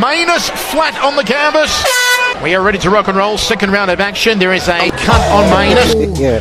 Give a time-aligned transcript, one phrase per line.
[0.00, 1.74] Manus flat on the canvas.
[2.42, 3.36] We are ready to rock and roll.
[3.36, 4.38] Second round of action.
[4.38, 5.92] There is a cut on Manus.
[6.20, 6.38] Yeah.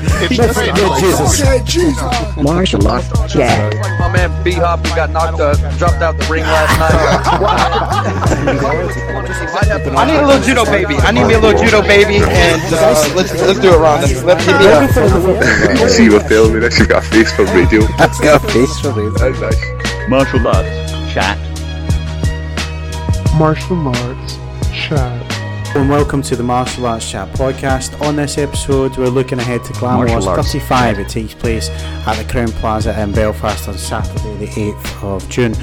[1.65, 2.37] Jesus.
[2.37, 3.73] Martial art chat.
[3.73, 6.93] Like my man B Hop who got knocked uh, dropped out the ring last night.
[9.97, 10.95] I need a little judo baby.
[10.97, 14.01] I need me a little judo baby, and uh, let's let's do it, Ron.
[14.01, 14.65] Let's, let's give me
[15.83, 15.89] a.
[15.89, 17.81] See what filming this, you've got a face for radio.
[17.97, 19.17] That's got a face for it.
[19.17, 20.09] That's nice.
[20.09, 21.46] Martial arts chat.
[23.37, 24.35] Martial arts
[24.73, 25.75] chat.
[25.75, 28.01] And welcome to the Martial Arts Chat podcast.
[28.01, 30.99] On this episode, we're looking ahead to Clan Wars Martial arts 35.
[30.99, 35.53] It takes place at the Crowne Plaza in Belfast on Saturday, the 8th of June.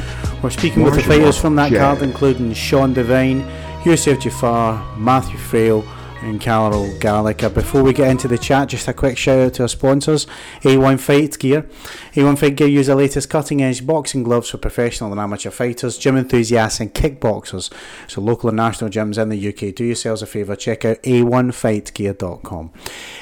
[0.40, 1.80] We're speaking with the Martial fighters from that chat.
[1.80, 3.42] card, including Sean Devine,
[3.82, 5.84] Yousef Jaafar, Matthew Friel,
[6.24, 7.50] and Carl Gallagher.
[7.50, 10.26] Before we get into the chat, just a quick shout out to our sponsors
[10.62, 11.68] A1 Fight Gear.
[12.14, 15.98] A1 Fight Gear use the latest cutting edge boxing gloves for professional and amateur fighters,
[15.98, 17.70] gym enthusiasts, and kickboxers.
[18.08, 22.72] So, local and national gyms in the UK, do yourselves a favour, check out a1fightgear.com.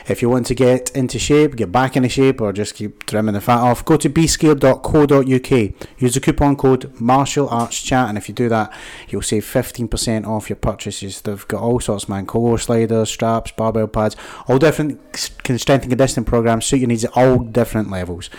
[0.07, 3.35] If you want to get into shape, get back into shape, or just keep trimming
[3.35, 5.75] the fat off, go to beastgear.co.uk.
[5.99, 8.73] Use the coupon code Martial Arts Chat, and if you do that,
[9.09, 11.21] you'll save 15% off your purchases.
[11.21, 12.59] They've got all sorts, man, core
[13.05, 17.91] straps, barbell pads, all different strength and conditioning programs suit your needs at all different
[17.91, 18.31] levels.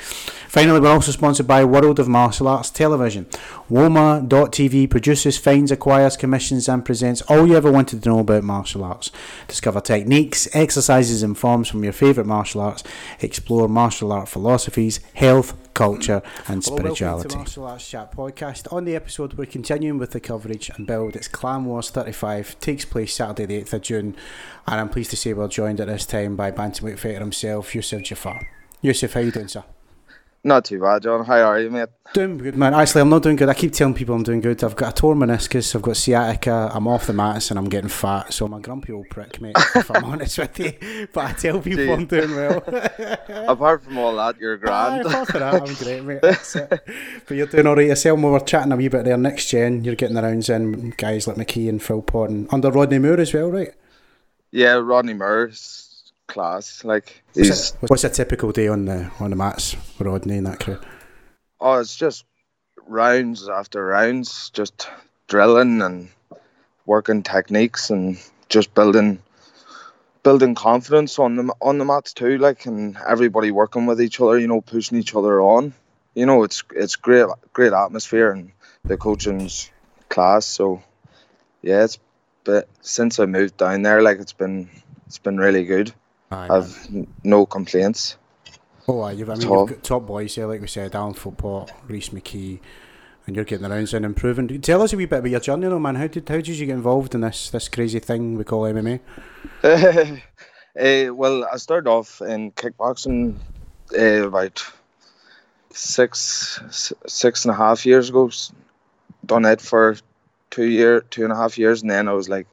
[0.48, 3.26] Finally, we're also sponsored by World of Martial Arts Television.
[3.72, 8.84] Woma.tv produces, finds, acquires, commissions, and presents all you ever wanted to know about martial
[8.84, 9.12] arts.
[9.48, 12.84] Discover techniques, exercises, and forms from your favourite martial arts.
[13.20, 17.28] Explore martial art philosophies, health, culture, and spirituality.
[17.28, 18.72] Welcome to Martial Arts Chat podcast.
[18.72, 21.16] On the episode, we're continuing with the coverage and build.
[21.16, 24.16] It's Clan Wars 35, takes place Saturday, the 8th of June,
[24.68, 28.04] and I'm pleased to say we're joined at this time by bantamweight fighter himself, Yousef
[28.04, 28.46] Jaafar.
[28.84, 29.64] Yousef, how you doing, sir?
[30.46, 31.24] Not too bad, Jon.
[31.24, 31.88] How are you, mate?
[32.14, 32.74] Doing good, man.
[32.74, 33.48] Actually, I'm not doing good.
[33.48, 34.62] I keep telling people I'm doing good.
[34.62, 37.90] I've got a torn meniscus, I've got sciatica, I'm off the mats, and I'm getting
[37.90, 38.34] fat.
[38.34, 41.08] So I'm a grumpy old prick, mate, if I'm honest with you.
[41.14, 41.92] But I tell people Gee.
[41.94, 42.58] I'm doing well.
[43.48, 45.06] Apart from all that, you're grand.
[45.06, 46.22] apart from that, I'm great, mate.
[46.22, 46.70] That's it.
[47.26, 48.20] But you're doing all right yourself.
[48.20, 49.16] We were chatting a wee bit there.
[49.18, 50.90] Next gen, you're getting the rounds in.
[50.98, 53.74] Guys like McKee and Phil Pod and under Rodney Moore as well, right?
[54.52, 55.83] yeah, Rodney Moore's
[56.28, 56.84] class.
[56.84, 60.48] Like What's a, what's a typical day on the on the mats for Rodney and
[60.48, 60.80] that crew?
[61.64, 62.26] oh, it's just
[62.88, 64.90] rounds after rounds, just
[65.28, 66.10] drilling and
[66.86, 68.18] working techniques and
[68.50, 69.20] just building
[70.22, 72.38] building confidence on the on the mats too.
[72.38, 75.74] Like and everybody working with each other, you know, pushing each other on.
[76.14, 78.52] You know, it's it's great great atmosphere and
[78.84, 79.72] the coaching's
[80.10, 80.46] class.
[80.46, 80.84] So
[81.62, 81.98] yeah, it's
[82.44, 84.70] but since I moved down there, like it's been
[85.08, 85.94] it's been really good.
[86.34, 86.88] I've
[87.24, 88.18] no complaints.
[88.88, 89.70] Oh, aye, you've, I mean, Top.
[89.70, 92.60] you've got top boys here, like we said, Alan Footpot, Reese McKee,
[93.26, 94.48] and you're getting the rounds in improving.
[94.62, 95.96] Tell us a wee bit about your journey, though, man.
[95.96, 99.00] How did how did you get involved in this this crazy thing we call MMA?
[100.76, 103.36] Eh, well, I started off in kickboxing
[103.96, 104.66] uh, about
[105.70, 106.60] six
[107.06, 108.32] six and a half years ago.
[109.24, 109.98] Done it for
[110.50, 112.48] two year two and a half years, and then I was like,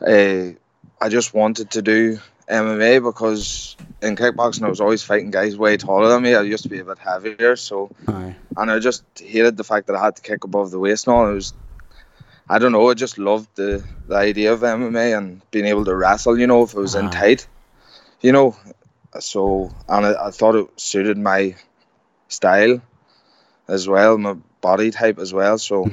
[0.00, 0.54] uh,
[1.00, 2.18] I just wanted to do
[2.48, 6.34] MMA because in kickboxing I was always fighting guys way taller than me.
[6.34, 9.86] I used to be a bit heavier, so Aye, and I just hated the fact
[9.86, 11.30] that I had to kick above the waist and all.
[11.30, 11.54] It was,
[12.48, 15.94] I don't know, I just loved the, the idea of MMA and being able to
[15.94, 17.10] wrestle, you know, if it was in Ah.
[17.10, 17.46] tight,
[18.20, 18.56] you know.
[19.20, 21.54] So, and I, I thought it suited my
[22.28, 22.80] style
[23.68, 25.56] as well, my body type as well.
[25.58, 25.90] So,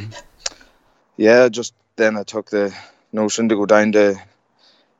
[1.17, 2.73] yeah, just then I took the
[3.11, 4.15] notion to go down to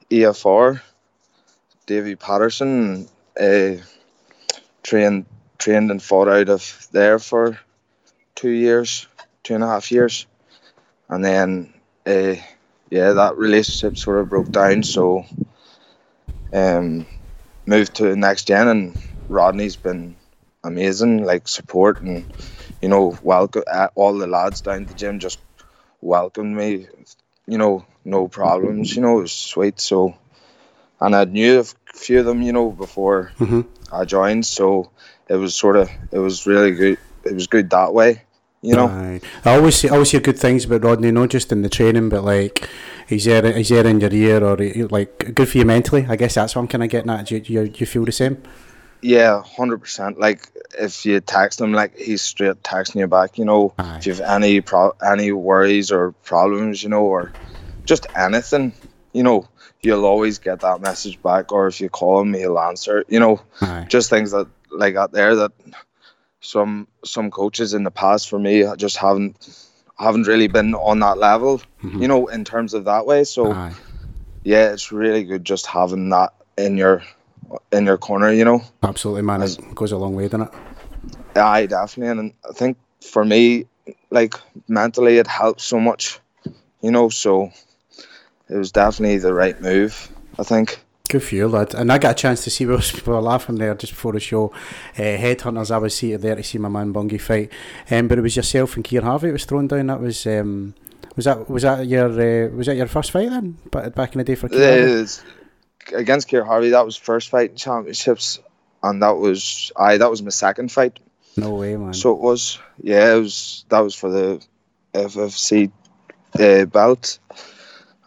[0.10, 0.82] EFR,
[1.92, 3.72] Davy Patterson, uh,
[4.82, 5.26] trained
[5.58, 7.60] trained and fought out of there for
[8.34, 9.08] two years,
[9.44, 10.26] two and a half years,
[11.10, 11.74] and then
[12.06, 12.36] uh,
[12.90, 14.84] yeah, that relationship sort of broke down.
[14.84, 15.26] So
[16.54, 17.08] um,
[17.66, 18.98] moved to next gen, and
[19.28, 20.16] Rodney's been
[20.64, 22.26] amazing, like support and
[22.82, 25.40] you know welcome uh, all the lads down the gym just
[26.00, 26.88] welcomed me,
[27.48, 29.82] you know, no problems, you know, it was sweet.
[29.82, 30.16] So,
[31.02, 31.64] and I knew a
[31.94, 33.66] few of them, you know, before Mhm.
[33.92, 34.90] I joined, so
[35.28, 36.98] it was sort of it was really good.
[37.24, 38.22] It was good that way,
[38.62, 38.88] you know.
[38.88, 39.22] Aye.
[39.46, 42.10] I always see, I always hear good things about Rodney, not just in the training,
[42.10, 42.68] but like
[43.08, 44.58] he's there, he's there in your ear, or
[44.90, 46.06] like good for you mentally.
[46.10, 47.28] I guess that's what I'm kind of getting at.
[47.28, 48.38] Do you, you, you feel the same?
[49.04, 50.20] Yeah, hundred percent.
[50.20, 50.48] Like
[50.80, 53.38] if you text him, like he's straight texting you back.
[53.38, 53.98] You know, Aye.
[53.98, 57.32] if you have any pro- any worries or problems, you know, or
[57.86, 58.74] just anything,
[59.14, 59.48] you know,
[59.84, 61.52] you'll always get that message back.
[61.52, 63.04] Or if you call him, he'll answer.
[63.08, 63.86] You know, Aye.
[63.90, 65.52] just things that like out there that
[66.40, 69.68] some some coaches in the past for me just haven't
[69.98, 72.02] haven't really been on that level, mm-hmm.
[72.02, 73.24] you know, in terms of that way.
[73.24, 73.74] So Aye.
[74.44, 77.04] yeah, it's really good just having that in your
[77.72, 78.62] in your corner, you know.
[78.84, 79.42] Absolutely, man.
[79.42, 80.54] It goes a long way, doesn't it?
[81.36, 83.66] Aye, definitely, and I think for me,
[84.10, 84.36] like
[84.68, 86.20] mentally, it helps so much,
[86.82, 87.10] you know.
[87.10, 87.52] So
[88.52, 90.10] it was definitely the right move.
[90.38, 90.80] I think.
[91.10, 91.74] Good for you, lad.
[91.74, 94.20] And I got a chance to see we we were laughing there just before the
[94.20, 94.52] show.
[94.98, 97.52] Uh, Headhunters, I was seated there to see my man Bungie fight,
[97.90, 99.88] um, but it was yourself and Keir Harvey that was thrown down.
[99.88, 100.74] That was um,
[101.16, 103.58] was that was that your uh, was that your first fight then?
[103.72, 104.92] But back in the day for Keir Harvey?
[104.92, 105.24] It's-
[105.96, 108.40] against Keir Harvey, that was first fight in championships,
[108.84, 111.00] and that was I that was my second fight.
[111.36, 111.94] No way, man.
[111.94, 114.46] So it was, yeah, it was that was for the
[114.94, 115.72] FFC
[116.40, 117.20] uh, belt,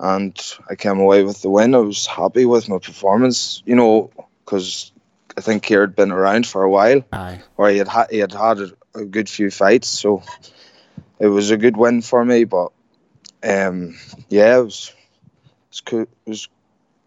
[0.04, 1.74] and I came away with the win.
[1.74, 4.10] I was happy with my performance, you know,
[4.44, 4.92] because
[5.36, 7.40] I think Keir had been around for a while, Aye.
[7.56, 10.22] or he had ha- he had had a, a good few fights, so
[11.18, 12.44] it was a good win for me.
[12.44, 12.72] But
[13.42, 13.96] um,
[14.28, 16.02] yeah, it was it was cool.
[16.02, 16.48] It was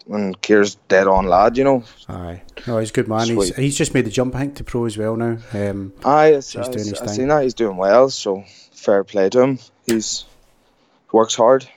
[0.05, 1.83] when Keir's dead on lad, you know.
[2.09, 2.41] Aye.
[2.65, 3.27] No, he's a good man.
[3.27, 5.37] He's, he's just made the jump, I think, to pro as well now.
[5.53, 7.15] Um, Aye, I, He's doing his I thing.
[7.15, 9.59] seen that he's doing well, so fair play to him.
[9.85, 10.25] He's
[11.11, 11.67] works hard.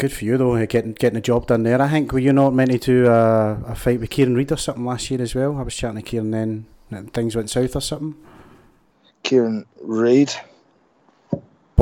[0.00, 1.80] Good for you though, uh, getting getting the job done there.
[1.80, 4.56] I think were you not meant to do a, a fight with Kieran Reid or
[4.56, 5.58] something last year as well?
[5.58, 8.16] I was chatting to Kieran then, and things went south or something.
[9.22, 10.32] Kieran Reid.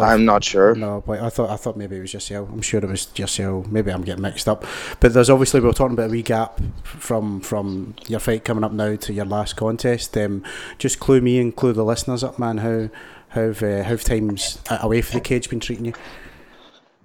[0.01, 0.75] I'm not sure.
[0.75, 2.49] No, but I thought I thought maybe it was yourself.
[2.53, 3.67] I'm sure it was yourself.
[3.69, 4.65] Maybe I'm getting mixed up.
[5.01, 8.65] But there's obviously we were talking about a wee gap from from your fight coming
[8.65, 10.17] up now to your last contest.
[10.17, 10.45] Um,
[10.79, 12.59] just clue me and clue the listeners up, man.
[12.59, 12.91] How
[13.29, 15.95] how've uh, how've times away from the cage been treating you?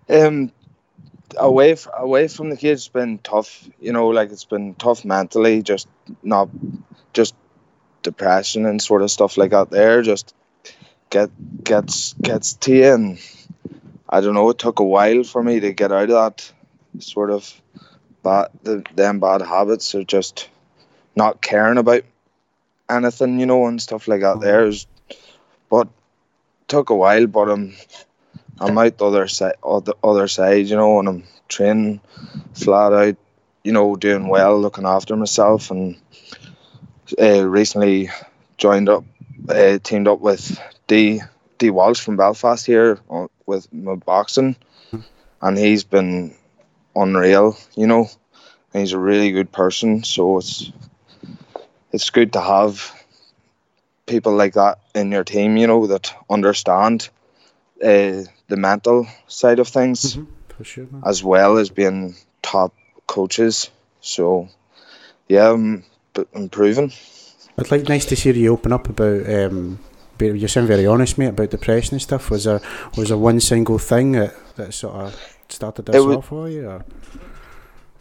[0.09, 0.51] Um,
[1.37, 3.67] away f- away from the kids, been tough.
[3.79, 5.61] You know, like it's been tough mentally.
[5.61, 5.87] Just
[6.21, 6.49] not,
[7.13, 7.35] just
[8.01, 9.69] depression and sort of stuff like that.
[9.69, 10.33] There, just
[11.09, 11.29] get
[11.63, 13.19] gets gets to you, and
[14.09, 14.49] I don't know.
[14.49, 16.51] It took a while for me to get out of that
[16.99, 17.61] sort of
[18.23, 20.49] bad, the them bad habits of just
[21.15, 22.03] not caring about
[22.89, 24.39] anything, you know, and stuff like that.
[24.39, 24.87] There is,
[25.69, 25.87] but
[26.67, 27.73] took a while, but um.
[28.59, 32.01] I'm out the other side, the other side, you know, and I'm training
[32.53, 33.15] flat out,
[33.63, 35.97] you know, doing well, looking after myself, and
[37.21, 38.09] uh, recently
[38.57, 39.03] joined up,
[39.49, 41.21] uh, teamed up with D
[41.57, 44.55] D Walsh from Belfast here uh, with my boxing,
[45.41, 46.35] and he's been
[46.95, 48.09] unreal, you know.
[48.73, 50.71] And he's a really good person, so it's
[51.91, 52.91] it's good to have
[54.05, 57.09] people like that in your team, you know, that understand
[57.83, 58.23] uh,
[58.53, 60.19] the mental side of things
[60.49, 62.71] For sure, as well as being top
[63.07, 63.71] coaches.
[64.01, 64.47] So,
[65.27, 65.83] yeah, I'm
[66.33, 66.93] improving.
[67.57, 69.27] I'd like nice to see you open up about.
[69.27, 69.79] Um,
[70.19, 72.29] you sound very honest, mate, about depression and stuff.
[72.29, 72.61] Was there
[72.95, 76.69] was there one single thing that, that sort of started this It off for you?
[76.69, 76.85] Or?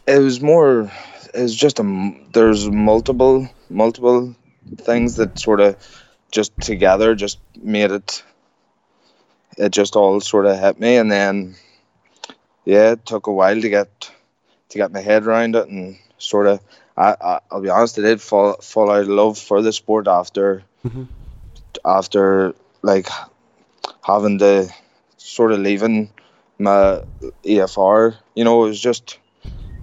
[0.05, 0.91] It was more.
[1.33, 4.35] It was just a There's multiple multiple
[4.77, 5.75] things that sort of
[6.31, 8.23] just together just made it.
[9.57, 11.55] It just all sort of hit me, and then,
[12.65, 14.11] yeah, it took a while to get
[14.69, 16.59] to get my head around it, and sort of.
[16.95, 20.07] I, I I'll be honest, I did fall fall out of love for the sport
[20.07, 21.07] after Mhm.
[21.85, 23.07] after like
[24.03, 24.69] having to
[25.17, 26.11] sort of leaving
[26.59, 27.01] my
[27.43, 28.15] EFR.
[28.35, 29.17] You know, it was just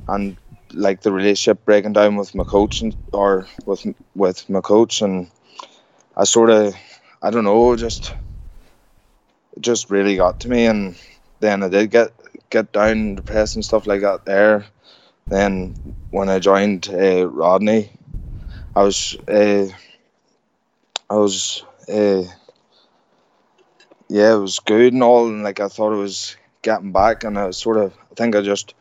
[0.08, 0.36] and
[0.72, 5.30] like the relationship breaking down with my coach and or with with my coach and
[6.16, 6.74] I sort of
[7.22, 8.14] I don't know just
[9.56, 10.96] it just really got to me and
[11.40, 12.12] then I did get
[12.50, 14.66] get down depressed and stuff like that there
[15.28, 15.74] then
[16.10, 17.90] when I joined uh, Rodney
[18.74, 19.66] I was uh,
[21.08, 22.22] I was uh,
[24.08, 27.38] yeah it was good and all and like I thought it was getting back and
[27.38, 28.74] I was sort of I think I just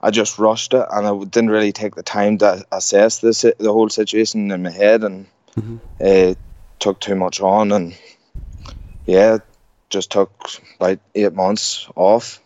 [0.00, 3.72] I just rushed it and I didn't really take the time to assess this the
[3.72, 5.26] whole situation in my head and
[5.56, 5.80] Mhm.
[6.00, 6.34] uh,
[6.80, 7.96] took too much on and
[9.06, 9.38] yeah
[9.94, 10.30] just took
[10.76, 12.40] about eight months off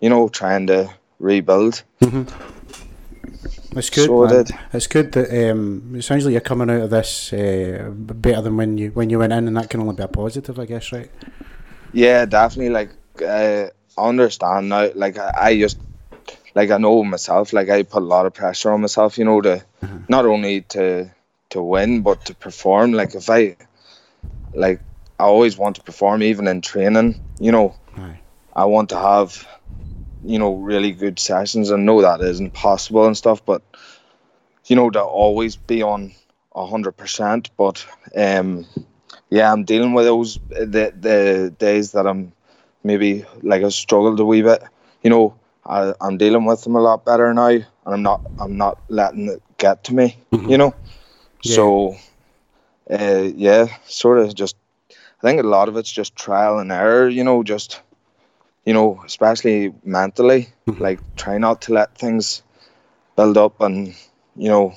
[0.00, 0.80] you know trying to
[1.20, 1.82] rebuild
[3.76, 4.06] It's good.
[4.06, 4.44] So I man.
[4.44, 4.56] did.
[4.72, 8.56] It's good that um, it sounds like you're coming out of this uh, better than
[8.56, 10.90] when you when you went in, and that can only be a positive, I guess,
[10.90, 11.10] right?
[11.92, 12.70] Yeah, definitely.
[12.70, 12.90] Like,
[13.22, 14.90] uh, I understand now.
[14.94, 15.78] Like, I, I just,
[16.54, 17.52] like, I know myself.
[17.52, 19.18] Like, I put a lot of pressure on myself.
[19.18, 19.62] You know, to
[20.08, 21.10] not only to
[21.50, 22.92] to win but to perform.
[22.92, 23.56] Like, if I,
[24.54, 24.80] like,
[25.18, 27.20] I always want to perform, even in training.
[27.38, 27.74] You know.
[28.54, 29.46] I want to have,
[30.24, 31.70] you know, really good sessions.
[31.70, 33.62] I know that isn't possible and stuff, but
[34.66, 36.12] you know, to always be on
[36.54, 37.50] a hundred percent.
[37.56, 38.66] But um,
[39.30, 42.32] yeah, I'm dealing with those the the days that I'm
[42.82, 44.62] maybe like I struggled a wee bit.
[45.02, 45.34] You know,
[45.64, 49.28] I, I'm dealing with them a lot better now, and I'm not I'm not letting
[49.28, 50.16] it get to me.
[50.32, 50.74] You know,
[51.42, 51.54] Yeah.
[51.54, 51.96] so
[52.90, 54.56] uh, yeah, sort of just.
[55.20, 57.08] I think a lot of it's just trial and error.
[57.08, 57.80] You know, just
[58.64, 60.82] you know, especially mentally, mm-hmm.
[60.82, 62.42] like try not to let things
[63.16, 63.94] build up, and
[64.36, 64.74] you know,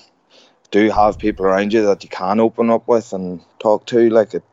[0.72, 4.10] do have people around you that you can open up with and talk to.
[4.10, 4.44] Like it,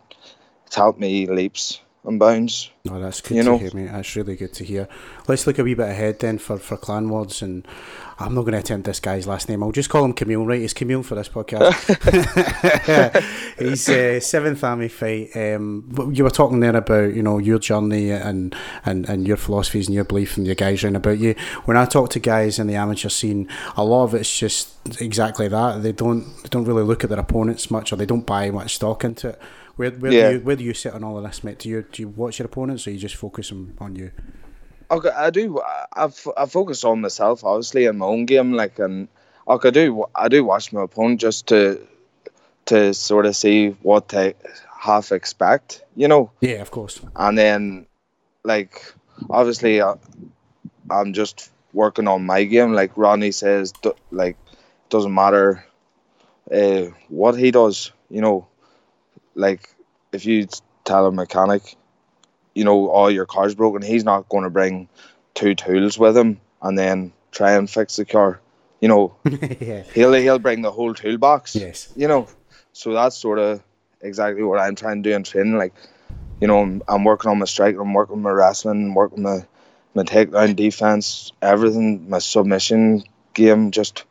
[0.67, 2.71] it's helped me leaps and bounds.
[2.85, 3.59] No, that's good You to know.
[3.59, 3.91] hear, mate.
[3.93, 4.89] That's really good to hear.
[5.27, 7.67] Let's look a wee bit ahead then for, for Clan Wars, and
[8.21, 9.63] I'm not going to attempt this guy's last name.
[9.63, 10.61] I'll just call him Camille, right?
[10.61, 11.73] He's Camille for this podcast.
[13.59, 15.31] He's uh, seventh army fight.
[15.37, 19.87] Um, you were talking there about you know your journey and, and, and your philosophies
[19.87, 21.35] and your belief and your guys round about you.
[21.65, 25.49] When I talk to guys in the amateur scene, a lot of it's just exactly
[25.49, 25.83] that.
[25.83, 28.75] They don't they don't really look at their opponents much, or they don't buy much
[28.77, 29.41] stock into it.
[29.77, 30.29] Where, where Yeah.
[30.31, 31.61] do you where do you sit on all of this, mate?
[31.61, 34.11] Do you do you watch your opponents, or you just focus on, on you?
[34.91, 35.61] Okay, I do.
[35.61, 38.53] I, f- I focus on myself, obviously, in my own game.
[38.55, 39.09] Like, and
[39.47, 40.05] okay, I do.
[40.15, 41.87] I do watch my opponent just to
[42.67, 44.35] to sort of see what they
[44.79, 46.31] half expect, you know.
[46.41, 47.01] Yeah, of course.
[47.17, 47.87] And then,
[48.45, 48.95] like,
[49.31, 49.95] obviously, I,
[50.91, 52.73] I'm just working on my game.
[52.73, 53.73] Like Ronnie says,
[54.11, 54.37] like,
[54.89, 55.65] doesn't matter
[56.53, 58.47] uh, what he does, you know.
[59.35, 59.71] Like,
[60.13, 60.47] if you
[60.85, 61.77] tell a mechanic,
[62.59, 64.89] you know, all your car's broken, he's not going to bring
[65.35, 68.41] two tools with him and then try and fix the car.
[68.81, 69.15] You know,
[69.61, 69.85] yeah.
[69.95, 71.55] he'll he'll bring the whole toolbox.
[71.55, 71.93] Yes.
[71.95, 72.27] You know,
[72.73, 73.63] so that's sort of
[74.01, 75.57] exactly what I'm trying to do in training.
[75.57, 75.73] Like,
[76.41, 79.47] you know, I'm, I'm working on my strike, I'm working my wrestling, working my
[79.95, 83.71] my takedown defense, everything, my submission game.
[83.71, 84.05] Just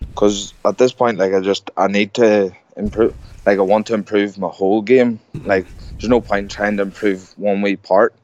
[0.00, 3.14] because at this point, like, I just I need to improve.
[3.46, 5.20] Like, I want to improve my whole game.
[5.32, 5.66] Like,
[5.98, 8.14] there's no point in trying to improve one wee part.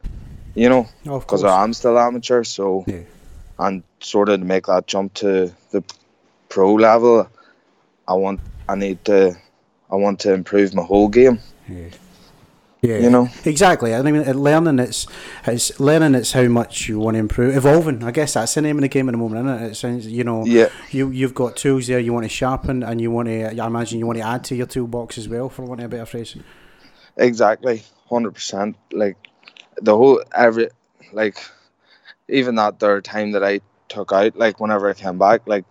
[0.54, 1.52] You know, Oh, because course.
[1.52, 2.44] I am still amateur.
[2.44, 3.00] So Yeah.
[3.58, 5.82] and sort of to make that jump to the
[6.48, 7.28] pro level,
[8.06, 9.34] I want I need to
[9.90, 11.38] I want to improve my whole game.
[11.68, 11.88] Yeah.
[12.84, 13.28] Yeah, You know?
[13.44, 13.94] exactly.
[13.94, 15.06] I mean, learning it's
[15.46, 18.02] it's learning it's how much you want to improve, evolving.
[18.02, 19.70] I guess that's the name of the game at the moment, isn't it?
[19.70, 20.68] It sounds, you know, Yeah.
[20.90, 23.56] you you've got tools there you want to sharpen, and you want to.
[23.62, 25.88] I imagine you want to add to your toolbox as well, for want of a
[25.90, 26.34] better phrase.
[27.16, 28.76] Exactly, hundred percent.
[28.90, 29.16] Like
[29.80, 30.68] the whole every
[31.12, 31.38] like
[32.28, 35.64] even that third time that I took out, like whenever I came back, like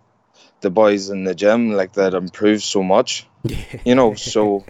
[0.60, 3.26] the boys in the gym, like that improved so much.
[3.84, 4.64] You know, so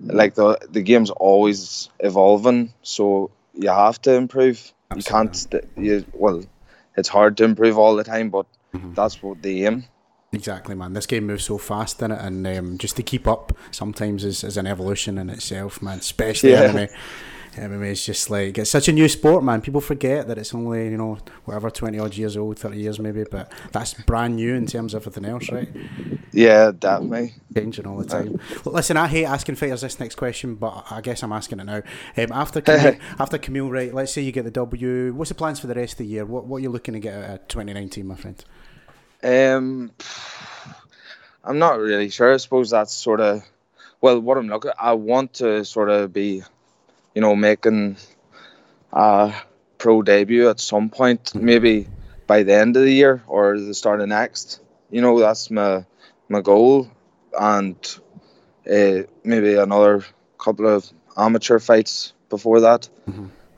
[0.00, 4.72] like the the game's always evolving, so you have to improve.
[4.96, 5.36] You can't.
[5.36, 6.42] St- you well,
[6.96, 8.94] it's hard to improve all the time, but mm-hmm.
[8.94, 9.84] that's what the aim.
[10.32, 10.94] Exactly, man.
[10.94, 14.42] This game moves so fast in it, and um, just to keep up sometimes is,
[14.42, 15.98] is an evolution in itself, man.
[15.98, 16.72] Especially Yeah.
[16.72, 16.88] MMA.
[17.54, 19.60] MMA is just like it's such a new sport, man.
[19.60, 23.24] People forget that it's only you know whatever twenty odd years old, thirty years maybe,
[23.30, 25.68] but that's brand new in terms of everything else, right?
[26.32, 27.34] Yeah, definitely.
[27.54, 28.40] Changing all the time.
[28.64, 31.64] Well, listen, I hate asking fighters this next question, but I guess I'm asking it
[31.64, 31.82] now.
[32.16, 33.92] Um, after Camille, after Camille, right?
[33.92, 35.12] Let's say you get the W.
[35.12, 36.24] What's the plans for the rest of the year?
[36.24, 38.42] What what are you looking to get out of 2019, my friend?
[39.22, 39.92] Um,
[41.44, 42.34] I'm not really sure.
[42.34, 43.42] I suppose that's sort of
[44.00, 44.72] well what I'm looking.
[44.78, 46.42] I want to sort of be,
[47.14, 47.96] you know, making
[48.92, 49.32] a
[49.78, 51.88] pro debut at some point, maybe
[52.26, 54.60] by the end of the year or the start of next.
[54.90, 55.84] You know, that's my
[56.28, 56.88] my goal,
[57.38, 57.76] and
[58.70, 60.04] uh, maybe another
[60.38, 62.88] couple of amateur fights before that,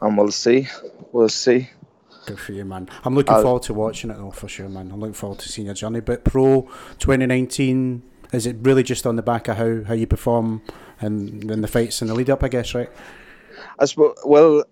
[0.01, 0.69] and we'll see.
[1.13, 1.71] We'll see.
[2.27, 2.89] Good for you, man.
[3.05, 4.91] I'm looking I'll- forward to watching it though, for sure, man.
[4.93, 6.01] I'm looking forward to seeing your journey.
[6.01, 6.63] But Pro
[6.99, 8.03] 2019,
[8.33, 10.63] is it really just on the back of how, how you perform
[11.01, 12.43] and in the fights in the lead up?
[12.43, 12.91] I guess, right?
[13.79, 14.17] I suppose.
[14.25, 14.65] Well,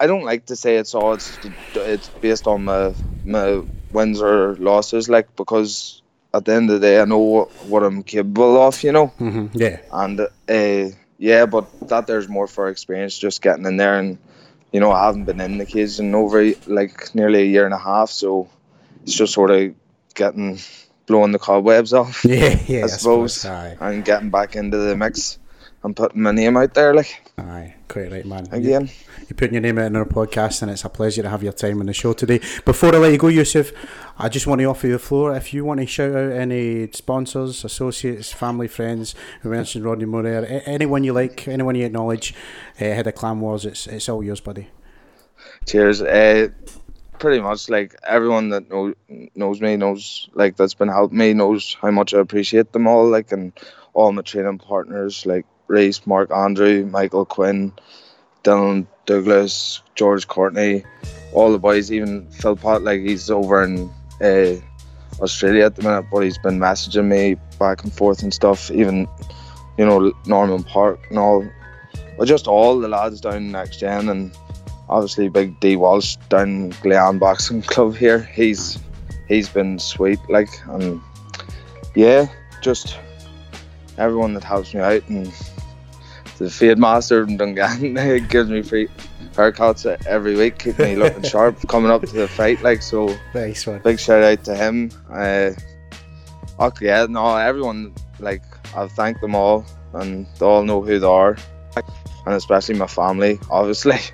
[0.00, 1.14] I don't like to say it's all.
[1.14, 1.38] It's
[1.74, 2.94] it's based on my
[3.24, 6.02] my wins or losses, like because
[6.34, 9.08] at the end of the day, I know what, what I'm capable of, you know.
[9.18, 13.98] hmm Yeah, And uh, yeah, but that there's more for experience, just getting in there,
[13.98, 14.16] and
[14.72, 17.74] you know, I haven't been in the cage in over like nearly a year and
[17.74, 18.48] a half, so
[19.02, 19.74] it's just sort of
[20.14, 20.58] getting
[21.06, 22.24] blowing the cobwebs off.
[22.24, 22.84] yeah, yeah.
[22.84, 25.38] I suppose, Aye, and getting back into the mix
[25.84, 27.74] and putting my name out there, like aye.
[27.88, 28.48] Quite right, man.
[28.52, 28.88] again.
[29.28, 31.52] You're putting your name out in our podcast, and it's a pleasure to have your
[31.52, 32.40] time on the show today.
[32.64, 33.74] Before I let you go, Yousef,
[34.18, 35.34] I just want to offer you the floor.
[35.36, 40.46] If you want to shout out any sponsors, associates, family, friends, we mentioned Rodney Moreira,
[40.64, 42.34] anyone you like, anyone you acknowledge,
[42.76, 44.68] uh, head of Clan Wars, it's, it's all yours, buddy.
[45.66, 46.02] Cheers.
[46.02, 46.48] Uh,
[47.18, 48.94] pretty much like everyone that know,
[49.34, 53.08] knows me knows like that's been helping me knows how much I appreciate them all.
[53.08, 53.52] Like and
[53.94, 57.72] all my training partners like Reese, Mark, Andrew, Michael Quinn,
[58.44, 60.84] Dylan Douglas, George Courtney,
[61.32, 63.90] all the boys, even Phil Pot, like he's over in
[64.20, 64.54] uh,
[65.20, 68.70] Australia at the minute, but he's been messaging me back and forth and stuff.
[68.70, 69.08] Even
[69.78, 71.46] you know Norman Park and all,
[72.18, 74.36] but just all the lads down next gen and
[74.88, 78.20] obviously big D Walsh down Glen Boxing Club here.
[78.20, 78.78] He's
[79.28, 81.00] he's been sweet, like and
[81.94, 82.26] yeah,
[82.62, 82.98] just
[83.98, 85.32] everyone that helps me out and
[86.42, 88.88] the Fade Master in Dungan gives me free
[89.32, 92.62] haircuts every week, keeping me looking sharp coming up to the fight.
[92.62, 93.80] Like so, Nice one.
[93.80, 94.90] big shout out to him.
[95.10, 95.50] Uh,
[96.60, 98.42] okay, yeah, no, everyone like
[98.76, 101.36] I've thanked them all, and they all know who they are,
[101.76, 103.98] and especially my family, obviously.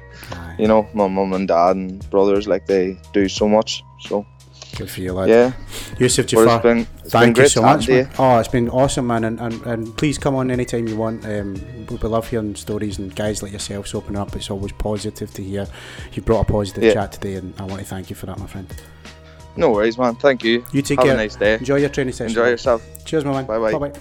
[0.58, 3.84] You know, my mum and dad and brothers, like they do so much.
[4.00, 4.26] So
[4.78, 5.28] good for you, lad.
[5.28, 5.52] yeah,
[5.98, 6.54] Yousef but Jaafar.
[6.56, 7.94] it's been it's been Thank you so much, you.
[8.04, 8.10] man.
[8.18, 11.24] Oh, it's been awesome, man, and, and, and please come on anytime you want.
[11.26, 11.54] Um,
[11.90, 14.34] we we love hearing stories and guys like yourselves open up.
[14.36, 15.66] It's always positive to hear.
[16.12, 16.94] You brought a positive Yeah.
[16.94, 18.72] chat today, and I want to thank you for that, my friend.
[19.56, 20.14] No worries, man.
[20.14, 20.64] Thank you.
[20.72, 21.14] You take Have care.
[21.14, 21.54] a nice day.
[21.54, 22.28] Enjoy your training session.
[22.30, 22.80] Enjoy yourself.
[23.04, 23.46] Cheers, my man.
[23.46, 23.72] Bye-bye.
[23.72, 23.92] Bye-bye.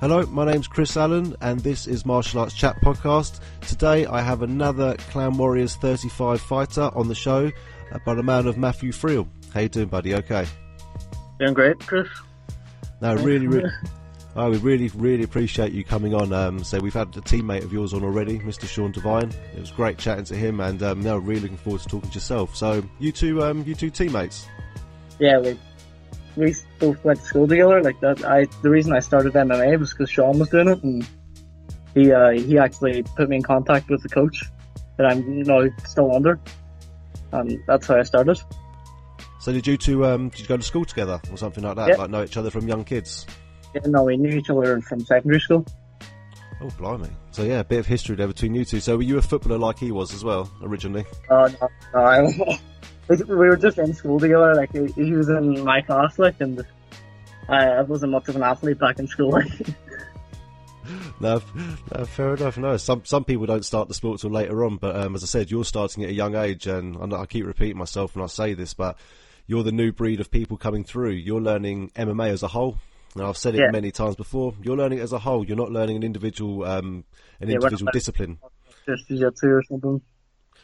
[0.00, 3.38] Hello, my name's Chris Allen, and this is Martial Arts Chat Podcast.
[3.60, 7.52] Today I have another Clan Warriors 35 fighter on the show,
[7.92, 9.28] uh, by the man of Matthew Friel.
[9.52, 10.14] How you doing, buddy?
[10.14, 10.46] Okay.
[11.38, 12.08] Doing great, Chris.
[13.00, 13.70] No, really, really.
[14.34, 16.32] I would really, really appreciate you coming on.
[16.32, 18.66] Um, so we've had a teammate of yours on already, Mr.
[18.66, 19.30] Sean Devine.
[19.54, 22.14] It was great chatting to him, and um, no, really looking forward to talking to
[22.14, 22.56] yourself.
[22.56, 24.46] So you two, um, you two teammates.
[25.18, 25.58] Yeah, we
[26.36, 27.82] we both went to school together.
[27.82, 31.06] Like that, I the reason I started MMA was because Sean was doing it, and
[31.92, 34.44] he uh, he actually put me in contact with the coach
[34.96, 36.40] that I'm now still under,
[37.32, 38.40] and that's how I started.
[39.42, 41.88] So did you two, um, did you go to school together or something like that?
[41.88, 41.96] Yeah.
[41.96, 43.26] Like know each other from young kids?
[43.74, 45.66] Yeah, no, we knew each other from secondary school.
[46.60, 47.10] Oh, blimey.
[47.32, 48.78] So yeah, a bit of history there between you two.
[48.78, 51.04] So were you a footballer like he was as well, originally?
[51.28, 52.20] Uh, no, no, I,
[53.08, 54.54] we we were just in school together.
[54.54, 56.64] Like he, he was in my class, like, and
[57.48, 59.32] I, I wasn't much of an athlete back in school.
[59.42, 59.74] Like,
[61.20, 61.42] No,
[61.96, 62.58] no, fair enough.
[62.58, 65.26] No, some some people don't start the sport till later on, but um, as I
[65.26, 68.26] said, you're starting at a young age, and I, I keep repeating myself when I
[68.28, 68.96] say this, but
[69.46, 71.10] you're the new breed of people coming through.
[71.10, 72.78] You're learning MMA as a whole.
[73.14, 73.70] Now I've said it Yeah.
[73.70, 74.54] many times before.
[74.62, 75.44] You're learning it as a whole.
[75.46, 77.04] You're not learning an individual um,
[77.40, 78.38] an Yeah, individual discipline.
[78.86, 80.00] jiu-jitsu or something.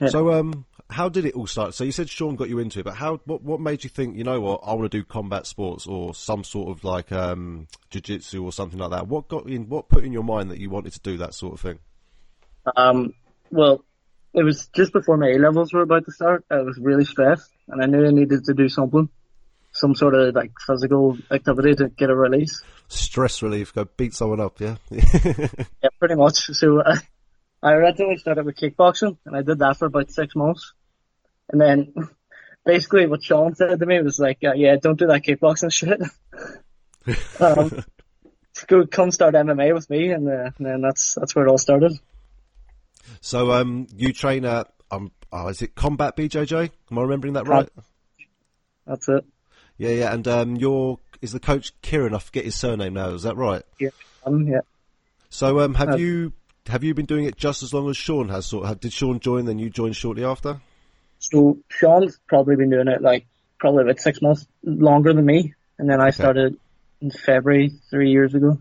[0.00, 0.08] Yeah.
[0.08, 1.74] So, um, how did it all start?
[1.74, 3.16] So you said Sean got you into it, but how?
[3.24, 4.16] What, what made you think?
[4.16, 4.60] You know what?
[4.64, 8.78] I want to do combat sports or some sort of like um, jiu-jitsu or something
[8.78, 9.08] like that.
[9.08, 9.68] What got in?
[9.68, 11.78] What put in your mind that you wanted to do that sort of thing?
[12.76, 13.12] Um,
[13.50, 13.84] well,
[14.34, 16.44] it was just before my A levels were about to start.
[16.50, 19.08] I was really stressed, and I knew I needed to do something,
[19.72, 22.62] some sort of like physical activity to get a release.
[22.88, 23.74] Stress relief.
[23.74, 24.60] Go beat someone up.
[24.60, 24.76] Yeah.
[24.90, 26.36] Yeah, pretty much.
[26.52, 26.96] So uh,
[27.62, 30.72] I originally started with kickboxing, and I did that for about six months,
[31.50, 31.92] and then
[32.64, 36.00] basically what Sean said to me was like, uh, "Yeah, don't do that kickboxing shit.
[37.40, 37.84] um,
[38.66, 41.58] go come start MMA with me," and, uh, and then that's that's where it all
[41.58, 41.92] started.
[43.20, 46.70] So, um, you train at um, oh, is it Combat BJJ?
[46.90, 47.68] Am I remembering that right?
[48.86, 49.24] That's it.
[49.76, 50.12] Yeah, yeah.
[50.12, 52.14] And um, your is the coach Kieran?
[52.14, 53.10] I forget his surname now.
[53.10, 53.62] Is that right?
[54.24, 54.60] Um, yeah.
[55.30, 56.32] So, um, have Uh, you
[56.66, 58.46] have you been doing it just as long as Sean has?
[58.46, 59.44] Sort of, did Sean join?
[59.44, 60.60] Then you joined shortly after.
[61.18, 63.26] So Sean's probably been doing it like
[63.58, 66.58] probably about six months longer than me, and then I started
[67.00, 68.58] in February three years ago.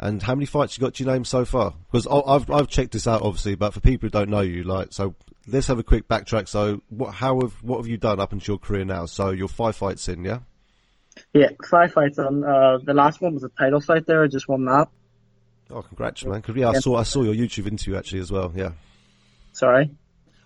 [0.00, 1.74] And how many fights you got to your name so far?
[1.90, 4.88] Because I've I've checked this out obviously, but for people who don't know you, like,
[4.92, 5.14] so
[5.48, 6.46] let's have a quick backtrack.
[6.48, 9.06] So, what how have what have you done up until your career now?
[9.06, 10.40] So you're five fights in, yeah.
[11.34, 12.44] Yeah, five fights on.
[12.44, 14.22] Uh, the last one was a title fight there.
[14.22, 14.88] I just won that.
[15.70, 16.40] Oh, congrats, man!
[16.42, 18.52] 'Cause, yeah, I saw I saw your YouTube interview actually as well.
[18.54, 18.70] Yeah,
[19.52, 19.90] Sorry.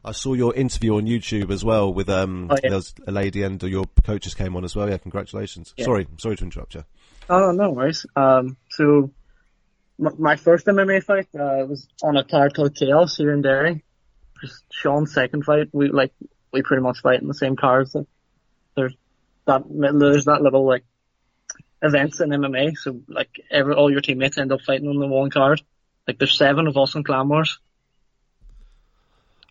[0.04, 2.70] I saw your interview on YouTube as well with um Oh, yeah.
[2.70, 4.88] there was a lady and your coaches came on as well.
[4.88, 5.74] Yeah, congratulations.
[5.76, 5.84] Yeah.
[5.84, 6.84] Sorry, sorry to interrupt you.
[7.30, 8.04] Oh, no worries.
[8.16, 9.10] Um, so
[9.98, 13.84] my first MMA fight uh, was on a card called Chaos here in Derry.
[14.40, 15.68] Just Sean's second fight.
[15.72, 16.12] We like
[16.52, 17.94] we pretty much fight in the same cards.
[17.94, 18.06] Like,
[18.74, 18.94] there's
[19.46, 20.84] that there's that little like
[21.80, 22.76] events in MMA.
[22.76, 25.62] So like every all your teammates end up fighting on the one card.
[26.06, 27.58] Like there's seven of us in Clan Wars.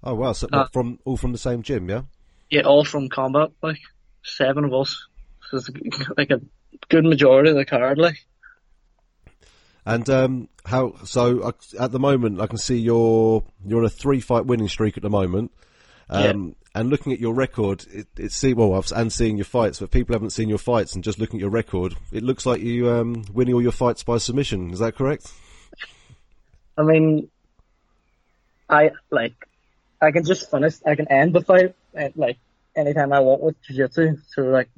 [0.03, 2.01] Oh wow, so Uh, from all from the same gym, yeah.
[2.49, 3.51] Yeah, all from combat.
[3.61, 3.79] Like
[4.23, 5.07] seven of us.
[5.49, 5.69] So it's
[6.17, 6.41] like a
[6.89, 7.97] good majority of the card.
[7.97, 8.17] Like
[9.85, 10.93] And um, how?
[11.05, 14.67] So uh, at the moment, I can see you're you're on a three fight winning
[14.67, 15.51] streak at the moment.
[16.09, 19.79] Um, And looking at your record, it, it see well, I've- and seeing your fights,
[19.79, 22.61] but people haven't seen your fights, and just looking at your record, it looks like
[22.61, 24.71] you um, winning all your fights by submission.
[24.71, 25.31] Is that correct?
[26.77, 27.29] I mean,
[28.69, 29.33] I like
[30.01, 30.75] I can just finish.
[30.85, 32.37] I can end the fight at, like
[32.75, 34.17] anytime I want with jiu-jitsu.
[34.29, 34.69] So like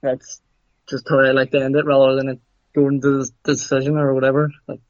[0.00, 0.40] that's
[0.88, 2.40] just how I like to end it rather than it
[2.74, 4.50] going to the decision or whatever.
[4.66, 4.80] Like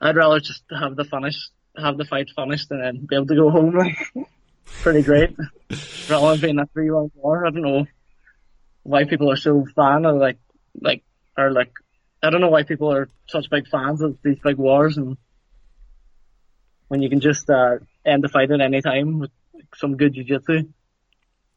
[0.00, 3.34] I'd rather just have the finish, have the fight finished, and then be able to
[3.34, 3.76] go home.
[3.76, 3.96] Like
[4.82, 5.36] pretty great.
[6.08, 7.46] rather than being a three-round war.
[7.46, 7.86] I don't know
[8.82, 10.38] why people are so fan of like
[10.80, 11.02] like
[11.36, 11.72] or like
[12.22, 15.16] I don't know why people are such big fans of these big wars and
[16.88, 19.30] when you can just uh, end the fight at any time with
[19.74, 20.68] some good jiu-jitsu.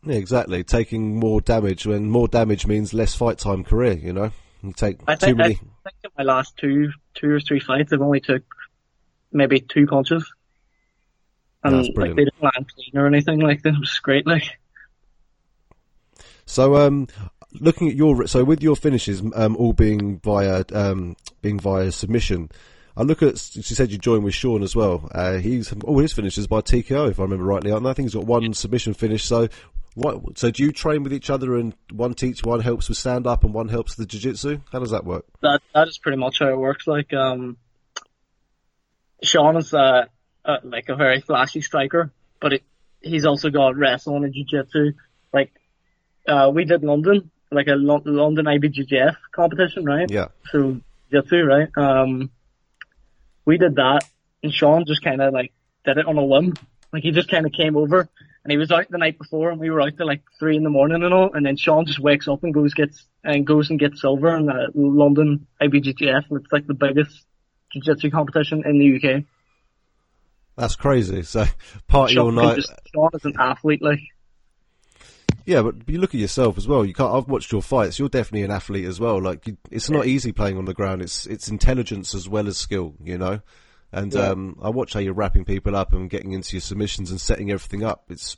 [0.05, 0.63] Yeah, exactly.
[0.63, 3.93] Taking more damage when more damage means less fight time career.
[3.93, 4.31] You know,
[4.63, 7.93] you take I too think, I think in my last two two or three fights
[7.93, 8.43] I've only took
[9.31, 10.31] maybe two punches.
[11.63, 13.73] And like they didn't land clean or anything like that.
[13.75, 14.59] It was great like
[16.45, 17.07] So, um,
[17.59, 22.49] looking at your so with your finishes, um, all being via um, being via submission.
[22.95, 23.37] I look at.
[23.37, 25.07] She said you joined with Sean as well.
[25.13, 27.71] Uh, he's all his finishes by TKO, if I remember rightly.
[27.71, 29.23] And I think he's got one submission finish.
[29.23, 29.49] So,
[29.97, 30.37] what?
[30.37, 33.43] So, do you train with each other, and one teach, one helps with stand up,
[33.43, 34.59] and one helps with the jiu jitsu?
[34.71, 35.25] How does that work?
[35.41, 36.85] that that is pretty much how it works.
[36.85, 37.57] Like um,
[39.23, 40.05] Sean is uh,
[40.45, 42.63] uh like a very flashy striker, but it,
[43.01, 44.93] he's also got wrestling and jiu-jitsu.
[45.33, 45.51] Like
[46.27, 50.09] uh, we did London, like a London IBJJF competition, right?
[50.11, 50.27] Yeah.
[50.51, 50.79] So
[51.11, 51.69] jiu-jitsu, right?
[51.75, 52.29] Um,
[53.45, 54.01] we did that,
[54.43, 55.53] and Sean just kind of like
[55.85, 56.53] did it on a limb.
[56.93, 58.07] Like he just kind of came over,
[58.47, 60.63] and he was out the night before, and we were out till like three in
[60.63, 61.33] the morning and all.
[61.33, 64.45] And then Sean just wakes up and goes gets and goes and gets silver in
[64.45, 66.29] the London IBJJF.
[66.29, 67.25] and It's like the biggest
[67.73, 69.25] jiu-jitsu competition in the UK.
[70.55, 71.23] That's crazy.
[71.23, 71.43] So,
[71.89, 72.55] party all Sean, night.
[72.55, 73.99] just, Sean is an athlete, like
[75.45, 76.85] Yeah, but you look at yourself as well.
[76.85, 77.13] You can't.
[77.13, 77.99] I've watched your fights.
[77.99, 79.21] You're definitely an athlete as well.
[79.21, 81.01] Like you, it's not easy playing on the ground.
[81.01, 82.95] It's it's intelligence as well as skill.
[83.03, 83.41] You know,
[83.91, 84.29] and Yeah.
[84.29, 87.51] um, I watch how you're wrapping people up and getting into your submissions and setting
[87.51, 88.05] everything up.
[88.09, 88.37] It's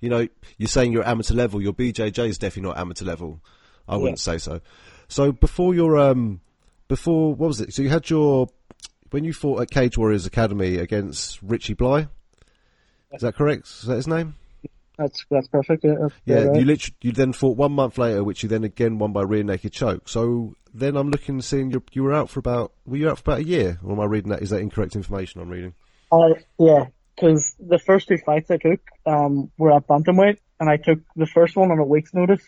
[0.00, 0.26] you know
[0.58, 1.60] you're saying you're amateur level.
[1.62, 3.40] Your BJJ is definitely not amateur level.
[3.88, 4.60] I wouldn't say so.
[5.08, 6.40] So before your um
[6.88, 7.72] before what was it?
[7.74, 8.48] So you had your
[9.10, 12.08] when you fought at Cage Warriors Academy against Richie Bly.
[13.12, 13.66] Is that correct?
[13.66, 14.36] Is that his name?
[15.02, 15.84] That's that's perfect.
[15.84, 16.58] Yeah, that's Yeah, right.
[16.58, 19.42] you literally you then fought one month later, which you then again won by rear
[19.42, 20.08] naked choke.
[20.08, 23.18] So then I'm looking and seeing you you were out for about were you out
[23.18, 23.78] for about a year?
[23.84, 24.42] Or am I reading that?
[24.42, 25.74] Is that incorrect information I'm reading?
[26.10, 30.76] Uh, yeah, because the first two fights I took um, were at bantamweight, and I
[30.76, 32.42] took the first one on a week's notice.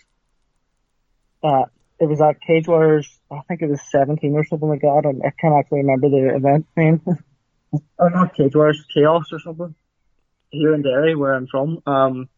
[1.43, 1.65] Uh,
[2.01, 5.23] it was at Cage Warriors, I think it was 17 or something like that, and
[5.25, 7.01] I can't actually remember the event name.
[7.99, 9.75] or not Cage Warriors, Chaos or something.
[10.51, 11.83] Here in Derry, where I'm from.
[11.87, 12.29] Um,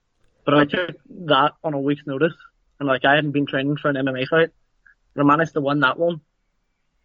[0.46, 2.32] but I took that on a week's notice,
[2.78, 4.50] and like I hadn't been training for an MMA fight.
[5.14, 6.20] And I managed to win that one.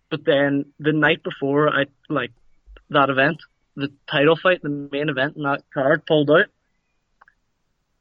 [0.09, 2.31] But then the night before I, like,
[2.89, 3.37] that event,
[3.75, 6.45] the title fight, the main event in that card pulled out.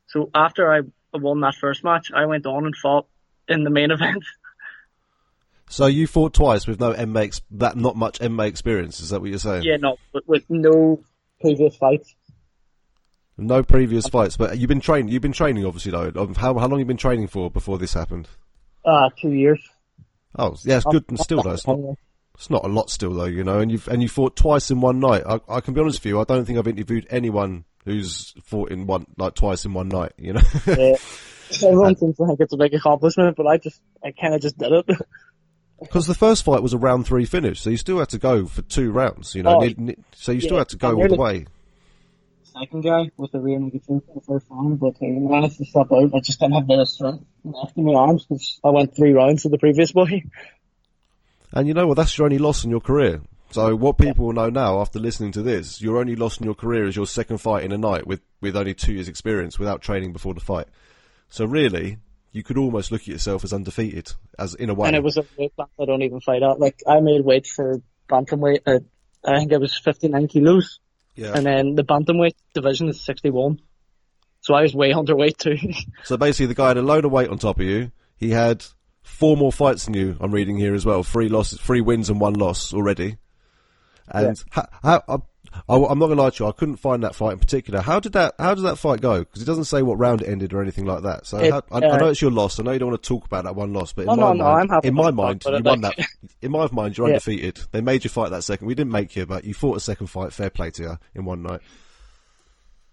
[0.08, 0.80] So after I
[1.14, 3.06] won that first match, I went on and fought
[3.48, 4.24] in the main event.
[5.70, 9.00] So you fought twice with no MMA that not much MMA experience.
[9.00, 9.62] Is that what you're saying?
[9.62, 11.00] yeah, no, with, with no
[11.40, 12.14] previous fights.
[13.40, 15.12] No previous fights, but you've been training.
[15.12, 16.32] You've been training, obviously, though.
[16.36, 18.28] How how long you been training for before this happened?
[18.84, 19.60] Uh, two years.
[20.36, 21.52] Oh, yeah, it's good and still though.
[21.52, 21.78] It's not
[22.34, 23.60] it's not a lot still though, you know.
[23.60, 25.22] And you've and you fought twice in one night.
[25.26, 26.20] I, I can be honest with you.
[26.20, 30.12] I don't think I've interviewed anyone who's fought in one like twice in one night.
[30.16, 30.42] You know.
[30.66, 30.96] Yeah.
[31.62, 34.72] Everyone seems think it's a big accomplishment, but I just, I kind of just did
[34.72, 34.86] it.
[35.80, 38.44] Because the first fight was a round three finish, so you still had to go
[38.44, 39.56] for two rounds, you know.
[39.56, 41.46] Oh, ne- ne- so you still yeah, had to go all the way.
[42.52, 45.64] Second guy with the rear naked choke for the first round, but I managed to
[45.64, 46.14] step out.
[46.14, 49.42] I just didn't have the strength left in my arms because I went three rounds
[49.42, 50.24] to the previous boy.
[51.52, 51.96] And you know what?
[51.96, 53.20] That's your only loss in your career.
[53.52, 56.54] So what people will know now after listening to this, your only loss in your
[56.54, 59.82] career is your second fight in a night with, with only two years experience without
[59.82, 60.68] training before the fight.
[61.28, 61.98] So really,
[62.32, 64.88] you could almost look at yourself as undefeated, as in a way.
[64.88, 66.60] And it was a weight class I don't even fight at.
[66.60, 68.82] Like I made weight for bantamweight at
[69.24, 70.80] I think it was 59 kilos,
[71.20, 71.32] yeah.
[71.34, 73.60] and then the bantamweight division is 61.
[74.40, 75.58] So I was way underweight too.
[76.04, 77.92] So basically, the guy had a load of weight on top of you.
[78.16, 78.64] He had
[79.02, 80.16] four more fights than you.
[80.18, 81.02] I'm reading here as well.
[81.02, 83.18] Three losses, three wins and one loss already.
[84.08, 85.18] And how, how, uh,
[85.52, 86.48] I, I, I'm not gonna lie to you.
[86.48, 87.80] I couldn't find that fight in particular.
[87.80, 88.34] How did that?
[88.38, 89.20] How did that fight go?
[89.20, 91.26] Because it doesn't say what round it ended or anything like that.
[91.26, 92.58] So It, how, I, I uh, know it's your loss.
[92.58, 94.22] I know you don't want to talk about that one loss, but in No, my
[94.22, 95.98] no, mind, no, I'm happy in my mind, you won that.
[96.42, 97.14] In my mind, you're Yeah.
[97.14, 97.60] undefeated.
[97.72, 98.66] They made you fight that second.
[98.66, 100.32] We didn't make you, but you fought a second fight.
[100.32, 101.60] Fair play to you in one night.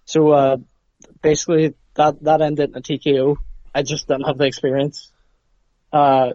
[0.06, 0.58] So uh,
[1.22, 3.38] basically, that that ended in a TKO.
[3.76, 5.12] I just didn't have the experience.
[5.92, 6.34] Uh,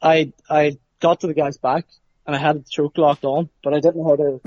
[0.00, 1.86] I I got to the guy's back
[2.26, 4.40] and I had the choke locked on, but I didn't know how to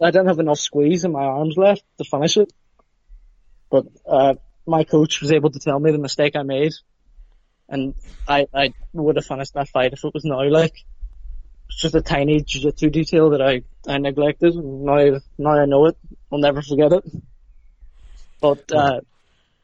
[0.00, 2.52] I didn't have enough squeeze in my arms left to finish it.
[3.70, 4.34] But uh,
[4.66, 6.72] my coach was able to tell me the mistake I made,
[7.68, 7.94] and
[8.26, 10.42] I I would have finished that fight if it was now.
[10.48, 10.74] Like
[11.68, 14.54] it's just a tiny jiu-jitsu detail that I I neglected.
[14.54, 15.98] Now now I know it.
[16.32, 17.04] I'll never forget it.
[18.40, 19.00] But uh,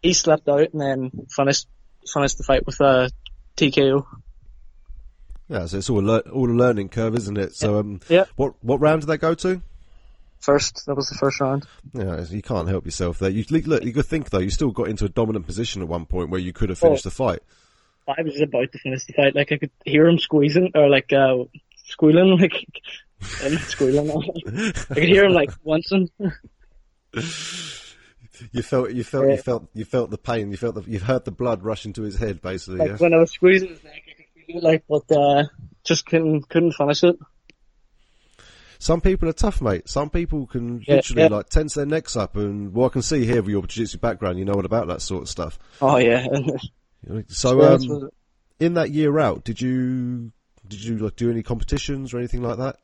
[0.02, 1.66] he slept out and then finished
[2.12, 3.10] finished the fight with a
[3.56, 4.04] TKO.
[5.48, 7.54] Yeah, so it's all a lear- all a learning curve, isn't it?
[7.54, 8.24] So, um, Yeah.
[8.36, 9.62] what what round did they go to?
[10.44, 11.66] First, that was the first round.
[11.94, 13.30] Yeah, you can't help yourself there.
[13.30, 16.04] You look, you could think though, you still got into a dominant position at one
[16.04, 17.40] point where you could have finished the fight.
[18.06, 19.34] I was about to finish the fight.
[19.34, 21.44] Like I could hear him squeezing or like uh
[21.86, 22.52] squealing, like
[23.42, 24.10] I'm squealing.
[24.46, 26.10] I could hear him like wincing.
[28.52, 30.50] You felt, you felt, you felt, you felt the pain.
[30.50, 32.80] You felt, the, you heard the blood rush into his head, basically.
[32.80, 32.96] Like yeah?
[32.96, 34.62] when I was squeezing his neck, I could feel it.
[34.62, 35.44] Like, but uh,
[35.84, 37.16] just couldn't couldn't finish it.
[38.84, 39.88] Some people are tough, mate.
[39.88, 41.28] Some people can Yeah, literally yeah.
[41.28, 44.38] like tense their necks up, and well, I can see here with your jiu-jitsu background,
[44.38, 45.58] you know what about that sort of stuff.
[45.80, 46.26] Oh yeah.
[47.28, 48.10] So, um,
[48.60, 50.32] in that year out, did you
[50.66, 52.76] did you like do any competitions or anything like that?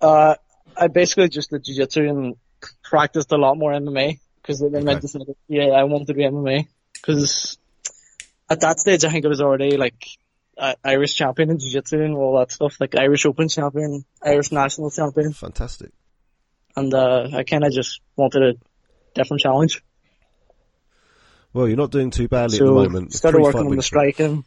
[0.00, 0.34] Uh,
[0.76, 2.36] I basically just did jiu-jitsu and
[2.82, 6.66] practiced a lot more MMA because then I decided, yeah, I wanted to do MMA
[6.94, 7.56] because
[8.50, 10.06] at that stage I think I was already like
[10.60, 14.90] uh, Irish champion in jiu-jitsu and all that stuff, like Irish Open champion, Irish national
[14.90, 15.90] champion, Fantastic.
[16.76, 18.54] and uh, I kind of just wanted a
[19.14, 19.82] different challenge.
[21.52, 23.12] Well, you're not doing too badly so at the moment.
[23.14, 24.44] started Three working on the striking,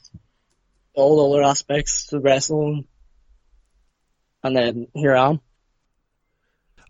[0.94, 2.88] all the other aspects, the wrestling,
[4.44, 5.42] and then here I am.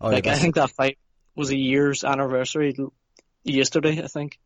[0.00, 0.98] Oh, yeah, like I think that fight
[1.34, 2.76] was a year's anniversary
[3.42, 4.02] yesterday.
[4.04, 4.38] I think.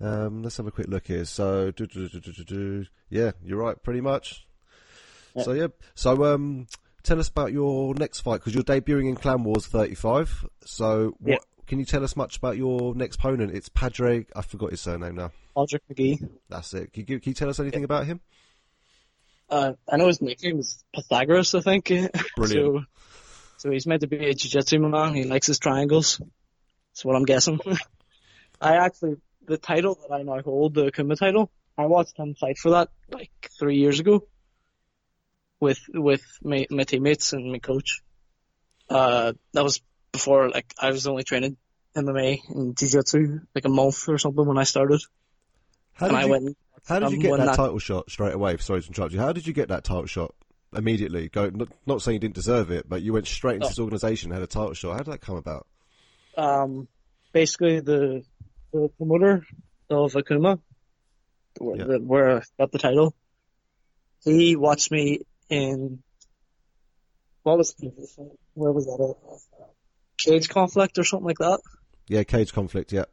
[0.00, 1.24] Um, let's have a quick look here.
[1.24, 2.86] So, do, do, do, do, do, do.
[3.10, 4.46] yeah, you're right, pretty much.
[5.34, 5.42] Yeah.
[5.42, 5.66] So, yeah.
[5.94, 6.66] So, um,
[7.02, 10.46] tell us about your next fight because you're debuting in Clan Wars 35.
[10.64, 11.38] So, what Yeah.
[11.66, 13.54] can you tell us much about your next opponent?
[13.54, 14.26] It's Padre.
[14.36, 15.32] I forgot his surname now.
[15.56, 16.28] Patrick McGee.
[16.48, 16.92] That's it.
[16.92, 18.20] Can you, can you tell us anything about him?
[19.50, 21.54] Uh, I know his nickname is Pythagoras.
[21.54, 21.86] I think.
[22.36, 22.84] Brilliant.
[22.84, 22.84] so,
[23.56, 25.14] so he's meant to be a jiu-jitsu man.
[25.14, 26.20] He likes his triangles.
[26.92, 27.58] That's what I'm guessing.
[28.60, 29.16] I actually,
[29.48, 32.88] the title that I now hold, the Kuma title, I watched him fight for that
[33.10, 34.26] like three years ago.
[35.60, 38.00] With with my, my teammates and my coach.
[38.88, 39.80] Uh, that was
[40.12, 41.56] before like I was only training
[41.96, 45.00] MMA and jiu-jitsu like a month or something when I started.
[45.94, 46.56] How and did I you, went.
[46.86, 48.56] how did you get that, that- title shot straight away?
[48.58, 49.18] Sorry to interrupt you.
[49.18, 50.32] How did you get that title shot
[50.76, 51.28] immediately?
[51.28, 53.68] Go, not, not saying you didn't deserve it, but you went straight into Oh.
[53.70, 54.92] this organisation and had a title shot.
[54.92, 55.66] How did that come about?
[56.36, 56.86] um,
[57.32, 58.22] basically the,
[58.72, 59.44] the promoter
[59.90, 60.60] of Akuma,
[61.58, 61.96] where, Yeah.
[61.98, 63.14] where I got the title,
[64.24, 66.02] he watched me in,
[67.42, 67.74] what was,
[68.54, 69.14] where was that
[69.60, 69.68] at?
[70.18, 71.60] Cage conflict or something like that.
[72.08, 72.92] Yeah, cage conflict.
[72.92, 73.04] Yeah.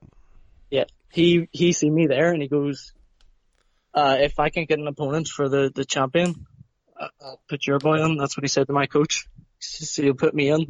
[0.70, 0.86] Yeah.
[1.12, 2.94] He, he seen me there and he goes,
[3.94, 6.48] uh, if I can get an opponent for the, the champion,
[7.00, 8.18] uh, I'll put your boy in.
[8.18, 9.28] That's what he said to my coach.
[9.60, 10.68] So he'll put me in.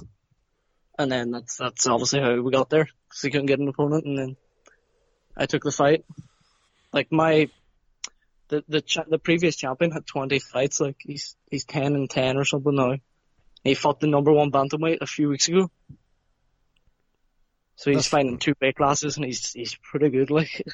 [1.00, 2.86] And then that's, that's obviously how we got there.
[3.10, 4.36] Cause he couldn't get an opponent and then
[5.38, 6.06] I took the fight.
[6.94, 7.50] Like my,
[8.48, 10.80] the, the, cha- the previous champion had 20 fights.
[10.80, 12.96] Like he's, he's 10 and 10 or something now.
[13.64, 15.70] He fought the number one bantamweight a few weeks ago.
[17.78, 20.30] So he's That's- fighting two weight classes and he's, he's pretty good.
[20.32, 20.64] Like,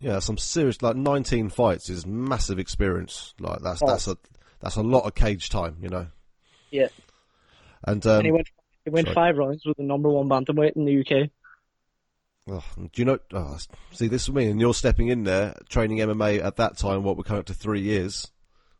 [0.00, 3.34] Yeah, some serious like 19 fights is massive experience.
[3.38, 3.86] Like that's Oh.
[3.86, 4.16] that's a
[4.58, 6.08] that's a lot of cage time, you know.
[6.72, 6.88] Yeah.
[7.84, 8.48] And um, and he went
[8.84, 9.14] he went sorry.
[9.14, 11.30] five rounds with the number one bantamweight in the UK.
[12.48, 13.18] Oh, do you know?
[13.32, 13.56] Oh,
[13.92, 17.02] see, this is me, and you're stepping in there, training MMA at that time.
[17.02, 18.30] What we're coming up to three years,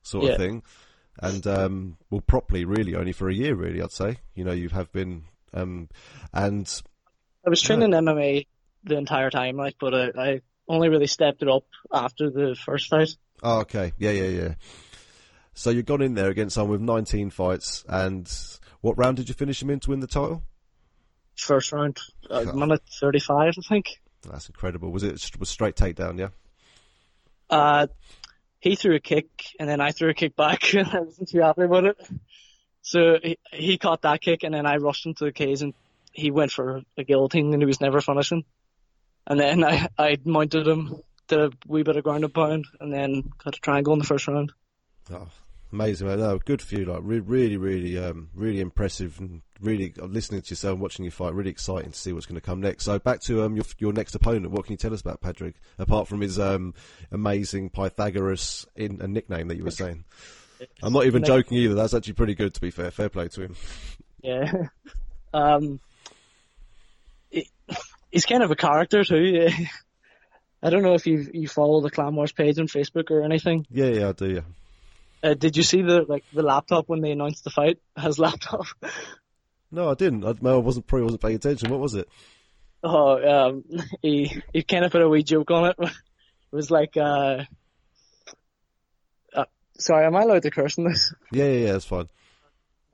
[0.03, 0.31] sort Yeah.
[0.33, 0.63] of thing,
[1.21, 3.83] and um, well, properly, really, only for a year, really.
[3.83, 4.19] I'd say.
[4.35, 5.89] You know, you have been, um,
[6.33, 6.83] and
[7.47, 8.47] I was training MMA
[8.85, 12.89] the entire time, like, but I, I only really stepped it up after the first
[12.89, 13.11] fight.
[13.43, 13.93] Oh, okay.
[13.99, 14.55] Yeah, yeah, yeah.
[15.55, 18.31] So you've gone in there against someone with 19 fights, and
[18.81, 20.43] what round did you finish him in to win the title?
[21.43, 21.99] First round,
[22.31, 24.01] uh, minute 35, I think.
[24.23, 24.91] That's incredible.
[24.91, 26.19] Was it was straight takedown?
[26.19, 26.29] Yeah.
[27.51, 27.89] Uh,
[28.61, 29.29] he threw a kick,
[29.59, 31.97] and then I threw a kick back, and I wasn't too happy about it.
[32.83, 35.75] So he, he caught that kick, and then I rushed into the cage, and
[36.13, 38.45] he went for a guillotine, and he was never finishing.
[39.27, 42.93] And then I, I mounted him, did a wee bit of ground and pound, and
[42.93, 44.53] then got a triangle in the first round.
[45.11, 45.29] Oh,
[45.73, 46.19] amazing, man.
[46.21, 46.85] No, good for you.
[46.85, 51.05] Like re- really, really, um, really impressive, and really uh, listening to yourself and watching
[51.05, 51.35] you fight.
[51.35, 52.85] Really exciting to see what's going to come next.
[52.85, 54.51] So back to um your your next opponent.
[54.51, 56.75] What can you tell us about Patrick apart from his um
[57.11, 60.05] amazing Pythagoras in a nickname that you were saying?
[60.83, 61.75] I'm not even joking either.
[61.75, 62.55] That's actually pretty good.
[62.55, 63.57] To be fair, fair play to him.
[64.23, 64.53] Yeah.
[65.35, 65.81] Um,
[67.31, 67.49] he,
[68.11, 69.49] he's kind of a character too.
[70.63, 73.67] I don't know if you you follow the Clan Wars page on Facebook or anything.
[73.71, 74.31] Yeah, yeah, I do.
[74.31, 74.41] Yeah.
[75.23, 77.79] Uh, did you see the like the laptop when they announced the fight?
[77.99, 78.67] His laptop.
[79.71, 80.25] No, I didn't.
[80.25, 81.71] I, I wasn't probably wasn't paying attention.
[81.71, 82.09] What was it?
[82.83, 83.65] Oh, um,
[84.03, 85.77] he he kind of put a wee joke on it.
[86.53, 87.45] It was like, uh,
[89.35, 89.45] uh,
[89.79, 91.15] sorry, am I allowed to curse in this?
[91.33, 91.73] Yeah, yeah, yeah.
[91.73, 92.09] That's fine.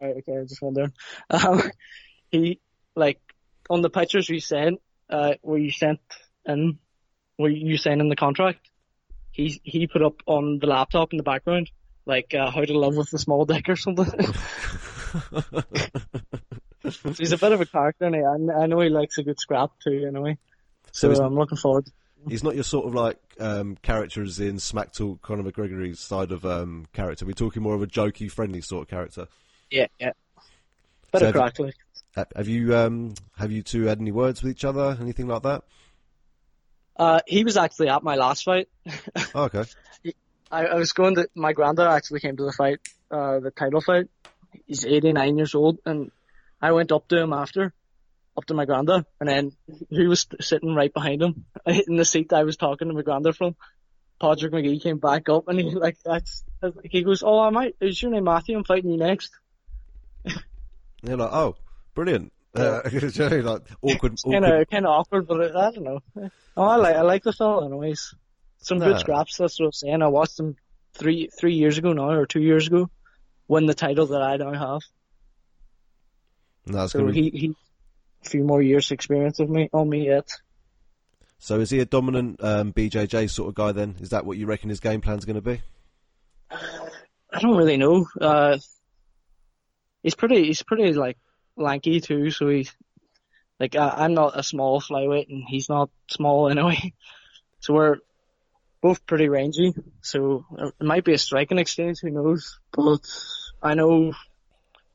[0.01, 0.93] Right, okay, I just wondering.
[1.29, 1.63] Um,
[2.31, 2.61] he
[2.95, 3.19] like
[3.69, 5.99] on the pictures you sent, uh, where you sent
[6.47, 6.79] in,
[7.37, 8.61] where you sent in the contract.
[9.33, 11.69] He he put up on the laptop in the background,
[12.09, 14.07] like uh, how to Love with a small dick or something.
[16.91, 19.39] so he's a bit of a character, and I, I know he likes a good
[19.39, 20.05] scrap too.
[20.07, 20.39] Anyway,
[20.93, 21.87] so, So I'm looking forward.
[22.29, 26.45] He's not your sort of like um, characters in Smack Talk, Conor McGregor's side of
[26.45, 27.25] um, character.
[27.25, 29.29] We're talking more of a jokey, friendly sort of character.
[29.71, 30.13] Yeah, yeah.
[31.13, 31.75] Bit So of have- crack, like.
[32.35, 35.63] Have you um, have you two had any words with each other, anything like that?
[36.97, 38.69] Uh, he was actually at my last fight.
[39.37, 39.63] Oh, okay.
[40.51, 42.79] I, I was going to, my granddad actually came to the fight,
[43.11, 44.07] uh, the title fight.
[44.67, 46.11] He's 89 years old and
[46.61, 47.73] I went up to him after,
[48.37, 49.53] up to my granddad and then
[49.91, 53.37] he was sitting right behind him in the seat I was talking to my granddad
[53.37, 53.57] from.
[54.21, 56.43] Patrick McGee came back up and he like, that's,
[56.83, 58.57] he goes, oh, I might, is your name Matthew?
[58.57, 59.31] I'm fighting you next.
[61.03, 61.55] You're like, oh,
[61.95, 62.33] brilliant.
[62.53, 64.61] Uh, you know, like awkward, Kind awkward.
[64.63, 66.01] of, kind of awkward, but I don't know.
[66.57, 68.15] Oh, I like, I like the fella anyways.
[68.61, 70.03] Some good scraps, that's what I'm saying.
[70.03, 70.57] I watched him
[70.95, 72.91] three, three years ago now, or two years ago,
[73.47, 74.81] win the title that I now have.
[76.67, 77.57] No, So be, he, he,
[78.25, 80.29] a few more years experience of me, on me yet.
[81.39, 83.73] so is he a dominant um, BJJ sort of guy?
[83.73, 85.63] Then is that what you reckon his game plan's going to be?
[86.51, 88.07] I don't really know.
[88.21, 88.59] Uh,
[90.03, 91.17] he's pretty, he's pretty like
[91.57, 92.75] lanky too, so he's,
[93.61, 96.93] like, I, I'm not a small flyweight and he's not small anyway.
[97.61, 97.97] So we're
[98.81, 102.59] both pretty rangy, so it might be a striking exchange, who knows?
[102.73, 103.01] But
[103.63, 104.13] I know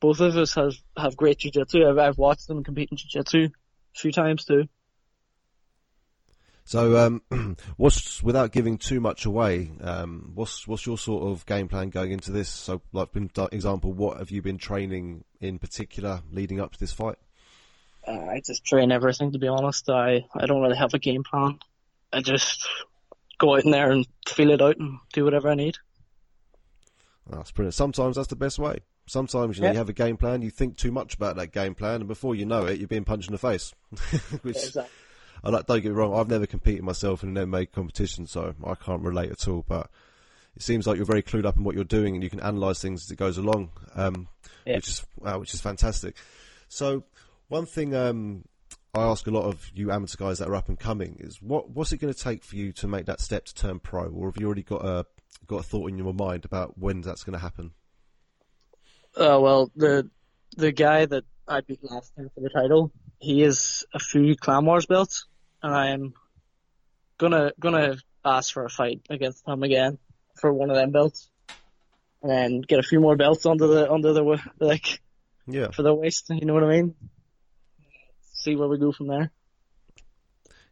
[0.00, 1.86] both of us have, have great jiu-jitsu.
[1.86, 4.68] I've, I've watched them compete in jiu-jitsu a few times too.
[6.66, 9.70] So, um, what's without giving too much away?
[9.82, 12.48] Um, what's what's your sort of game plan going into this?
[12.48, 16.92] So, like, for example, what have you been training in particular leading up to this
[16.92, 17.16] fight?
[18.06, 19.90] Uh, I just train everything to be honest.
[19.90, 21.58] I, I don't really have a game plan.
[22.12, 22.66] I just
[23.44, 25.76] go out in there and feel it out and do whatever I need.
[27.28, 27.74] That's brilliant.
[27.74, 28.78] Sometimes that's the best way.
[29.06, 29.72] Sometimes you know Yeah.
[29.72, 32.34] you have a game plan, you think too much about that game plan, and before
[32.34, 33.72] you know it, you're being punched in the face.
[34.42, 34.84] Which Exactly.
[35.42, 35.66] I like.
[35.66, 36.14] Don't get me wrong.
[36.14, 39.64] I've never competed myself in an MMA competition, so I can't relate at all.
[39.68, 39.90] But
[40.56, 42.80] it seems like you're very clued up in what you're doing, and you can analyse
[42.80, 44.28] things as it goes along, um,
[44.64, 44.76] Yeah.
[44.76, 46.16] which is wow, which is fantastic.
[46.68, 47.04] So
[47.48, 48.44] one thing um,
[48.94, 51.70] I ask a lot of you amateur guys that are up and coming is what
[51.70, 54.28] what's it going to take for you to make that step to turn pro, or
[54.28, 55.04] have you already got a
[55.46, 57.72] got a thought in your mind about when that's going to happen?
[59.16, 60.08] Uh, well, the
[60.56, 64.64] the guy that I beat last time for the title, he is a few Clan
[64.64, 65.26] Wars belts,
[65.62, 66.14] and I'm
[67.18, 69.98] gonna gonna ask for a fight against him again
[70.36, 71.28] for one of them belts,
[72.22, 75.00] and then get a few more belts under the under the like
[75.48, 75.72] Yeah.
[75.72, 76.26] for the waist.
[76.30, 76.94] You know what I mean?
[78.44, 79.30] See where we go from there.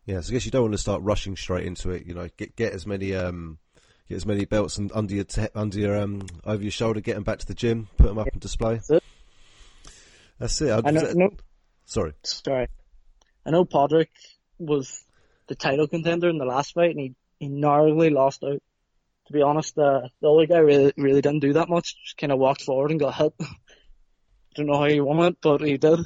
[0.04, 2.04] Yeah, so I guess you don't want to start rushing straight into it.
[2.04, 3.56] You know, get get as many um,
[4.10, 7.00] get as many belts and under your te- under your um over your shoulder.
[7.00, 8.74] Get them back to the gym, put them up on display.
[8.74, 9.02] That's it.
[10.38, 10.84] That's it.
[10.84, 11.30] I know, no,
[11.86, 12.12] Sorry.
[12.24, 12.68] sorry.
[13.46, 14.08] I know Podrick
[14.58, 15.02] was
[15.46, 18.62] the title contender in the last fight, and he, he narrowly lost out.
[19.28, 21.96] To be honest, uh, the other guy really really didn't do that much.
[22.04, 23.32] Just kind of walked forward and got hit.
[24.56, 26.00] Don't know how he won it, but he did.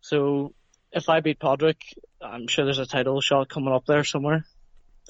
[0.00, 0.54] So
[0.96, 1.76] if I beat Podrick,
[2.22, 4.46] I'm sure there's a title shot coming up there somewhere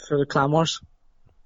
[0.09, 0.81] for the Clan Wars.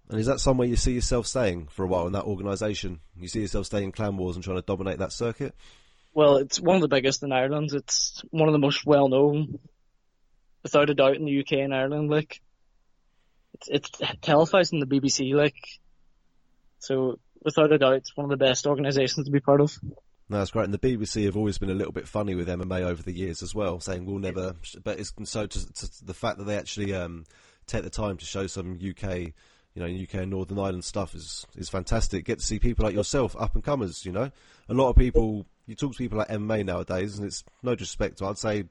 [0.08, 3.00] And is that somewhere you see yourself staying for a while in that organisation?
[3.16, 5.54] You see yourself staying in Clan Wars and trying to dominate that circuit?
[6.14, 7.70] Well, it's one of the biggest in Ireland.
[7.72, 9.60] It's one of the most well known,
[10.62, 12.10] without a doubt, in the UK and Ireland.
[12.10, 12.40] Like,
[13.54, 13.90] it's it's
[14.22, 15.34] televised in the BBC.
[15.34, 15.54] Like,
[16.78, 19.78] so without a doubt, it's one of the best organisations to be part of.
[20.30, 20.66] No, that's great.
[20.66, 23.42] And the BBC have always been a little bit funny with MMA over the years
[23.42, 24.54] as well, saying we'll never.
[24.84, 27.24] But it's so to, to the fact that they actually um,
[27.66, 29.32] take the time to show some UK,
[29.74, 32.24] you know, UK and Northern Ireland stuff is is fantastic.
[32.24, 34.06] Get to see people like yourself, up and comers.
[34.06, 34.30] You know,
[34.68, 35.46] a lot of people.
[35.66, 38.18] You talk to people like MMA nowadays, and it's no disrespect.
[38.18, 38.66] To I'd say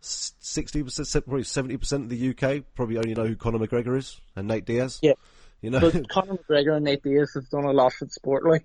[0.00, 4.20] sixty percent, probably seventy percent of the UK probably only know who Conor McGregor is
[4.36, 5.00] and Nate Diaz.
[5.02, 5.14] Yeah.
[5.60, 5.80] You know.
[5.80, 8.44] But Conor McGregor and Nate Diaz have done a lot for the sport.
[8.44, 8.64] Like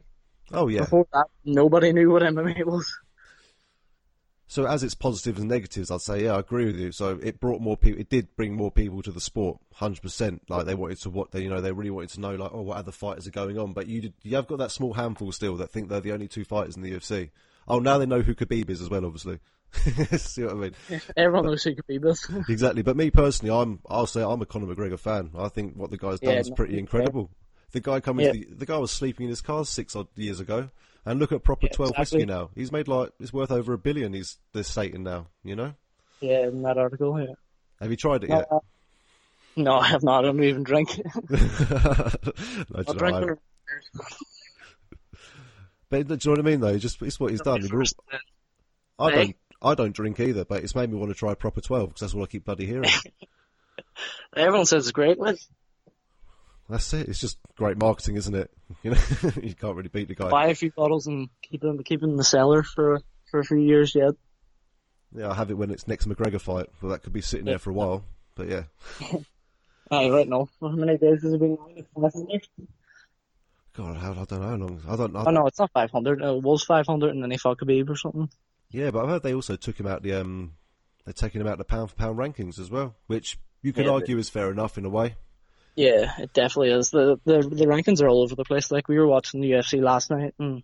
[0.53, 0.81] oh yeah.
[0.81, 2.91] before that, nobody knew what MMA was.
[4.47, 6.91] So as its positives and negatives, I'd say yeah, I agree with you.
[6.91, 8.01] So it brought more people.
[8.01, 10.41] It did bring more people to the sport, hundred percent.
[10.49, 12.61] Like they wanted to what they, you know, they really wanted to know, like, oh,
[12.61, 13.73] what other fighters are going on.
[13.73, 16.27] But you, did, you have got that small handful still that think they're the only
[16.27, 17.29] two fighters in the UFC.
[17.67, 19.37] Oh, now they know who Khabib is as well, obviously.
[20.17, 20.75] See what I mean?
[21.15, 22.27] Everyone knows who Khabib is.
[22.49, 22.81] Exactly.
[22.81, 25.29] But me personally, I'm, I'll say I'm a Conor McGregor fan.
[25.37, 26.79] I think what the guy's done Yeah, is no, pretty yeah.
[26.79, 27.29] incredible.
[27.71, 28.31] The guy coming, Yeah.
[28.33, 30.69] the, the guy was sleeping in his car six odd years ago,
[31.05, 32.17] and look at proper Yeah, twelve exactly.
[32.19, 32.49] whiskey now.
[32.55, 34.13] He's made like it's worth over a billion.
[34.13, 34.63] He's they're
[34.99, 35.27] now.
[35.43, 35.73] You know?
[36.21, 37.19] yeah, in that article.
[37.19, 37.33] Yeah.
[37.79, 38.47] Have you tried it No, yet?
[38.51, 38.59] uh,
[39.55, 40.23] no, I have not.
[40.25, 40.99] I don't even drink.
[41.29, 41.37] No,
[42.75, 43.37] I'll drink I- the
[45.89, 46.59] but do you know what I mean?
[46.59, 47.61] Though, just it's what he's done.
[47.61, 47.95] We're all- first.
[48.99, 51.89] I don't, I don't drink either, but it's made me want to try proper twelve
[51.89, 52.89] because that's what I keep bloody hearing.
[54.35, 55.17] Everyone says it's great.
[55.19, 55.39] Like,
[56.69, 57.07] that's it.
[57.09, 58.51] It's just great marketing, isn't it?
[58.83, 58.97] You know,
[59.41, 60.29] you can't really beat the guy.
[60.29, 63.01] buy a few bottles and keep them keep them in the cellar for
[63.31, 64.13] for a few years yet.
[65.11, 66.67] Yeah, I'll have it when it's next McGregor fight.
[66.81, 68.05] Well, that could be sitting there for a while.
[68.35, 68.63] But yeah,
[69.91, 70.47] Aye, right now.
[70.61, 71.57] How many days has it been?
[73.75, 74.81] God, I don't know how long.
[74.87, 75.15] I don't.
[75.15, 76.21] I, Oh no, it's not five hundred.
[76.21, 78.29] It was five hundred, and then he fought Khabib or something.
[78.71, 80.53] Yeah, but I've heard they also took him out the um,
[81.05, 83.91] they're taking him out the pound for pound rankings as well, which you can Yeah,
[83.91, 85.15] argue is fair enough in a way.
[85.79, 86.89] Yeah, it definitely is.
[86.89, 88.69] The the the rankings are all over the place.
[88.69, 90.61] Like we were watching the UFC last night, and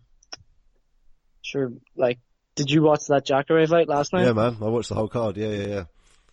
[1.41, 2.20] sure, like,
[2.55, 4.26] did you watch that Jacare fight last night?
[4.26, 5.38] Yeah, man, I watched the whole card.
[5.38, 5.84] Yeah, yeah, yeah.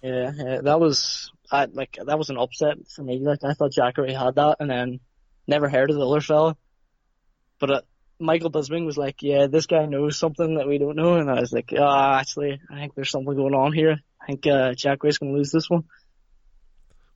[0.03, 3.21] Yeah, yeah, that was I like that was an upset for me.
[3.21, 4.99] Like I thought Jacare had that, and then
[5.47, 6.57] never heard of the other fella.
[7.61, 7.81] But uh,
[8.19, 11.39] Michael Bisping was like, "Yeah, this guy knows something that we don't know," and I
[11.39, 13.99] was like, "Ah, actually, I think there's something going on here.
[14.21, 15.85] I think uh, Jacare's gonna lose this one."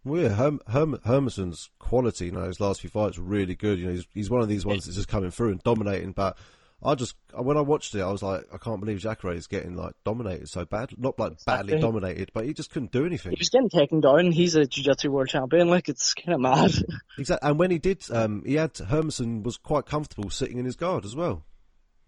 [0.06, 3.78] Well, yeah, Herm, Herm, Hermansson's quality, you know, his last few fights were really good.
[3.80, 6.12] You know, he's, he's one of these ones that's just coming through and dominating.
[6.12, 6.38] But
[6.80, 9.74] I just, when I watched it, I was like, I can't believe Jacare is getting
[9.74, 10.90] like dominated so bad.
[10.96, 11.80] Not like badly Exactly.
[11.80, 13.32] dominated, but he just couldn't do anything.
[13.32, 14.30] He was getting taken down.
[14.30, 15.68] He's a jiu-jitsu world champion.
[15.68, 16.70] Like it's kind of mad.
[17.18, 17.48] Exactly.
[17.48, 21.04] And when he did, um, he had Hermansson was quite comfortable sitting in his guard
[21.04, 21.42] as well.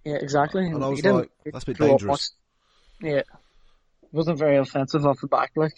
[0.05, 0.67] yeah, exactly.
[0.67, 2.33] And I was like, that's a bit dangerous.
[3.03, 3.23] Yeah,
[4.13, 5.53] wasn't very offensive off the back.
[5.57, 5.73] Like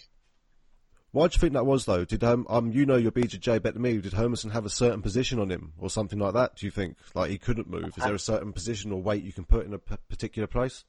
[1.11, 2.05] Why do you think that was though?
[2.05, 3.97] Did um, um you know your BJJ better than me?
[3.97, 6.55] Did Hermansson have a certain position on him or something like that?
[6.55, 7.93] Do you think like he couldn't move?
[7.97, 10.85] Is there a certain position or weight you can put in a p- particular place?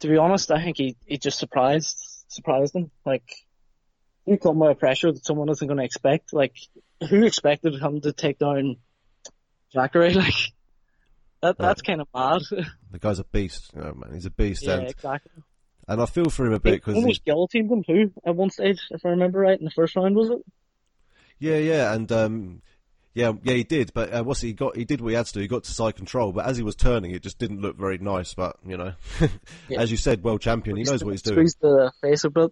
[0.00, 1.96] to be honest, I think he, he just surprised
[2.28, 2.90] surprised them.
[3.04, 3.24] Like
[4.26, 6.32] you come with pressure that someone isn't going to expect.
[6.32, 6.56] Like
[7.08, 8.76] who expected him to take down
[9.72, 10.10] Jacare?
[10.14, 10.34] Like
[11.42, 12.42] that that's kind of mad.
[12.90, 14.14] The guy's a beast, you know, man.
[14.14, 15.32] He's a beast, yeah, and exactly.
[15.88, 18.80] And I feel for him a bit because almost guillotined him too at one stage,
[18.90, 20.38] if I remember right, in the first round, was it?
[21.38, 22.62] yeah, yeah, and um.
[23.16, 24.76] Yeah, yeah, he did, but uh, what's he got?
[24.76, 25.38] He did what he had to do.
[25.38, 27.96] He got to side control, but as he was turning, it just didn't look very
[27.98, 28.34] nice.
[28.34, 28.94] But you know,
[29.68, 29.78] Yeah.
[29.80, 31.36] as you said, world champion, he knows what he's doing.
[31.46, 32.50] Squeezed the face a bit.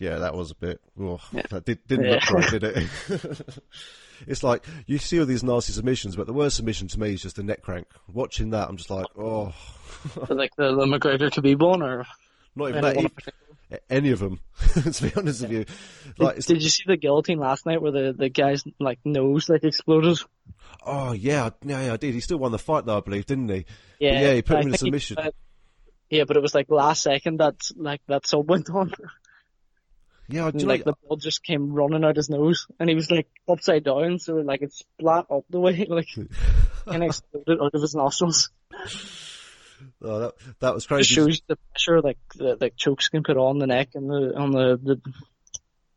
[0.00, 0.80] Yeah, that was a bit.
[1.00, 1.42] Oh, Yeah.
[1.50, 2.10] That did, didn't Yeah.
[2.14, 2.88] look great, did it?
[4.26, 7.22] it's like you see all these nasty submissions, but the worst submission to me is
[7.22, 7.86] just a neck crank.
[8.12, 9.54] Watching that, I'm just like, oh,
[10.28, 12.06] like the, the McGregor Khabib one, or
[12.56, 12.96] not even that.
[12.96, 14.40] in e- Any of them,
[14.74, 15.64] to be honest with you.
[16.18, 19.48] Like, Did, did you see the guillotine last night where the, the guy's like nose
[19.48, 20.18] like exploded?
[20.86, 22.14] oh yeah, yeah, yeah, I did.
[22.14, 23.66] He still won the fight, though, I believe, didn't he?
[24.00, 25.18] Yeah, yeah, he put I him in a think he- submission.
[25.18, 25.30] uh,
[26.10, 28.92] yeah, but it was like last second that like that sub went on.
[30.28, 30.58] Yeah, I do.
[30.58, 33.84] And, like the blood just came running out his nose, and he was like upside
[33.84, 36.08] down, so like it splat up the way, like
[36.86, 38.50] and exploded out of his nostrils.
[40.02, 41.14] oh, that, that was It crazy.
[41.14, 44.50] shows the pressure like the like chokes can put on the neck and the on
[44.52, 45.00] the the,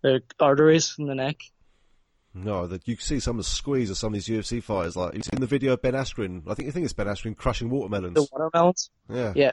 [0.01, 1.38] the arteries in the neck.
[2.34, 4.95] No, that you can see some of the squeeze of some of these UFC fighters.
[4.95, 6.43] Like you've seen the video of Ben Askren.
[6.47, 8.13] I think I think it's Ben Askren crushing watermelons.
[8.15, 8.89] The watermelons.
[9.09, 9.34] Yeah.
[9.36, 9.51] Yeah.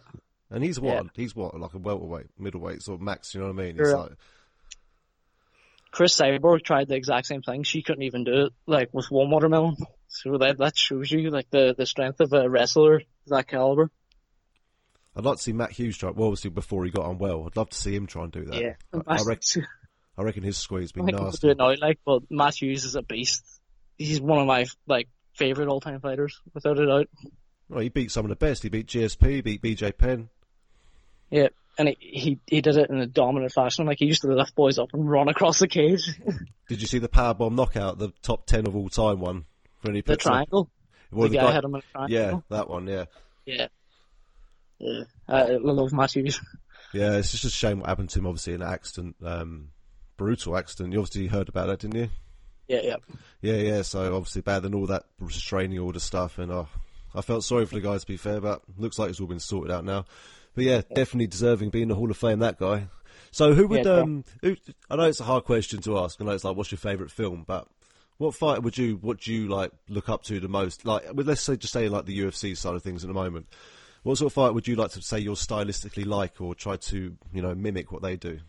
[0.51, 0.95] And he's what?
[0.95, 1.03] Yeah.
[1.15, 1.59] He's what?
[1.59, 3.35] Like a welterweight, middleweight, sort of max.
[3.35, 3.77] You know what I mean?
[3.77, 3.85] Sure.
[3.87, 4.13] It's like,
[5.91, 7.63] Cris Cyborg tried the exact same thing.
[7.63, 9.77] She couldn't even do it, like with one watermelon.
[10.11, 13.91] So that that shows you like the the strength of a wrestler of that caliber.
[15.15, 16.11] I'd like to see Matt Hughes try.
[16.11, 18.47] Well, obviously before he got on well, I'd love to see him try and do
[18.47, 18.61] that.
[18.61, 18.75] Yeah,
[19.07, 19.67] I, I, reckon,
[20.19, 21.47] I reckon his squeeze I would be think he'll nasty.
[21.47, 23.45] do it now, like, but Matt Hughes is a beast.
[23.99, 27.09] He's one of my like favorite all time fighters, without a doubt.
[27.69, 28.63] Well, he beat some of the best.
[28.63, 30.31] He beat GSP, he beat BJ Penn.
[31.31, 33.87] Yeah, and he, he he did it in a dominant fashion.
[33.87, 36.19] Like he used to lift boys up and run across the cage.
[36.69, 39.45] Did you see the powerbomb knockout, the top ten of all time one?
[39.83, 40.69] When he the triangle.
[41.13, 42.19] well, the guy had him in a triangle.
[42.19, 42.89] Yeah, that one.
[42.89, 43.05] Yeah,
[43.47, 43.69] Yeah.
[44.81, 45.03] Yeah.
[45.29, 46.41] I, I love Matt Hughes.
[46.93, 47.17] yeah.
[47.17, 48.27] It's just a shame what happened to him.
[48.27, 49.69] Obviously, in an accident, um,
[50.17, 50.93] brutal accident.
[50.93, 52.11] You obviously heard about that, didn't you?
[52.67, 52.97] Yeah, yeah.
[53.41, 53.83] Yeah, yeah.
[53.83, 56.69] So obviously bad than all that restraining order stuff, and oh,
[57.15, 59.41] I felt sorry for the guy to be fair, but looks like it's all been
[59.41, 60.05] sorted out now.
[60.59, 62.41] But yeah, definitely deserving being in the Hall of Fame.
[62.41, 62.89] That guy.
[63.31, 64.25] So who would Yeah, um?
[64.43, 64.57] Who,
[64.91, 66.21] I know it's a hard question to ask.
[66.21, 67.45] I know it's like, what's your favourite film?
[67.47, 67.69] But
[68.17, 70.85] what fighter would you what do you like look up to the most?
[70.85, 73.47] Like, let's say just say like the UFC side of things at the moment.
[74.03, 77.17] What sort of fight would you like to say you're stylistically like, or try to
[77.33, 78.41] you know mimic what they do?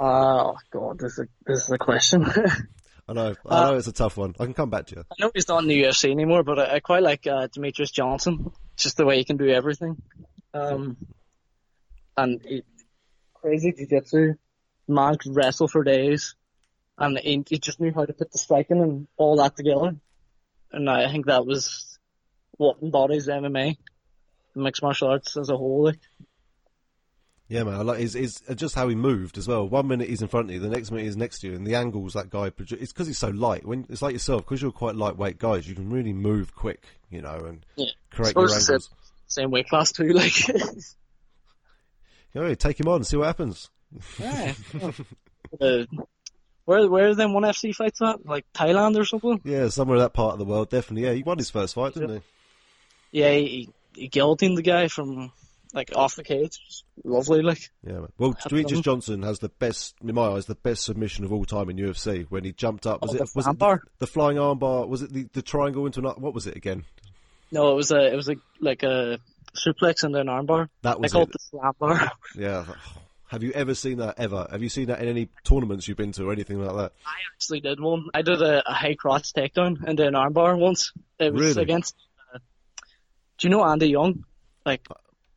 [0.00, 2.26] Oh god, this is a, this is a question.
[3.08, 4.34] I know, I know it's a tough one.
[4.40, 5.04] I can come back to you.
[5.12, 7.92] I know he's not in the UFC anymore, but I, I quite like uh, Demetrious
[7.92, 8.50] Johnson.
[8.76, 10.02] Just the way he can do everything.
[10.54, 10.96] Um,
[12.16, 12.62] and he,
[13.34, 14.34] crazy jiu-jitsu.
[14.88, 16.34] Man could wrestle for days.
[16.96, 19.96] And he, he just knew how to put the striking and all that together.
[20.72, 21.98] And I think that was
[22.56, 23.76] what embodies MMA,
[24.56, 25.84] mixed martial arts as a whole.
[25.84, 26.00] Like.
[27.48, 27.74] Yeah, man.
[27.76, 29.66] I like is is just how he moved as well.
[29.68, 31.66] One minute he's in front of you, the next minute he's next to you, and
[31.66, 32.50] the angles that guy.
[32.50, 33.64] produ- It's because he's so light.
[33.64, 37.22] When it's like yourself, because you're quite lightweight guys, you can really move quick, you
[37.22, 37.86] know, and Yeah.
[38.10, 38.90] correct your angles.
[39.28, 40.32] Same weight class too, like.
[42.34, 43.70] Go ahead, take him on, see what happens.
[44.18, 44.52] yeah.
[45.60, 45.84] uh,
[46.64, 48.26] where where are them one FC fights at?
[48.26, 49.40] Like Thailand or something?
[49.44, 51.04] Yeah, somewhere in that part of the world, definitely.
[51.08, 52.16] Yeah, he won his first fight, didn't
[53.10, 53.20] he?
[53.20, 55.32] Yeah, he, he guillotined the guy from
[55.72, 56.58] like off the cage.
[57.04, 57.70] Lovely, like.
[57.86, 58.08] Yeah, man.
[58.18, 58.82] Well, Demetrious.
[58.82, 62.26] Johnson has the best, in my eyes, the best submission of all time in UFC
[62.28, 63.00] when he jumped up.
[63.00, 64.86] Was Oh, it the was it the, the flying armbar?
[64.86, 66.06] Was it the, the triangle into an?
[66.18, 66.84] What was it again?
[67.50, 69.18] No, it was a it was a like a
[69.54, 70.68] suplex and an armbar.
[70.82, 71.32] That was I called it.
[71.32, 72.10] the slam bar.
[72.36, 72.64] Yeah.
[73.28, 74.46] Have you ever seen that ever?
[74.50, 76.92] Have you seen that in any tournaments you've been to or anything like that?
[77.06, 78.06] I actually did one.
[78.14, 80.92] I did a, a high crotch takedown and then an armbar once.
[81.18, 81.62] It was Really?
[81.62, 81.94] against.
[82.34, 82.38] Uh,
[83.36, 84.24] do you know Andy Young,
[84.64, 84.86] like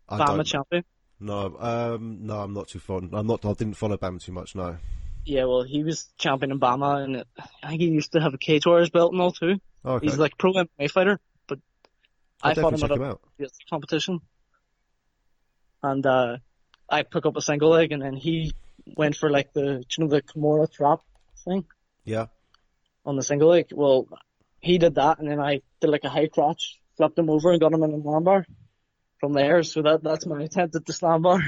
[0.08, 0.86] I BAMMA champion?
[1.20, 3.10] No, um, no, I'm not too fond.
[3.14, 3.44] I'm not.
[3.46, 4.56] I didn't follow Bam too much.
[4.56, 4.78] No.
[5.26, 7.28] Yeah, well, he was champion in BAMMA, and it,
[7.62, 9.60] I think he used to have a Cage Warriors belt and all too.
[9.86, 10.06] Okay.
[10.08, 11.20] He's like pro MMA fighter,
[12.44, 13.22] I'll I fought him at a him out.
[13.70, 14.20] Competition,
[15.84, 16.38] and uh,
[16.90, 18.54] I took up a single leg, and then he
[18.98, 21.00] went for like the you know the Kimura trap
[21.46, 21.66] thing
[22.04, 22.28] Yeah.
[23.06, 23.68] on the single leg.
[23.72, 24.08] Well,
[24.60, 27.60] he did that, and then I did like a high crotch, flipped him over, and
[27.62, 28.46] got him in an armbar
[29.20, 29.64] from there.
[29.64, 31.40] So that that's my attempt at the slam bar.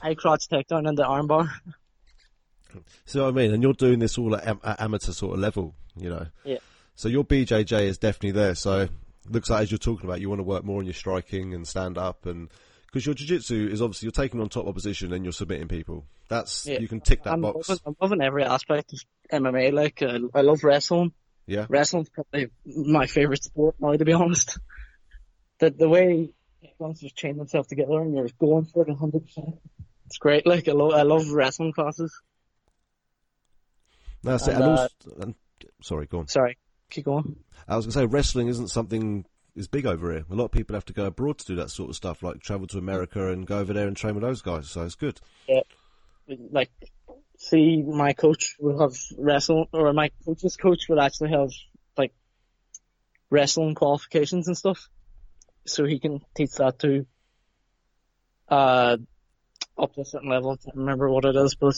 [0.00, 1.48] High crotch takedown and the armbar.
[3.04, 3.52] See what I mean?
[3.52, 6.26] And you're doing this all at, am- at amateur sort of level, you know.
[6.44, 6.58] Yeah.
[7.00, 8.54] So your BJJ is definitely there.
[8.54, 8.86] So
[9.26, 11.66] looks like as you're talking about, you want to work more on your striking and
[11.66, 12.50] stand up, and
[12.84, 16.04] because your jiu-jitsu is obviously you're taking on top opposition and you're submitting people.
[16.28, 16.78] That's Yeah.
[16.78, 17.70] you can tick that I'm box.
[17.70, 19.00] loving, I'm loving every aspect of
[19.32, 19.72] MMA.
[19.72, 21.14] Like uh, I love wrestling.
[21.46, 21.64] Yeah.
[21.70, 24.58] Wrestling's probably my favorite sport now, to be honest.
[25.58, 26.34] The the way
[27.00, 29.54] just chain themselves together and you're going for it hundred percent.
[30.04, 30.46] It's great.
[30.46, 32.12] Like I love I love wrestling classes.
[34.22, 34.56] That's it.
[34.56, 34.90] And, And uh, also,
[35.22, 35.34] and,
[35.80, 36.28] sorry, go on.
[36.28, 36.58] Sorry,
[36.90, 37.36] keep going.
[37.68, 39.24] I was going to say wrestling isn't something
[39.56, 40.24] is big over here.
[40.30, 42.40] A lot of people have to go abroad to do that sort of stuff, like
[42.40, 44.68] travel to America and go over there and train with those guys.
[44.70, 45.20] So it's good.
[45.48, 45.62] Yeah,
[46.50, 46.70] like,
[47.38, 51.50] see, my coach will have wrestling, or my coach's coach will actually have
[51.96, 52.12] like
[53.30, 54.88] wrestling qualifications and stuff,
[55.66, 57.06] so he can teach that to
[58.48, 58.96] uh
[59.78, 60.52] up to a certain level.
[60.52, 61.74] I can't remember what it is, but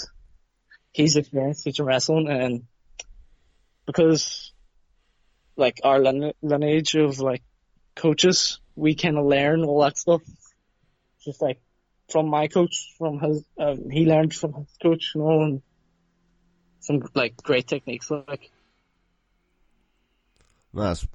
[0.93, 2.65] he's experienced teaching wrestling, and
[3.87, 4.53] because
[5.57, 7.43] like our lineage of like
[7.95, 10.23] coaches, we kind of learn all that stuff.
[11.25, 11.61] Just like
[12.11, 15.63] from my coach, from his, um, he learned from his coach, you know, and
[16.81, 18.11] some like great techniques.
[18.11, 18.51] Like,
[20.75, 21.07] That's,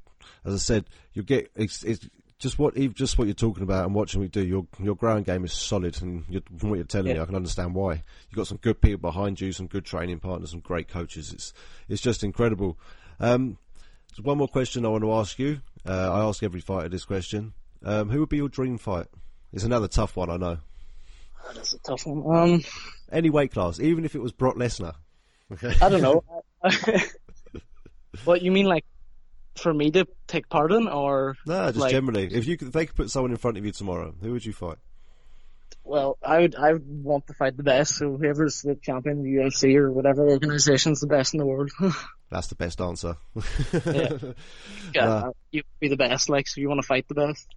[0.46, 2.08] as I said, you get it's, it's
[2.40, 4.46] just what just what you're talking about and watching me do.
[4.46, 7.36] Your your ground game is solid, and you're, from what you're telling me, I can
[7.36, 8.04] understand why.
[8.30, 11.34] You've got some good people behind you, some good training partners, some great coaches.
[11.34, 11.54] It's
[11.90, 12.78] it's just incredible.
[13.20, 13.58] Um,
[14.18, 15.62] so one more question I want to ask you.
[15.88, 17.54] Uh, I ask every fighter this question.
[17.84, 19.06] Um, who would be your dream fight?
[19.54, 20.58] It's another tough one, I know.
[21.54, 22.36] that's a tough one.
[22.36, 22.64] Um,
[23.12, 24.96] Any weight class, even if it was Brock Lesnar.
[25.54, 25.72] Okay.
[25.80, 26.24] I don't know.
[28.26, 28.86] what you mean, like
[29.56, 32.26] for me to take part in, or No, just like, generally.
[32.26, 34.46] If you could, if they could put someone in front of you tomorrow, who would
[34.46, 34.78] you fight?
[35.88, 37.96] Well, I would I would want to fight the best.
[37.96, 41.72] So whoever's the champion, the UFC or whatever organization's the best in the world.
[42.30, 43.16] That's the best answer.
[43.86, 44.10] Yeah.
[44.94, 45.32] yeah, Nah.
[45.52, 46.28] you be the best.
[46.30, 47.48] Like, so you want to fight the best.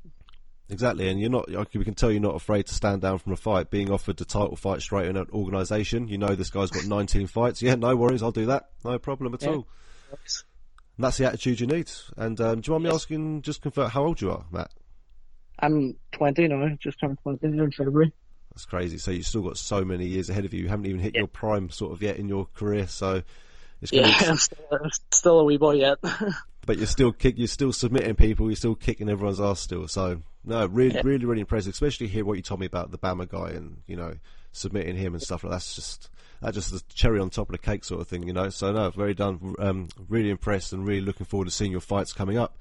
[0.68, 1.48] Exactly, and you're not.
[1.74, 3.70] We can tell you're not afraid to stand down from a fight.
[3.70, 7.26] Being offered the title fight straight in an organisation, you know this guy's got 19
[7.26, 7.60] fights.
[7.60, 8.68] Yeah, no worries, I'll do that.
[8.84, 9.48] No problem at Yeah.
[9.48, 9.66] all.
[10.12, 11.90] And that's the attitude you need.
[12.16, 14.70] And um, do you mind me asking, just confirm how old you are, Matt?
[15.58, 16.68] I'm 20 now.
[16.80, 18.12] Just turned 20 in February.
[18.60, 18.98] That's crazy.
[18.98, 20.60] So you've still got so many years ahead of you.
[20.64, 22.86] You haven't even hit your prime sort of yet in your career.
[22.88, 23.22] So
[23.80, 25.96] it's going Yeah, to I'm still, I'm still a wee boy yet.
[26.66, 29.88] but you're still kick, you're still submitting people, you're still kicking everyone's ass still.
[29.88, 31.00] So No, really, Yeah.
[31.04, 31.72] really, really impressive.
[31.72, 34.12] Especially hear what you told me about the BAMMA guy and you know
[34.52, 36.10] submitting him and stuff like that's just
[36.42, 38.50] that just the cherry on top of the cake sort of thing, you know.
[38.50, 39.54] So no, very done.
[39.58, 42.58] Um, really impressed and really looking forward to seeing your fights coming up.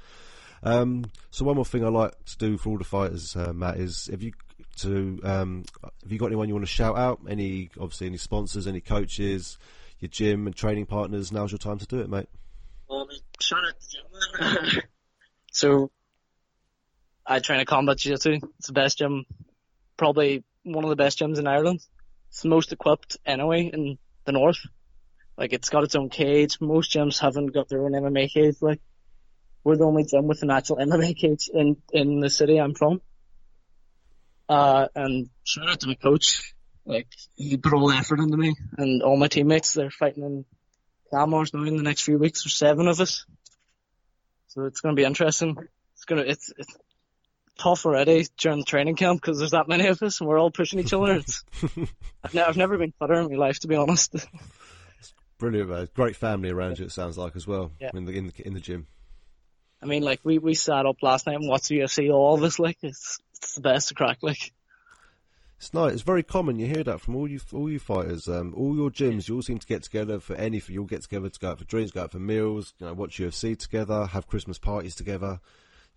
[0.63, 3.77] Um, so one more thing I like to do for all the fighters, uh, Matt,
[3.77, 4.31] is if you
[4.81, 7.19] to um, have you got anyone you want to shout out?
[7.27, 9.57] Any obviously any sponsors, any coaches,
[9.99, 11.31] your gym and training partners?
[11.31, 12.29] Now's your time to do it, mate.
[12.89, 13.07] Well,
[13.39, 14.81] shout out to gym.
[15.51, 15.91] so,
[17.25, 18.39] I train at Combat Jiu-Jitsu.
[18.57, 19.25] It's the best gym,
[19.97, 21.79] probably one of the best gyms in Ireland.
[22.29, 24.59] It's the most equipped anyway in the north.
[25.37, 26.59] Like, it's got its own cage.
[26.59, 28.57] Most gyms haven't got their own MMA cage.
[28.61, 28.81] Like,
[29.63, 33.01] we're the only gym with an actual MMA cage in, in the city I'm from.
[34.49, 36.53] Uh, and shout out to my coach.
[36.85, 39.73] Like, he put all the effort into me and all my teammates.
[39.73, 40.45] They're fighting in
[41.09, 42.43] Clan Wars now in the next few weeks.
[42.43, 43.25] There's seven of us.
[44.47, 45.55] So it's going to be interesting.
[45.93, 46.75] It's going to, it's, it's
[47.59, 50.49] tough already during the training camp because there's that many of us and we're all
[50.49, 51.13] pushing each other.
[51.13, 51.43] It's,
[52.23, 54.15] I've, ne- I've never been fitter in my life, to be honest.
[55.37, 55.87] Brilliant, man.
[55.93, 56.85] Great family around you.
[56.85, 57.91] It sounds like as well Yeah.
[57.93, 58.87] in the in the in the gym.
[59.81, 62.59] I mean, like, we, we sat up last night and watched UFC, all of us,
[62.59, 64.51] like, it's, it's the best to crack, like.
[65.57, 65.91] It's nice.
[65.91, 66.57] It's very common.
[66.57, 68.29] You hear that from all you all you fighters.
[68.29, 70.73] Um, all your gyms, you all seem to get together for anything.
[70.73, 72.93] You all get together to go out for drinks, go out for meals, you know,
[72.93, 75.41] watch UFC together, have Christmas parties together.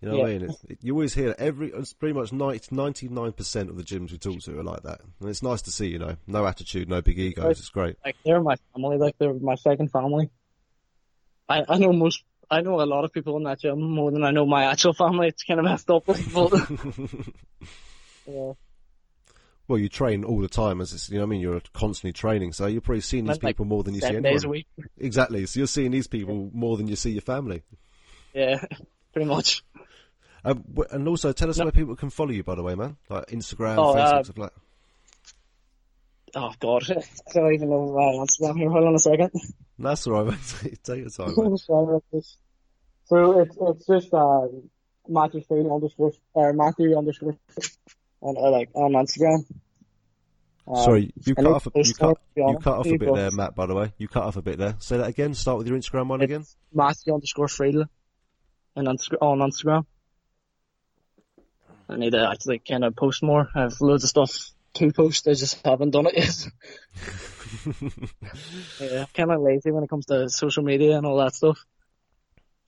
[0.01, 0.49] You know what I mean?
[0.49, 1.69] It's, it, you always hear every.
[1.69, 5.29] It's pretty much 99 percent of the gyms we talk to are like that, and
[5.29, 5.87] it's nice to see.
[5.87, 7.57] You know, no attitude, no big egos.
[7.59, 7.95] It's great.
[8.03, 10.29] Like, they're my family, like, they're my second family.
[11.47, 12.21] I, I know most,
[12.53, 14.93] I know a lot of people in that gym more than I know my actual
[14.93, 15.27] family.
[15.27, 16.19] It's kind of messed up, but,
[18.27, 18.53] yeah.
[19.67, 22.51] Well, you train all the time, as it's, you know, I mean, you're constantly training,
[22.53, 24.33] so you're probably seeing these Like, people more than you see seven anyone.
[24.33, 24.67] days a week.
[24.97, 25.45] Exactly.
[25.45, 27.63] So you're seeing these people more than you see your family.
[28.33, 28.61] Yeah,
[29.13, 29.63] pretty much.
[30.43, 31.65] Um, and also, tell us No.
[31.65, 32.97] where people can follow you, by the way, man.
[33.09, 34.51] Like Instagram, Oh, Facebook, uh, stuff like.
[36.35, 37.01] Oh god, I
[37.33, 38.69] don't even know my Instagram here.
[38.69, 39.31] Hold on a second.
[39.79, 40.79] That's all right, mate.
[40.83, 41.59] Take your time, mate.
[41.59, 42.37] Sorry about this.
[43.13, 44.47] So it's it's just uh,
[45.07, 47.37] Matthew Friel underscore or Matthew underscore
[48.21, 49.45] on uh, like on Instagram.
[50.67, 51.67] Um, Sorry, you cut off.
[51.67, 52.17] A, you cut.
[52.35, 53.53] You cut off a bit there, Matt.
[53.53, 54.77] By the way, you cut off a bit there.
[54.79, 55.35] Say that again.
[55.35, 56.43] Start with your Instagram one again.
[56.73, 57.85] Matthew underscore Friel
[58.75, 59.85] and on Instagram.
[61.87, 63.47] I need to actually kind of post more.
[63.53, 65.27] I have loads of stuff to post.
[65.27, 66.47] I just haven't done it yet.
[68.79, 71.63] yeah, I'm kind of lazy when it comes to social media and all that stuff.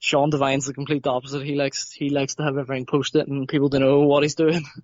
[0.06, 1.44] Sean Devine's the complete opposite.
[1.44, 4.64] He likes he likes to have everything posted and people to know what he's doing.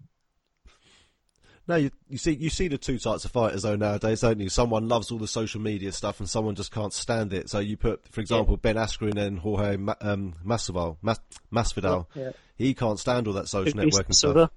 [1.69, 4.49] No, you, you see, you see the two types of fighters though nowadays, don't you?
[4.49, 7.49] Someone loves all the social media stuff, and someone just can't stand it.
[7.49, 11.21] So you put, for example, Ben Askren and Jorge Ma- um, Masvidal, Mas-
[11.53, 12.07] Masvidal.
[12.17, 12.33] Yeah.
[12.57, 14.17] He can't stand all that social Two networking stuff.
[14.17, 14.51] soda.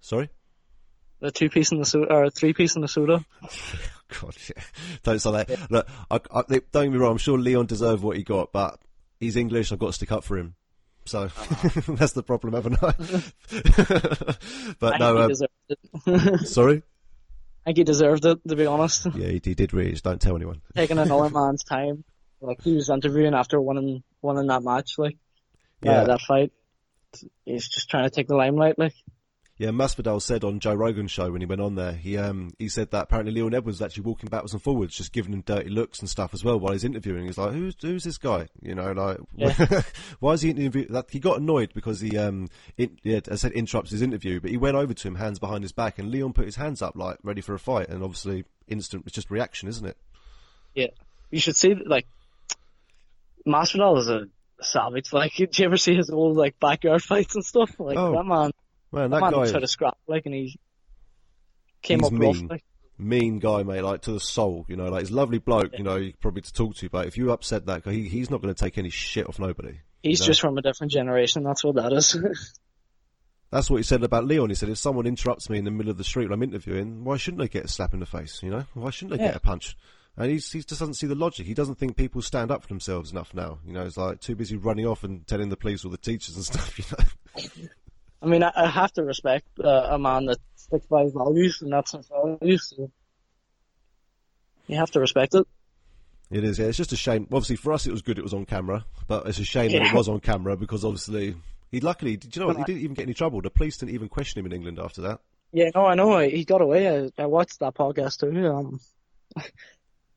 [0.00, 0.30] Sorry.
[1.20, 3.24] The two piece in the soda or three piece in the soda.
[4.20, 4.62] God, yeah.
[5.04, 5.70] Don't say that.
[5.70, 7.12] Look, I, I, don't get me wrong.
[7.12, 8.80] I'm sure Leon deserved what he got, but
[9.20, 9.72] he's English.
[9.72, 10.54] I've got to stick up for him.
[11.04, 11.28] So
[11.88, 12.92] that's the problem, haven't I?
[14.78, 15.52] but I no, think he um, deserved
[16.06, 16.40] it.
[16.48, 16.82] sorry.
[17.64, 19.06] I think he deserved it, to be honest.
[19.14, 19.92] Yeah, he, he did really.
[19.92, 20.60] Just don't tell anyone.
[20.76, 22.04] Taking another man's time.
[22.40, 25.16] Like he was interviewing after winning winning that match, like
[25.82, 26.02] Yeah.
[26.02, 26.52] uh, that fight.
[27.44, 28.94] He's just trying to take the limelight, like.
[29.58, 32.68] Yeah, Masvidal said on Joe Rogan's show when he went on there, he um he
[32.68, 35.68] said that apparently Leon Edwards was actually walking backwards and forwards, just giving him dirty
[35.68, 37.26] looks and stuff as well while he's interviewing.
[37.26, 38.46] He's like, who's who's this guy?
[38.62, 39.82] You know, like Yeah.
[40.20, 40.86] why is he interviewing?
[40.90, 44.50] That he got annoyed because he um in, yeah, I said interrupts his interview, but
[44.50, 46.94] he went over to him, hands behind his back, and Leon put his hands up
[46.94, 49.96] like ready for a fight, and obviously instant, it's just reaction, isn't it?
[50.76, 50.88] Yeah,
[51.32, 52.06] you should see like
[53.44, 54.28] Masvidal is a
[54.60, 55.12] savage.
[55.12, 57.74] Like, did you ever see his old like backyard fights and stuff?
[57.78, 58.52] Like Oh, that man,
[58.92, 60.58] Man, that, that man guy, tried to scrap like, and he
[61.82, 62.36] came He's up rough.
[62.36, 62.46] mean.
[62.48, 62.64] Like,
[62.98, 64.64] mean guy, mate, like to the soul.
[64.68, 65.76] You know, like he's a lovely bloke.
[65.78, 68.40] You know, probably to talk to, but if you upset that guy, he, he's not
[68.42, 69.80] going to take any shit off nobody.
[70.02, 70.26] he's you know?
[70.28, 71.42] just from a different generation.
[71.44, 72.16] That's what that is.
[73.50, 74.50] That's what he said about Leon.
[74.50, 77.02] He said, if someone interrupts me in the middle of the street when I'm interviewing,
[77.04, 78.42] why shouldn't they get a slap in the face?
[78.42, 79.30] You know, why shouldn't they Yeah.
[79.30, 79.74] get a punch?
[80.18, 81.46] And he's, he just doesn't see the logic.
[81.46, 83.60] He doesn't think people stand up for themselves enough now.
[83.64, 86.34] You know, it's like too busy running off and telling the police or the teachers
[86.36, 86.78] and stuff.
[86.78, 86.84] You
[87.44, 87.68] know,
[88.20, 91.62] I mean, I, I have to respect uh, a man that sticks by his values,
[91.62, 92.72] and that's his values.
[92.76, 92.90] So
[94.66, 95.46] you have to respect it.
[96.30, 96.58] it is.
[96.58, 97.24] Yeah, it's just a shame.
[97.32, 98.18] Obviously, for us, it was good.
[98.18, 101.36] It was on camera, but it's a shame that it was on camera because obviously
[101.70, 102.16] he luckily.
[102.16, 102.58] Did you know what?
[102.58, 103.40] He didn't even get any trouble.
[103.40, 105.20] The police didn't even question him in England after that.
[105.52, 106.18] Yeah, no, I know.
[106.18, 106.88] He got away.
[106.88, 108.46] I, I watched that podcast too.
[108.46, 108.80] Um,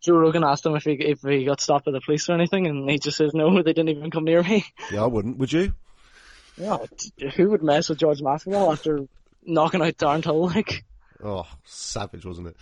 [0.01, 2.67] Joe Rogan asked him if he if he got stopped by the police or anything,
[2.67, 3.61] and he just says no.
[3.61, 4.65] They didn't even come near me.
[4.91, 5.37] Yeah, I wouldn't.
[5.37, 5.73] Would you?
[6.57, 6.77] Yeah,
[7.35, 8.99] who would mess with George Masvidal after
[9.45, 10.45] knocking out Darren Till?
[10.47, 10.83] Like,
[11.23, 12.57] Oh, savage, wasn't it?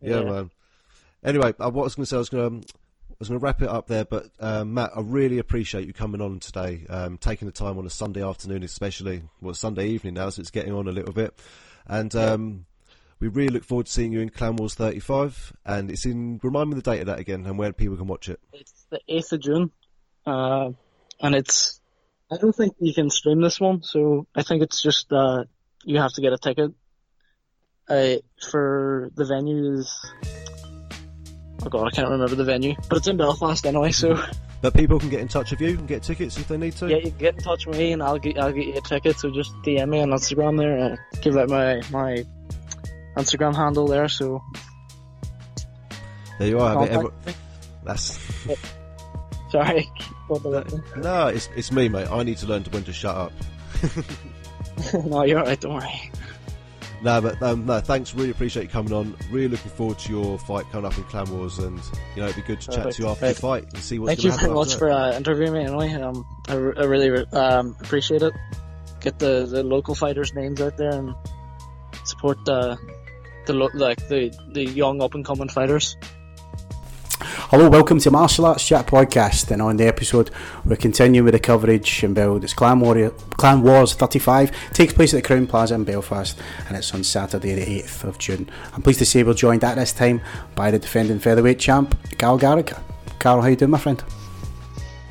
[0.00, 0.30] Yeah, Yeah.
[0.30, 0.50] man.
[1.24, 2.68] Anyway, uh, what I was going to say, I was going to.
[3.10, 5.92] I was going to wrap it up there, but um, Matt, I really appreciate you
[5.92, 10.14] coming on today, um, taking the time on a Sunday afternoon, especially well Sunday evening
[10.14, 11.38] now, so it's getting on a little bit,
[11.86, 12.66] and um,
[13.20, 16.40] we really look forward to seeing you in Clan Wars 35, and it's in.
[16.42, 18.40] Remind me the date of that again, and where people can watch it.
[18.52, 19.70] it's the 8th of June,
[20.26, 20.70] uh,
[21.20, 21.80] and it's,
[22.32, 25.44] I don't think you can stream this one, so I think it's just, uh,
[25.84, 26.72] you have to get a ticket.
[27.88, 28.14] Uh,
[28.50, 30.12] for the venue is,
[31.62, 34.22] oh god, I can't remember the venue, but it's in Belfast anyway, so
[34.62, 36.88] But people can get in touch with you and get tickets if they need to.
[36.88, 38.80] yeah, you can get in touch with me and I'll get, I'll get you a
[38.80, 42.24] ticket, so just DM me on Instagram there, and give out my, my
[43.16, 44.40] Instagram handle there, so
[46.38, 46.88] There you are.
[46.88, 47.10] Every-.
[47.84, 48.18] That's
[49.50, 49.90] Sorry,
[50.38, 52.08] the- no, it's it's me, mate.
[52.10, 53.32] I need to learn to when to shut up.
[55.04, 56.10] no, you're alright, don't worry.
[57.02, 58.14] No, but um, no, thanks.
[58.14, 59.16] Really appreciate you coming on.
[59.30, 61.80] Really looking forward to your fight coming up in Clan Wars, and
[62.14, 62.96] you know it'd be good to chat Perfect.
[62.96, 65.52] to you after the fight and see what's Thank you very much for uh, interviewing
[65.52, 65.92] me anyway.
[65.94, 68.32] Um, I, re- I really um, appreciate it.
[69.00, 71.12] Get the, the local fighters' names out there and
[72.04, 72.78] support the
[73.46, 75.96] the lo- like the, the young up and coming fighters.
[77.52, 80.30] Hello, welcome to Martial Arts Chat Podcast, and on the episode
[80.64, 82.44] we're continuing with the coverage and build.
[82.44, 86.78] It's Clan Warrior, Clan Wars 35 takes place at the Crowne Plaza in Belfast, and
[86.78, 88.48] it's on Saturday the 8th of June.
[88.72, 90.22] I'm pleased to say we're joined at this time
[90.54, 92.80] by the defending featherweight champ, Carl Gallagher.
[93.18, 94.02] Carl, how you doing, my friend?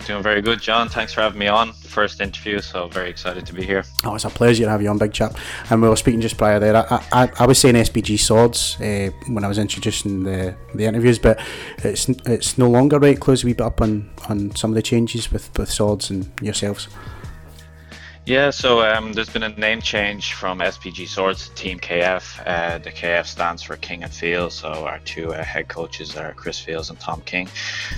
[0.06, 0.89] Doing very good, Jon.
[0.89, 1.74] Thanks for having me on.
[1.74, 3.84] First interview, so very excited to be here.
[4.04, 5.36] Oh, it's a pleasure to have you on, big chap.
[5.70, 6.76] And we were speaking just prior there.
[6.76, 11.20] I, I, I was saying SBG swords uh, when I was introducing the, the interviews,
[11.20, 11.39] but
[11.80, 13.20] it's it's no longer right.
[13.20, 16.30] Close a wee bit up on, on some of the changes with, with swords and
[16.41, 16.88] yourselves.
[18.28, 22.44] Yeah, so um, there's been a name change from SBG Swords to Team KF.
[22.46, 26.32] Uh, the KF stands for King and Fields, so our two uh, head coaches are
[26.34, 27.50] Chris Fields and Tom King.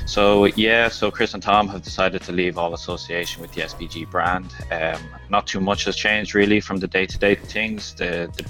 [0.06, 4.10] So yeah, so Chris and Tom have decided to leave all association with the SBG
[4.10, 4.56] brand.
[4.72, 7.94] Um, not too much has changed really from the day-to-day things.
[7.94, 8.46] The, the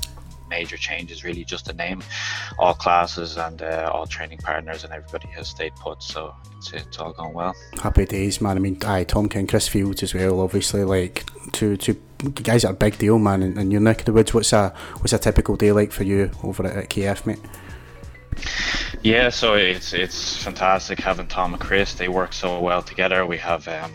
[0.53, 2.03] major change is really just the name.
[2.59, 6.97] All classes and uh, all training partners and everybody has stayed put, so it's, it's
[6.99, 7.55] all going well.
[7.81, 8.57] Happy days, man.
[8.57, 10.41] I mean, aye, Tom King, Chris Fields as well.
[10.41, 11.95] Obviously, like two two
[12.43, 13.41] guys are a big deal, man.
[13.43, 14.33] And, and your neck of the woods.
[14.33, 17.39] What's a what's a typical day like for you over at, at KF, mate?
[19.01, 21.93] Yeah, so it's it's fantastic having Tom and Chris.
[21.93, 23.25] They work so well together.
[23.25, 23.91] We have um,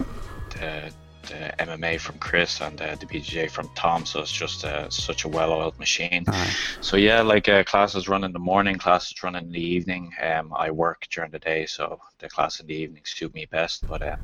[0.50, 0.92] the,
[1.28, 5.24] the MMA from Chris and uh, the BJJ from Tom, so it's just uh, such
[5.24, 6.24] a well-oiled machine.
[6.26, 6.54] Aye.
[6.80, 10.12] So yeah, like uh, classes run in the morning, classes run in the evening.
[10.22, 13.86] Um, I work during the day, so the class in the evening suit me best.
[13.86, 14.16] But uh,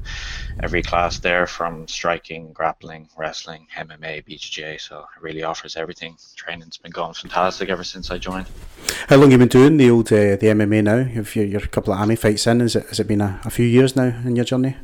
[0.63, 6.17] every class there, from striking, grappling, wrestling, MMA, BJJ, so it really offers everything.
[6.37, 8.47] Training's been going fantastic ever since I joined.
[9.09, 11.21] How long have you been doing the old uh, the MMA now?
[11.21, 13.41] If you're, you're a couple of army fights in, is it has it been a,
[13.45, 14.77] a few years now in your journey?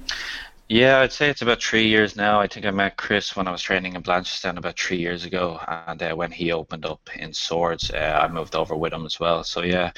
[0.70, 2.38] Yeah, I'd say it's about three years now.
[2.40, 5.58] I think I met Chris when I was training in Blanchardstown about three years ago,
[5.66, 9.18] and uh, when he opened up in Swords, uh, I moved over with him as
[9.18, 9.42] well.
[9.42, 9.90] So yeah,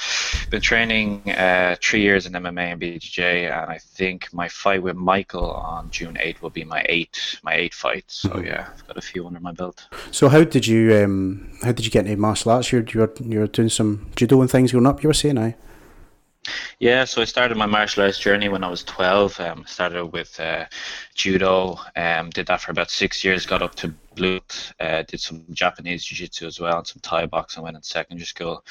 [0.49, 4.97] been training uh, three years in MMA and BJJ, and I think my fight with
[4.97, 8.07] Michael on June 8th will be my eight my eight fight.
[8.07, 9.87] So yeah, I've got a few under my belt.
[10.11, 12.73] So how did you um how did you get into martial arts?
[12.73, 15.03] You're you're you're doing some judo and things growing up.
[15.03, 15.55] You were saying, aye.
[16.78, 19.38] Yeah, so I started my martial arts journey when I was 12.
[19.40, 20.66] Um, started with uh,
[21.14, 24.40] judo, um, did that for about six years, got up to blue,
[24.80, 28.64] uh, did some Japanese jiu-jitsu as well and some Thai boxing, when in secondary school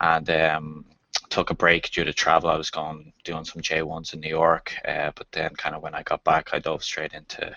[0.00, 0.84] and um,
[1.30, 2.50] took a break due to travel.
[2.50, 5.94] I was going doing some J1s in New York, uh, but then kind of when
[5.94, 7.56] I got back, I dove straight into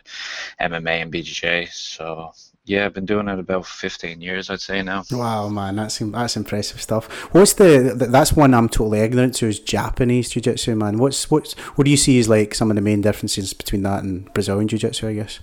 [0.60, 1.72] MMA and BJJ.
[1.72, 2.32] So
[2.66, 5.04] yeah, I've been doing it about 15 years, I'd say now.
[5.12, 7.08] Wow, man, that's that's impressive stuff.
[7.34, 10.98] What's the that's one I'm totally ignorant to is Japanese jiu-jitsu, man.
[10.98, 14.04] What's what's what do you see as like some of the main differences between that
[14.04, 15.08] and Brazilian jiu-jitsu?
[15.08, 15.40] I guess.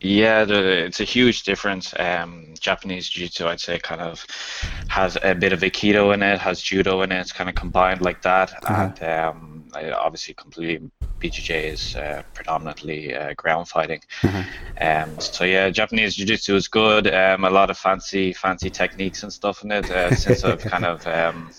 [0.00, 1.92] Yeah, the, it's a huge difference.
[1.98, 4.24] Um, Japanese jiu-jitsu, I'd say, kind of
[4.86, 7.18] has a bit of aikido in it, has judo in it.
[7.20, 8.92] It's kind of combined like that, Uh-huh.
[8.96, 10.90] and um, obviously, completely
[11.20, 14.00] BJJ is uh, predominantly uh, ground fighting.
[14.80, 17.12] Um, so yeah, Japanese jiu-jitsu is good.
[17.12, 19.90] Um, a lot of fancy, fancy techniques and stuff in it.
[19.90, 21.50] Uh, since I've kind of um,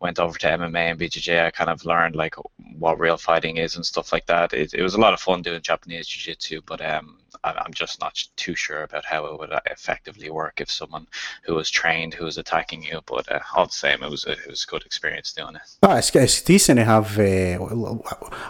[0.00, 2.34] went over to MMA and BJJ, I kind of learned like
[2.78, 4.52] what real fighting is and stuff like that.
[4.52, 8.22] It, it was a lot of fun doing Japanese jiu-jitsu, but um, I'm just not
[8.36, 11.06] too sure about how it would effectively work if someone
[11.42, 13.00] who was trained who was attacking you.
[13.06, 15.62] But uh, all the same, it was a, it was a good experience doing it.
[15.82, 17.18] Oh, it's, it's decent to have.
[17.18, 17.62] Uh,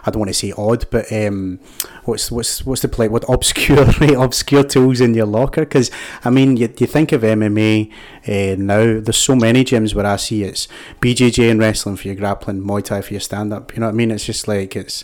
[0.05, 1.59] I don't want to say odd, but um,
[2.05, 3.07] what's what's what's the play?
[3.07, 3.85] What obscure
[4.17, 5.61] obscure tools in your locker?
[5.61, 5.91] Because
[6.23, 7.91] I mean, you, you think of MMA
[8.27, 8.99] uh, now.
[8.99, 10.67] There's so many gyms where I see it's
[11.01, 13.73] BJJ and wrestling for your grappling, Muay Thai for your stand up.
[13.73, 14.11] You know what I mean?
[14.11, 15.03] It's just like it's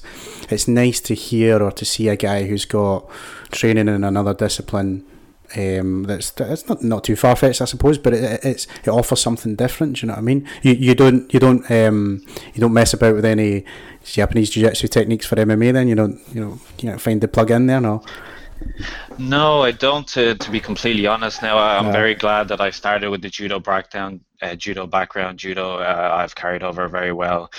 [0.50, 3.10] it's nice to hear or to see a guy who's got
[3.54, 5.06] training in another discipline.
[5.56, 9.22] Um, that's it's not not too far fetched, I suppose, but it, it's it offers
[9.22, 9.98] something different.
[9.98, 10.48] Do you know what I mean?
[10.64, 13.66] You you don't you don't um, you don't mess about with any
[14.04, 15.74] Japanese jiu-jitsu techniques for MMA.
[15.74, 17.82] Then you don't you know you know find the plug in there.
[17.82, 18.04] No.
[19.20, 20.08] No, I don't.
[20.10, 21.92] To, to be completely honest, now I'm No.
[21.92, 24.22] very glad that I started with the judo background.
[24.42, 25.78] Uh, judo background, judo.
[25.80, 27.52] Uh, I've carried over very well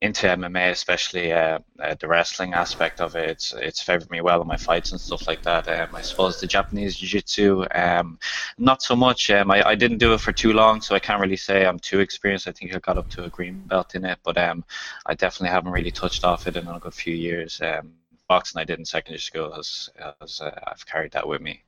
[0.00, 3.30] into MMA, especially uh, uh, the wrestling aspect of it.
[3.30, 5.68] It's it's favored me well in my fights and stuff like that.
[5.68, 8.18] Um, I suppose the Japanese jiu-jitsu, um,
[8.58, 9.30] not so much.
[9.30, 11.78] Um, I, I didn't do it for too long, so I can't really say I'm
[11.78, 12.48] too experienced.
[12.48, 14.64] I think I got up to a green belt in it, but um,
[15.06, 17.60] I definitely haven't really touched off it in a good few years.
[17.60, 17.92] Um,
[18.28, 19.90] boxing I did in secondary school has,
[20.20, 21.62] has uh, I've carried that with me.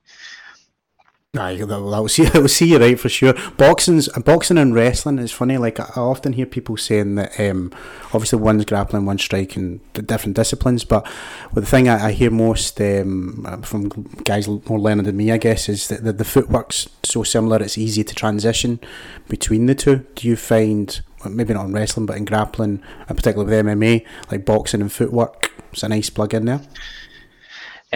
[1.39, 2.24] Aye, that, will see.
[2.26, 3.34] That will see you right for sure.
[3.57, 5.59] Boxing's boxing and wrestling is funny.
[5.59, 7.72] Like I often hear people saying that um,
[8.12, 10.84] obviously one's grappling, one's striking, the different disciplines.
[10.84, 13.89] But well, the thing I, I hear most um, from
[14.24, 17.62] guys more learned than me, I guess, is that the, the footwork's so similar.
[17.62, 18.80] It's easy to transition
[19.28, 20.07] between the two.
[20.14, 24.45] Do you find maybe not in wrestling, but in grappling, and particularly with MMA, like
[24.45, 26.61] boxing and footwork, it's a nice plug in there.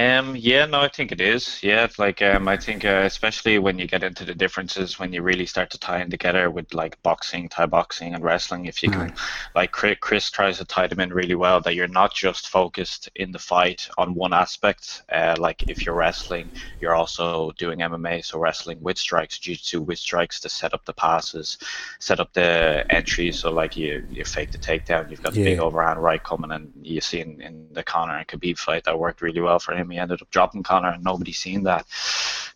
[0.00, 1.62] Um, yeah, no, I think it is.
[1.62, 5.12] Yeah, it's like um, I think uh, especially when you get into the differences, when
[5.12, 8.64] you really start to tie in together with like boxing, Thai boxing, and wrestling.
[8.64, 9.14] If you can,
[9.54, 13.10] like Chris, Chris tries to tie them in really well, that you're not just focused
[13.16, 15.02] in the fight on one aspect.
[15.12, 19.98] Uh, like if you're wrestling, you're also doing MMA, so wrestling with strikes, jiu-jitsu with
[19.98, 21.58] strikes to set up the passes,
[21.98, 23.38] set up the entries.
[23.38, 26.72] So like you, you fake the takedown, you've got the big overhand right coming, and
[26.80, 29.89] you see in, in the Conor and Khabib fight that worked really well for him.
[29.90, 31.86] He ended up dropping Conor, and nobody's seen that.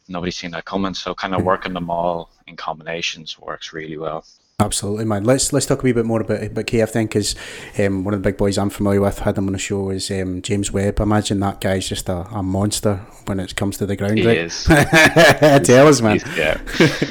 [0.09, 0.95] Nobody's seen that coming.
[0.95, 4.25] So kind of working them all in combinations works really well.
[4.61, 5.25] Absolutely, man.
[5.25, 7.35] Let's let's talk a wee bit more about about KF then, because
[7.77, 10.09] um, one of the big boys I'm familiar with had him on the show is
[10.13, 11.01] um, James Webb.
[11.01, 14.19] I imagine that guy's just a, a monster when it comes to the ground.
[14.19, 14.39] He right?
[14.39, 14.63] is.
[15.65, 16.21] Tell us, man.
[16.21, 16.61] He's, yeah,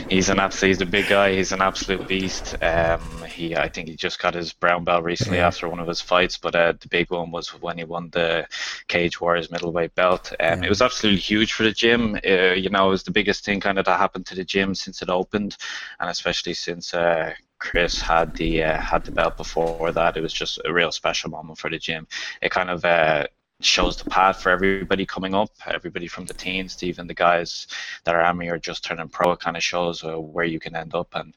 [0.09, 0.69] he's an absolute.
[0.69, 1.35] He's a big guy.
[1.35, 2.55] He's an absolute beast.
[2.63, 5.47] Um, he, I think he just got his brown belt recently Yeah.
[5.47, 8.47] after one of his fights, but uh, the big one was when he won the
[8.87, 10.31] Cage Warriors middleweight belt.
[10.39, 12.17] Um, It was absolutely huge for the gym.
[12.25, 14.73] Uh, you know, it was the biggest thing kind of that happened to the gym
[14.75, 15.57] since it opened,
[15.99, 16.93] and especially since.
[16.93, 17.31] Uh,
[17.63, 20.17] Chris had the uh, had the belt before that.
[20.17, 22.05] It was just a real special moment for the gym.
[22.41, 23.27] It kind of uh,
[23.61, 27.67] shows the path for everybody coming up, everybody from the teens to even the guys
[28.03, 29.31] that are army or just turning pro.
[29.31, 31.33] It kind of shows uh, where you can end up, and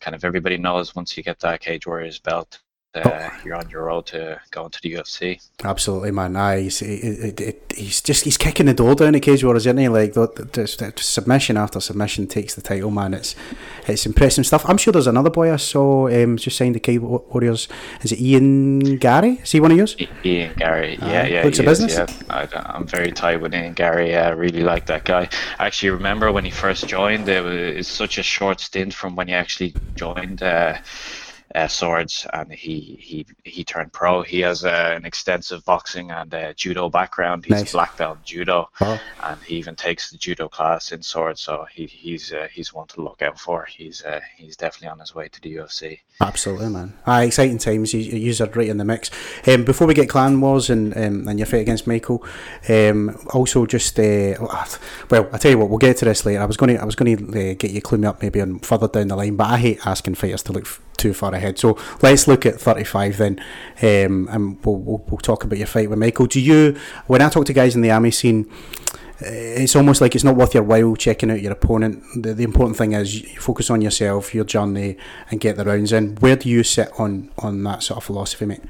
[0.00, 2.58] kind of everybody knows once you get that Cage Warriors belt,
[2.94, 5.40] uh, you're on your road to going to the UFC.
[5.62, 6.36] Absolutely, man.
[6.36, 9.78] Aye, he's, it, it, he's just he's kicking the door down the cage warriors, isn't
[9.78, 9.88] he?
[9.88, 13.14] Like the, the, the, submission after submission takes the title, man.
[13.14, 13.36] It's
[13.86, 14.68] it's impressive stuff.
[14.68, 17.68] I'm sure there's another boy I saw um, just signed the cage warriors.
[18.02, 19.38] Is it Ian Garry?
[19.42, 19.96] Is he one of yours?
[20.24, 21.96] Ian Garry, yeah, Aye, yeah, looks he a business.
[21.96, 22.06] yeah.
[22.28, 24.16] I, I'm very tight with Ian Garry.
[24.16, 25.28] I really like that guy.
[25.60, 27.28] I actually remember when he first joined.
[27.28, 30.42] It was it's such a short stint from when he actually joined.
[30.42, 30.78] Uh,
[31.54, 34.22] uh, swords and he, he he turned pro.
[34.22, 37.44] He has uh, an extensive boxing and uh, judo background.
[37.44, 37.72] He's Nice.
[37.72, 39.00] black belt judo, Oh.
[39.24, 41.40] and he even takes the judo class in swords.
[41.40, 43.64] So he, he's uh, he's one to look out for.
[43.64, 46.00] He's uh, he's definitely on his way to the UFC.
[46.20, 46.92] Absolutely, man.
[47.06, 47.94] Aye, exciting times.
[47.94, 49.10] You, you are right in the mix.
[49.48, 52.24] Um, before we get clan wars and um, and your fight against Michael,
[52.68, 54.34] um, also just uh,
[55.10, 56.40] well, I tell you what, we'll get to this later.
[56.42, 58.40] I was going to I was going to uh, get you clue me up maybe
[58.40, 61.34] on further down the line, but I hate asking fighters to look f- too far
[61.34, 61.58] ahead.
[61.58, 63.40] So let's look at 35 then,
[63.82, 66.26] um, and we'll, we'll we'll talk about your fight with Michael.
[66.26, 66.76] Do you
[67.06, 68.50] when I talk to guys in the army scene?
[69.22, 72.02] it's almost like it's not worth your while checking out your opponent.
[72.16, 74.96] The, the important thing is you focus on yourself, your journey,
[75.30, 76.16] and get the rounds in.
[76.16, 78.62] Where do you sit on on that sort of philosophy, mate?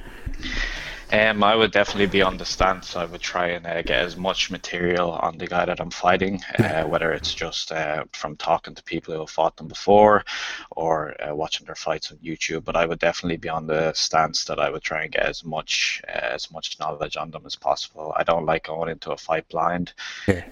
[1.13, 2.95] Um, I would definitely be on the stance.
[2.95, 6.41] I would try and uh, get as much material on the guy that I'm fighting,
[6.59, 10.25] uh, whether it's just uh, from talking to people who have fought them before
[10.71, 12.65] or uh, watching their fights on YouTube.
[12.65, 15.45] But I would definitely be on the stance that I would try and get as
[15.45, 18.15] much uh, as much knowledge on them as possible.
[18.17, 19.93] I don't like going into a fight blind.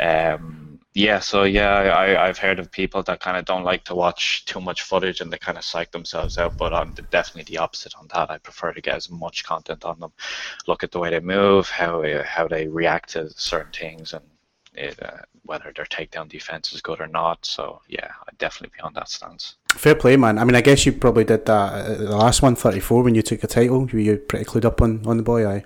[0.00, 3.94] Um, yeah, so yeah, I, I've heard of people that kind of don't like to
[3.94, 6.56] watch too much footage and they kind of psych themselves out.
[6.56, 8.30] But I'm definitely the opposite on that.
[8.30, 10.12] I prefer to get as much content on them,
[10.66, 14.24] look at the way they move, how uh, how they react to certain things, and
[14.74, 17.44] it, uh, whether their takedown defense is good or not.
[17.44, 19.56] So yeah, I'd definitely be on that stance.
[19.70, 20.38] Fair play, man.
[20.38, 23.22] I mean, I guess you probably did that uh, the last one, 34, when you
[23.22, 23.88] took a title.
[23.90, 25.46] You Were pretty clued up on, on the boy?
[25.46, 25.64] Aye.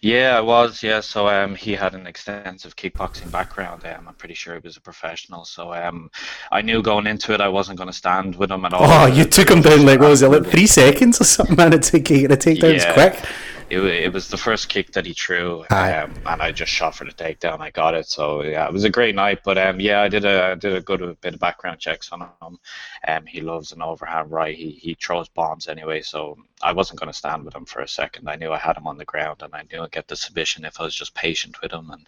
[0.00, 0.82] Yeah, I was.
[0.82, 3.84] Yeah, so um, he had an extensive kickboxing background.
[3.86, 5.44] Um, I'm pretty sure he was a professional.
[5.44, 6.10] So um,
[6.50, 8.82] I knew going into it, I wasn't going to stand with him at all.
[8.90, 11.56] Oh, you took him down like what was it, like three seconds or something?
[11.56, 12.92] Man, it took you to take down Yeah.
[12.92, 13.24] quick.
[13.70, 17.04] It, it was the first kick that he threw, um, and I just shot for
[17.04, 17.60] the takedown.
[17.60, 18.08] I got it.
[18.08, 19.42] So yeah, it was a great night.
[19.44, 22.22] But um, yeah, I did a I did a good bit of background checks on
[22.22, 22.58] him.
[23.06, 24.56] Um, he loves an overhand right.
[24.56, 26.00] He he throws bombs anyway.
[26.02, 28.28] So I wasn't going to stand with him for a second.
[28.28, 30.64] I knew I had him on the ground, and I knew I'd get the submission
[30.64, 31.90] if I was just patient with him.
[31.90, 32.06] And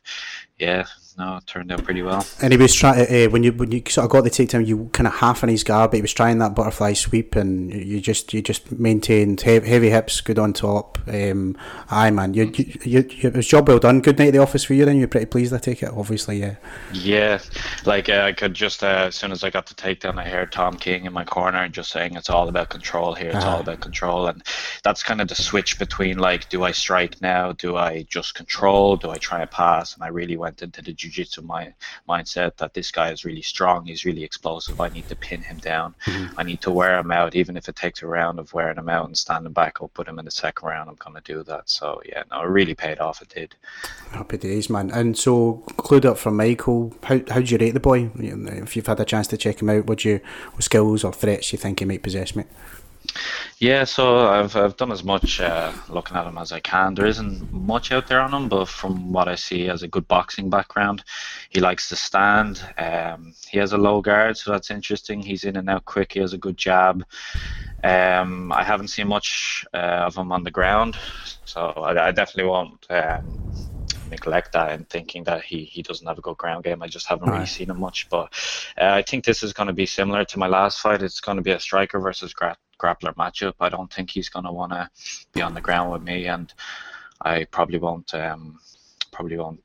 [0.59, 0.85] yeah,
[1.19, 2.27] no, it turned out pretty well.
[2.41, 4.91] And he was trying uh, when you when you sort of got the takedown, you
[4.93, 8.01] kind of half in his guard, but he was trying that butterfly sweep, and you
[8.01, 10.99] just you just maintained heavy, heavy hips, good on top.
[11.09, 11.57] Um,
[11.91, 14.01] aye, man, you, you, you, you, it was job well done.
[14.01, 14.85] Good night at the office for you.
[14.85, 15.53] Then you're pretty pleased.
[15.55, 16.57] I take it, obviously, yeah.
[16.93, 17.41] Yeah,
[17.85, 20.53] like uh, I could just uh, as soon as I got the takedown, I heard
[20.53, 23.31] Tom King in my corner just saying it's all about control here.
[23.31, 23.61] It's all Ah.
[23.61, 24.42] about control, and
[24.83, 27.53] that's kind of the switch between like, do I strike now?
[27.53, 28.97] Do I just control?
[28.97, 29.95] Do I try and pass?
[29.95, 31.75] And I really went into the jiu-jitsu mi-
[32.09, 33.87] mindset that this guy is really strong.
[33.87, 34.81] He's really explosive.
[34.81, 35.95] I need to pin him down.
[36.07, 36.41] Mm-hmm.
[36.41, 38.89] I need to wear him out, even if it takes a round of wearing him
[38.89, 40.89] out and standing back up put him in the second round.
[40.89, 41.69] I'm gonna do that.
[41.69, 43.23] So yeah, no, it really paid off.
[43.23, 43.55] It did.
[44.11, 44.91] Happy days, man.
[44.91, 46.95] And so, clued up from Michael.
[47.05, 48.11] How how'd you rate the boy?
[48.17, 50.21] If you've had a chance to check him out, would you
[50.53, 52.47] what skills or threats you think he might possess, mate?
[53.59, 56.95] Yeah, so I've I've done as much uh, looking at him as I can.
[56.95, 59.89] There isn't much out there on him, but from what I see, he has a
[59.89, 61.05] good boxing background.
[61.51, 62.63] He likes to stand.
[62.79, 65.23] Um, he has a low guard, so that's interesting.
[65.23, 66.13] He's in and out quick.
[66.13, 67.05] He has a good jab.
[67.85, 70.97] Um, I haven't seen much uh, of him on the ground,
[71.45, 73.43] so I, I definitely won't um,
[74.07, 76.83] neglect that and thinking that he, he doesn't have a good ground game.
[76.83, 78.33] I just haven't really seen him much, but
[78.81, 81.03] uh, I think this is going to be similar to my last fight.
[81.03, 83.55] It's going to be a striker versus gra- grappler matchup.
[83.61, 84.91] I don't think he's going to want to
[85.33, 86.53] be on the ground with me, and
[87.21, 88.59] I probably won't um,
[89.13, 89.63] probably won't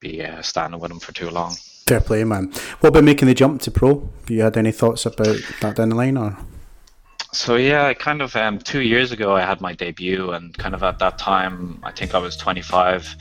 [0.00, 1.54] be uh, standing with him for too long.
[1.86, 2.52] Fair play, man.
[2.80, 4.08] What about making the jump to pro?
[4.28, 6.36] You had any thoughts about that down the line, or?
[7.32, 10.74] So yeah, I kind of um, two years ago I had my debut, and kind
[10.74, 13.16] of at that time I think I was 25,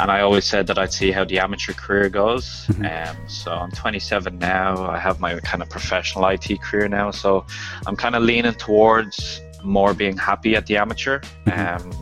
[0.00, 2.68] and I always said that I'd see how the amateur career goes.
[2.84, 4.84] Um, so I'm 27 now.
[4.90, 7.46] I have my kind of professional IT career now, so
[7.86, 11.20] I'm kind of leaning towards more being happy at the amateur.
[11.50, 11.92] Um,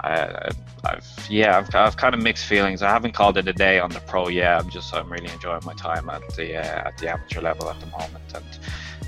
[0.00, 0.50] I,
[0.84, 2.82] I've yeah, I've, I've kind of mixed feelings.
[2.82, 4.60] I haven't called it a day on the pro yet.
[4.60, 7.80] I'm just I'm really enjoying my time at the uh, at the amateur level at
[7.80, 8.44] the moment, and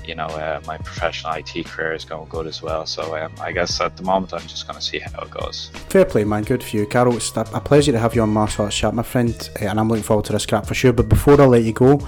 [0.09, 2.85] you know uh, my professional IT career is going good as well.
[2.87, 5.69] So um, I guess at the moment I'm just going to see how it goes.
[5.89, 6.43] Fair play, man.
[6.43, 7.15] Good for you, Carol.
[7.15, 9.87] It's a pleasure to have you on Martial Arts Chat, my friend, eh, and I'm
[9.87, 10.91] looking forward to this scrap for sure.
[10.91, 11.99] But before I let you go,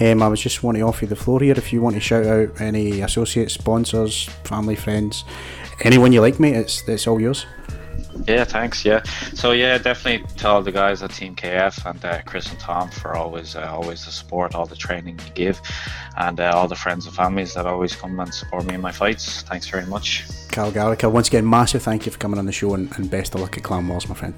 [0.00, 1.54] um, I was just wanting to offer you the floor here.
[1.54, 5.24] If you want to shout out any associates, sponsors, family, friends,
[5.82, 7.44] anyone you like, mate, it's it's all yours.
[8.26, 8.84] Yeah, thanks.
[8.84, 9.02] Yeah,
[9.34, 13.16] so yeah, definitely tell the guys at Team KF and uh, Chris and Tom for
[13.16, 15.60] always uh, always the support, all the training you give,
[16.16, 18.92] and uh, all the friends and families that always come and support me in my
[18.92, 19.42] fights.
[19.42, 20.24] Thanks very much.
[20.50, 23.34] Carl Gallagher, once again, massive thank you for coming on the show and, and best
[23.34, 24.34] of luck at Clan Wars, my friend.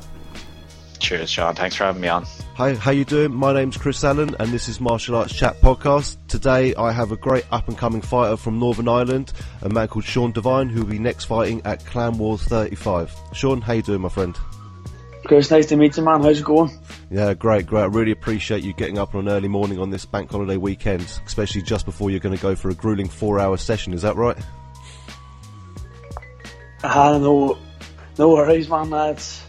[1.03, 1.57] Cheers, Sean.
[1.57, 2.25] Thanks for having me on.
[2.55, 3.35] Hi, how you doing?
[3.35, 6.17] My name's Chris Allen, and this is Martial Arts Chat Podcast.
[6.29, 9.33] Today, I have a great up-and-coming fighter from Northern Ireland,
[9.63, 13.13] a man called Sean Devine, who will be next fighting at Clan Wars 35.
[13.33, 14.39] Sean, how you doing, my friend?
[15.25, 16.23] Chris, nice to meet you, man.
[16.23, 16.71] How's it going?
[17.11, 17.83] Yeah, great, great.
[17.83, 21.03] I really appreciate you getting up on an early morning on this bank holiday weekend,
[21.27, 23.93] especially just before you're going to go for a grueling four-hour session.
[23.93, 24.39] Is that right?
[26.85, 27.59] Uh, no,
[28.19, 28.91] no worries, man.
[28.91, 29.43] That's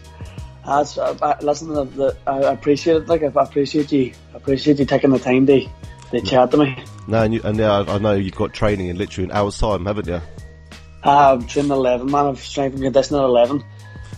[0.66, 0.98] that's.
[0.98, 3.08] Uh, uh, listen, the, the, I appreciate it.
[3.08, 4.12] Like I appreciate you.
[4.32, 5.66] I appreciate you taking the time to
[6.10, 6.84] to chat to me.
[7.06, 9.58] No, and, you, and yeah, I I know you've got training in literally an hour's
[9.58, 10.20] time, haven't you?
[11.04, 12.26] Uh, I'm training at eleven, man.
[12.26, 13.64] I'm strength and conditioning at eleven.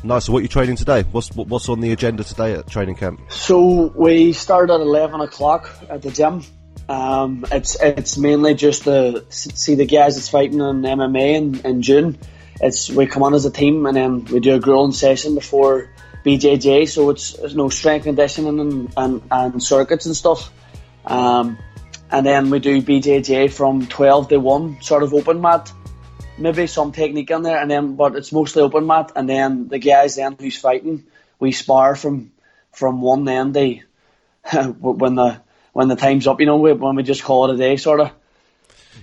[0.05, 0.27] Nice.
[0.27, 1.03] So, what are you training today?
[1.11, 3.21] What's what- what's on the agenda today at training camp?
[3.29, 6.45] So we start at eleven o'clock at the gym.
[6.89, 11.83] Um, it's it's mainly just to see the guys that's fighting in MMA in, in
[11.83, 12.19] June.
[12.61, 15.91] It's we come on as a team and then we do a grueling session before
[16.27, 16.89] BJJ.
[16.89, 20.53] So it's, it's no strength conditioning and, and, and circuits and stuff.
[21.05, 21.59] Um,
[22.11, 25.72] and then we do BJJ from twelve to one, sort of open mat.
[26.39, 29.12] Maybe some technique in there, and then but it's mostly open mat.
[29.16, 31.05] And then the guys then who's fighting,
[31.39, 32.33] we spar from
[32.72, 33.81] from one end to
[34.81, 35.41] when the
[35.72, 38.11] when the time's up, you know, when we just call it a day, sort of.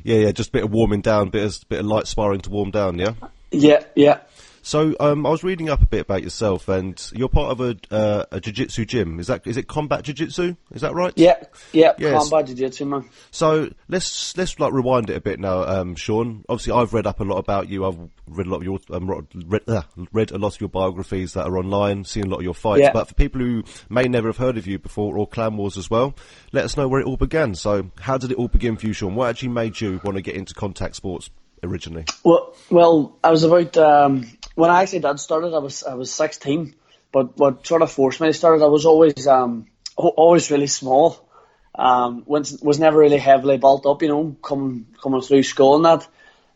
[0.04, 2.50] Yeah, yeah, just a bit of warming down, bit of bit of light sparring to
[2.50, 3.00] warm down.
[3.00, 3.14] Yeah.
[3.52, 4.20] Yeah, yeah.
[4.66, 7.76] So um, I was reading up a bit about yourself, and you're part of a
[7.94, 9.20] uh, a jiu-jitsu gym.
[9.20, 10.56] Is that is it combat jiu-jitsu?
[10.72, 11.12] Is that right?
[11.18, 11.36] Yeah,
[11.74, 12.30] yeah, Yes.
[12.30, 13.10] combat jiu-jitsu, man.
[13.30, 16.46] So let's let's like rewind it a bit now, um, Sean.
[16.48, 17.86] Obviously, I've read up a lot about you.
[17.86, 19.82] I've read a lot of your um, read, uh,
[20.14, 22.84] read a lot of your biographies that are online, seen a lot of your fights.
[22.84, 22.94] Yeah.
[22.94, 25.90] But for people who may never have heard of you before or Clan Wars as
[25.90, 26.16] well,
[26.54, 27.54] let us know where it all began.
[27.56, 29.16] So, how did it all begin for you, Sean?
[29.16, 31.30] What actually made you want to get into contact sports
[31.64, 32.06] originally?
[32.24, 34.26] Well, well, I was about um,
[34.56, 35.54] when I actually did started.
[35.54, 36.76] I was I was 16,
[37.12, 40.68] but what sort of forced me to start it, I was always um, always really
[40.68, 41.30] small.
[41.76, 45.86] Um, was was never really heavily built up, you know, coming coming through school and
[45.86, 46.08] that.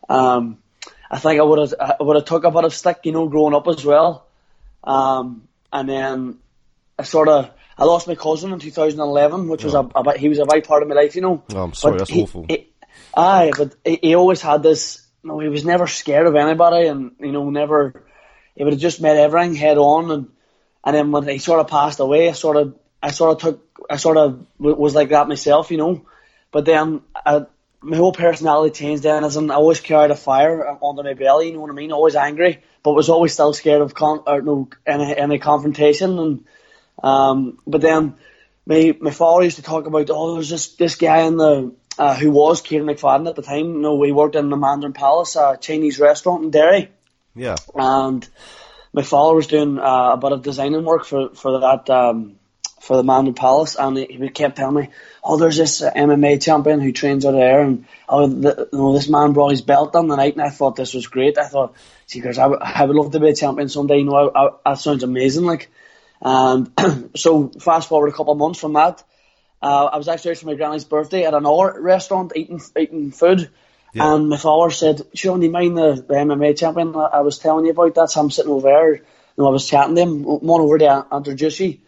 [0.08, 0.58] Um,
[1.10, 3.28] I think I would have I would have took a bit of stick, you know,
[3.28, 4.26] growing up as well.
[4.84, 6.38] Um, and then
[6.98, 10.38] I sort of I lost my cousin in 2011, which was a, a he was
[10.38, 11.42] a big part of my life, you know.
[11.54, 12.46] Oh, I'm sorry, But that's he- awful.
[12.48, 12.64] he-
[13.16, 15.04] Aye, but he, he always had this.
[15.28, 18.04] Know, he was never scared of anybody, and you know, never.
[18.56, 20.28] He would have just met everything head on, and
[20.84, 23.84] and then when he sort of passed away, I sort of, I sort of took,
[23.90, 26.06] I sort of was like that myself, you know.
[26.50, 27.46] But then I,
[27.80, 29.02] my whole personality changed.
[29.02, 31.48] Then, as in, I always carried a fire under my belly.
[31.48, 31.92] You know what I mean?
[31.92, 36.18] Always angry, but was always still scared of con or no any, any confrontation.
[36.18, 36.44] And
[37.02, 38.14] um, but then
[38.66, 42.14] my my father used to talk about oh there's this this guy in the uh,
[42.14, 43.66] who was Kieran McFadden at the time.
[43.74, 46.90] You know, we worked in the Mandarin Palace, a Chinese restaurant in Derry,
[47.34, 48.26] Yeah, and
[48.92, 52.36] my father was doing uh, a bit of designing work for for that um,
[52.80, 54.88] for the Mandarin Palace, and he, he kept telling me,
[55.22, 58.92] "Oh, there's this uh, MMA champion who trains out there, and oh, the, you know,
[58.94, 61.36] this man brought his belt on the night, and I thought this was great.
[61.38, 61.74] I thought,
[62.06, 63.98] see, guys, I would- I would love to be a champion someday.
[63.98, 65.70] You know, I, I, that sounds amazing, like."
[66.20, 66.72] And
[67.16, 69.04] so fast forward a couple of months from that,
[69.62, 73.50] uh, I was actually out for my granny's birthday at another restaurant eating eating food.
[73.92, 74.14] Yeah.
[74.14, 77.38] And my father said, Sean, do you mind the, the MMA champion I, I was
[77.38, 77.94] telling you about?
[77.94, 78.92] That's him sitting over there.
[78.92, 80.24] And I was chatting to him.
[80.24, 81.78] Come on over to introduce you.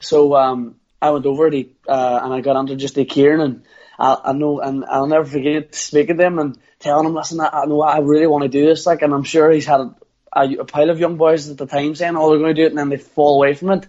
[0.00, 3.62] So um, I went over to, uh, and I got introduced to Kieran and
[3.98, 7.48] I, I know, and I'll never forget speaking to him and telling him, listen, I,
[7.48, 9.94] I know I really want to do this, like, and I'm sure he's had a,
[10.32, 12.66] a, a pile of young boys at the time saying, oh, they're going to do
[12.66, 13.86] it, and then they fall away from it.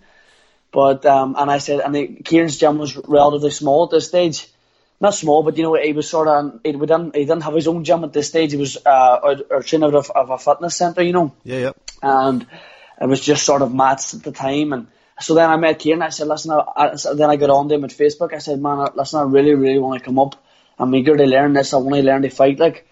[0.72, 4.48] But um, and I said, and the, Kieran's gym was relatively small at this stage,
[5.02, 7.56] not small, but you know he was sort of he, we didn't he didn't have
[7.56, 8.52] his own gym at this stage.
[8.52, 11.72] He was uh, or training out of, of a fitness centre, you know, yeah, yeah.
[12.04, 12.46] and
[13.02, 14.74] it was just sort of mats at the time.
[14.74, 14.88] And
[15.20, 16.02] so then I met Kieran.
[16.02, 18.34] I said, listen, I, I, then I got on to him at Facebook.
[18.34, 20.36] I said, man, listen, I really, really want to come up.
[20.78, 21.74] I'm eager to learn this.
[21.74, 22.86] I want to learn to fight, like.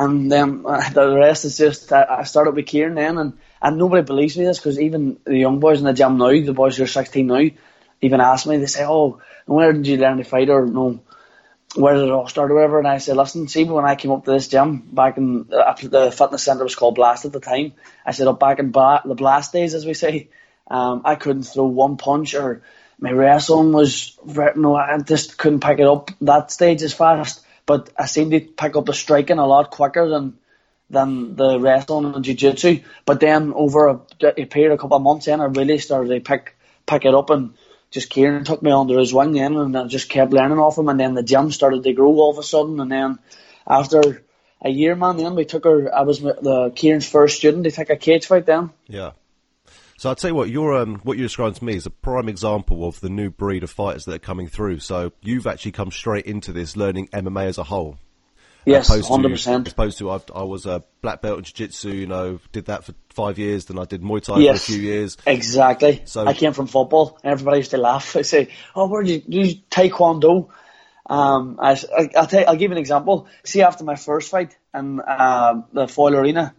[0.00, 3.76] And then uh, the rest is just I, I started with Kieran then, and and
[3.76, 6.76] nobody believes me this because even the young boys in the gym now, the boys
[6.76, 7.44] who are 16 now,
[8.00, 8.56] even ask me.
[8.56, 11.00] They say, "Oh, where did you learn to fight?" Or no,
[11.74, 12.78] where did it all start or whatever.
[12.78, 15.74] And I say, listen, see, when I came up to this gym back in uh,
[15.82, 17.74] the fitness centre was called Blast at the time.
[18.04, 20.28] I said, up back in ba- the Blast days, as we say,
[20.68, 22.62] um, I couldn't throw one punch or
[22.98, 27.44] my wrestling was very, no, I just couldn't pick it up that stage as fast.
[27.70, 30.38] But I seemed to pick up the striking a lot quicker than
[30.96, 32.80] than the wrestling and jiu-jitsu.
[33.06, 34.00] But then over a,
[34.36, 37.30] a period, a couple of months in, I really started to pick pick it up
[37.30, 37.54] and
[37.92, 40.88] just Kieran took me under his wing then and I just kept learning off him
[40.88, 43.20] and then the gym started to grow all of a sudden and then
[43.68, 44.24] after
[44.60, 47.90] a year man then we took her I was the Kieran's first student to take
[47.90, 49.12] a cage fight then Yeah.
[50.00, 52.88] So I'd say what, you're um, what you're describing to me is a prime example
[52.88, 54.78] of the new breed of fighters that are coming through.
[54.78, 57.98] So you've actually come straight into this learning MMA as a whole.
[58.64, 62.40] yes 100% As opposed to I've, I was a black belt in jiu-jitsu, you know,
[62.50, 64.64] did that for five years, then I did Muay Thai Yes.
[64.64, 65.18] for a few years.
[65.26, 66.00] Exactly.
[66.06, 68.16] So- I came from football, and everybody used to laugh.
[68.16, 70.48] I say, "Oh, where did you do taekwondo?"
[71.04, 73.28] Um, I, I, I'll, tell, I'll give you an example.
[73.44, 76.54] See, after my first fight in um the Foyle Arena,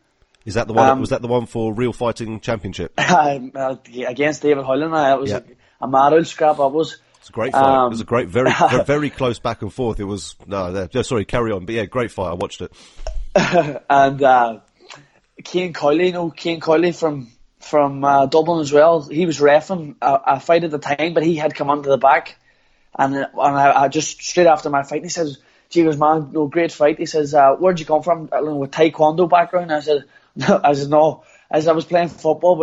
[0.46, 0.90] Is that the one?
[0.90, 3.00] Um, was that the one for Real Fighting Championship?
[3.12, 3.76] um, uh,
[4.08, 5.40] against David Hoyland, it was Yeah.
[5.82, 6.60] a, a mad old scrap.
[6.60, 6.98] I was.
[7.20, 7.64] It's a great fight.
[7.64, 8.52] Um, it was a great, very,
[8.86, 10.00] very close back and forth.
[10.00, 11.66] It was no, sorry, carry on.
[11.66, 12.32] But yeah, great fight.
[12.32, 12.74] I watched it.
[13.90, 14.60] and uh,
[15.44, 19.02] Kane Coyley, you know Kane Coyley from from uh, Dublin as well.
[19.02, 21.98] He was refing a, a fight at the time, but he had come onto the
[21.98, 22.38] back,
[22.98, 25.38] and uh, and I, I just straight after my fight, he says,
[25.70, 29.30] "Gee, man, no great fight." He says, uh, "Where'd you come from?" Uh, with Taekwondo
[29.30, 29.72] background.
[29.72, 30.06] I said,
[30.36, 32.54] "No," I said, "No." As I was playing football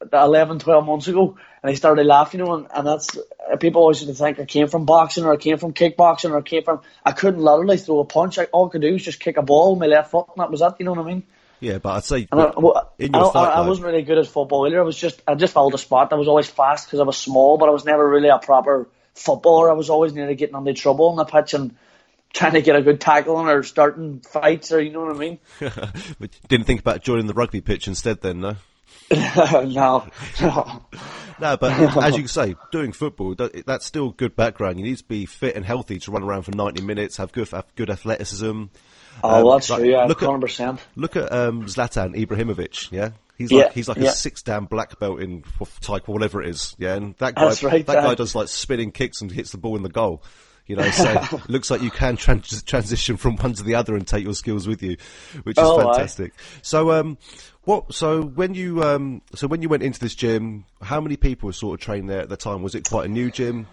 [0.00, 3.18] about 11, 12 months ago, and he started laughing, you know, and, and that's
[3.58, 6.38] people always used to think I came from boxing or I came from kickboxing or
[6.38, 6.80] I came from.
[7.04, 8.38] I couldn't literally throw a punch.
[8.38, 10.42] I, all I could do was just kick a ball with my left foot, and
[10.42, 10.72] that was it.
[10.78, 11.22] You know what I mean?
[11.60, 14.66] Yeah, but I'd say I, well, I, I, fight, I wasn't really good at football
[14.66, 14.80] either.
[14.80, 16.12] I was just I just followed the spot.
[16.12, 18.88] I was always fast because I was small, but I was never really a proper
[19.14, 19.70] footballer.
[19.70, 21.76] I was always nearly getting into trouble on the pitch, and
[22.32, 25.18] trying to get a good tackle on or starting fights or you know what I
[25.18, 25.38] mean.
[26.18, 28.56] But didn't think about joining the rugby pitch instead, then, no.
[29.12, 30.06] no,
[30.40, 30.82] no.
[31.40, 34.78] No, but as you say, doing football, that's still good background.
[34.78, 37.48] You need to be fit and healthy to run around for 90 minutes, have good,
[37.50, 38.64] have good athleticism.
[39.24, 39.90] Oh, Um, that's like, true.
[39.90, 40.80] Yeah, look at- hundred percent.
[40.96, 42.92] Look at um, Zlatan Ibrahimovic.
[42.92, 44.10] Yeah, he's Yeah, like he's like yeah.
[44.10, 46.76] a six dan black belt in taekwondo, whatever it is.
[46.78, 49.58] Yeah, and that guy That's right, that guy does like spinning kicks and hits the
[49.58, 50.22] ball in the goal.
[50.66, 54.06] You know, so looks like you can trans- transition from one to the other and
[54.06, 54.96] take your skills with you,
[55.42, 56.32] which is Oh, fantastic.
[56.62, 57.18] So, um,
[57.64, 57.92] what?
[57.92, 61.52] So when you um, so when you went into this gym, how many people were
[61.52, 62.62] sort of trained there at the time?
[62.62, 63.66] Was it quite a new gym?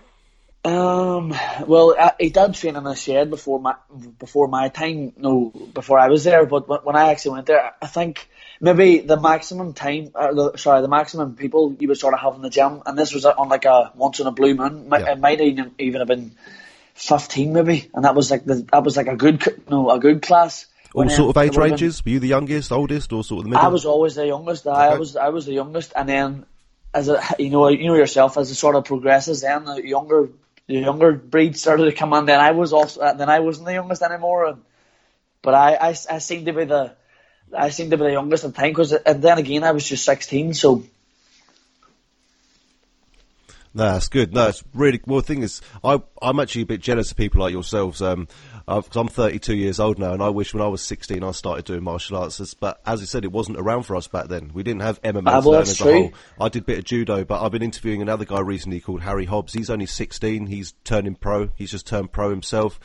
[0.66, 1.34] Um,
[1.66, 3.76] well, I, he did train in a shed before my
[4.20, 5.14] before my time.
[5.16, 6.46] No, before I was there.
[6.46, 8.28] But when- when I actually went there, I think
[8.60, 12.36] maybe the maximum time, uh, the, sorry, the maximum people you would sort of have
[12.36, 14.90] in the gym, and this was on like a once in a blue moon.
[14.92, 15.12] Yeah.
[15.14, 16.36] It might even even have been
[16.98, 20.00] fifteen, maybe, and that was like the that was like a good c- no a
[20.00, 20.66] good class.
[20.94, 22.04] All sort of age ranges?
[22.04, 23.66] Were you the youngest, oldest, or sort of the middle?
[23.66, 24.66] I was always the youngest.
[24.66, 24.98] I, Okay.
[24.98, 26.46] was I was the youngest, and then
[26.94, 30.30] as a you know you know yourself as it sort of progresses, then the younger
[30.66, 32.26] the younger breed started to come on.
[32.26, 34.62] Then I was also uh, then I wasn't the youngest anymore, and
[35.44, 36.96] but I I, I seemed to be the
[37.56, 39.88] I seemed to be the youngest at the time because and then again I was
[39.88, 40.84] just sixteen, so
[43.74, 44.34] No, that's good.
[44.34, 45.00] No, it's really.
[45.06, 48.02] Well, the thing is, I I'm actually a bit jealous of people like yourselves.
[48.02, 48.28] Um,
[48.68, 51.32] I've, cause I'm 32 years old now, and I wish when I was 16 I
[51.32, 52.54] started doing martial arts.
[52.54, 54.52] But as you said, it wasn't around for us back then.
[54.54, 56.12] We didn't have MMA Ah, to well, as a whole.
[56.40, 59.26] I did a bit of judo, but I've been interviewing another guy recently called Harry
[59.26, 59.54] Hobbs.
[59.54, 60.48] He's only 16.
[60.48, 61.50] He's turning pro.
[61.56, 62.80] He's just turned pro himself.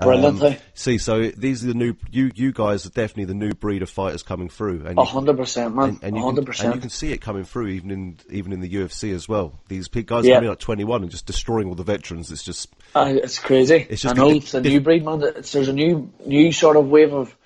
[0.00, 0.56] Brilliant, eh?
[0.74, 1.94] see, so these are the new.
[2.10, 5.74] You you guys are definitely the new breed of fighters coming through, and hundred percent,
[5.74, 8.52] man, and, and you can, and you can see it coming through even in even
[8.52, 9.58] in the UFC as well.
[9.66, 10.36] These guys Yeah.
[10.36, 12.30] coming out 21 and just destroying all the veterans.
[12.30, 13.86] It's just Uh, it's crazy.
[13.90, 15.20] It's just I know a- it's a new breed, man.
[15.22, 17.36] It's, there's a new new sort of wave of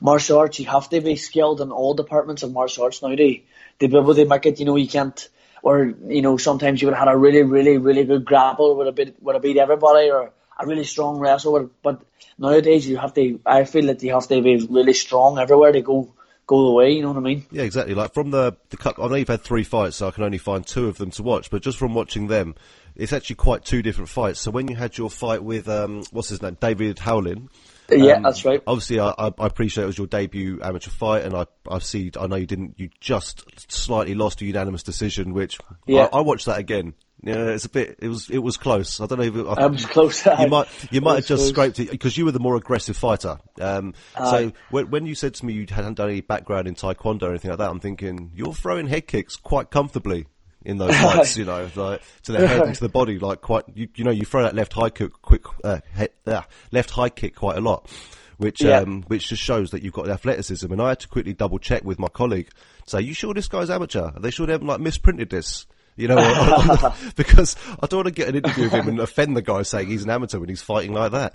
[0.00, 0.60] martial arts.
[0.60, 3.08] You have to be skilled in all departments of martial arts now.
[3.08, 3.42] They
[3.80, 4.60] they be able to make it.
[4.60, 5.28] You know, you can't.
[5.64, 8.86] Or you know, sometimes you would have had a really, really, really good grapple would
[8.86, 11.70] have beat would have beat everybody, or a really strong wrestler.
[11.82, 12.02] But
[12.38, 13.40] nowadays, you have to.
[13.44, 16.12] I feel that you have to be really strong everywhere to go
[16.46, 16.92] go the way.
[16.92, 17.46] You know what I mean?
[17.50, 17.94] yeah, exactly.
[17.94, 20.38] Like from the the cut, I know you've had three fights, so I can only
[20.38, 21.50] find two of them to watch.
[21.50, 22.54] But just from watching them,
[22.96, 24.40] it's actually quite two different fights.
[24.40, 27.48] So when you had your fight with um, what's his name, David Howlin.
[27.90, 28.62] Yeah, um, that's right.
[28.66, 32.10] Obviously, I, I I appreciate it was your debut amateur fight, and I I see
[32.20, 36.08] I know you didn't you just slightly lost a unanimous decision, which Yeah.
[36.12, 36.94] I, I watched that again.
[37.22, 37.98] Yeah, it's a bit.
[38.00, 39.00] It was it was close.
[39.00, 40.24] I don't know if it, I was close.
[40.24, 41.48] you might you might have just close.
[41.48, 43.38] scraped it because you were the more aggressive fighter.
[43.60, 47.22] Um, so when, when you said to me you hadn't done any background in taekwondo
[47.24, 50.26] or anything like that, I'm thinking you're throwing head kicks quite comfortably
[50.64, 51.36] in those fights.
[51.36, 53.64] you know, like to the head and to the body, like quite.
[53.74, 57.08] You, you know, you throw that left high kick quick, uh, head, uh, left high
[57.08, 57.90] kick quite a lot.
[58.36, 58.78] Which Yeah.
[58.82, 61.82] um, which just shows that you've got athleticism, and I had to quickly double check
[61.82, 62.48] with my colleague.
[62.86, 64.12] Say, you sure this guy's amateur?
[64.14, 65.66] Are they sure they haven't like misprinted this?
[65.98, 69.42] You know, because I don't want to get an interview with him and offend the
[69.42, 71.34] guy saying he's an amateur when he's fighting like that.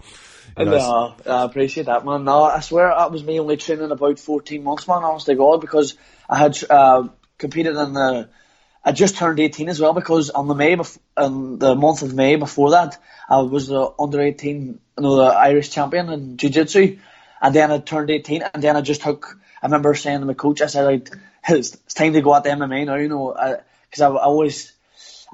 [0.58, 2.24] You know, No, I appreciate that, man.
[2.24, 5.60] No, I swear that was me only training about 14 months, man, honest to God,
[5.60, 5.98] because
[6.30, 8.30] I had uh, competed in the.
[8.86, 12.14] I just turned 18 as well because on the May, bef- in the month of
[12.14, 12.98] May before that,
[13.30, 14.66] I was the under 18,
[14.98, 17.00] you know, the Irish champion in Jiu Jitsu.
[17.42, 19.38] And then I turned 18, and then I just took.
[19.62, 21.10] I remember saying to my coach, I said, like,
[21.50, 23.36] it's, it's time to go out the MMA now, you know,
[23.94, 24.74] because I, I always.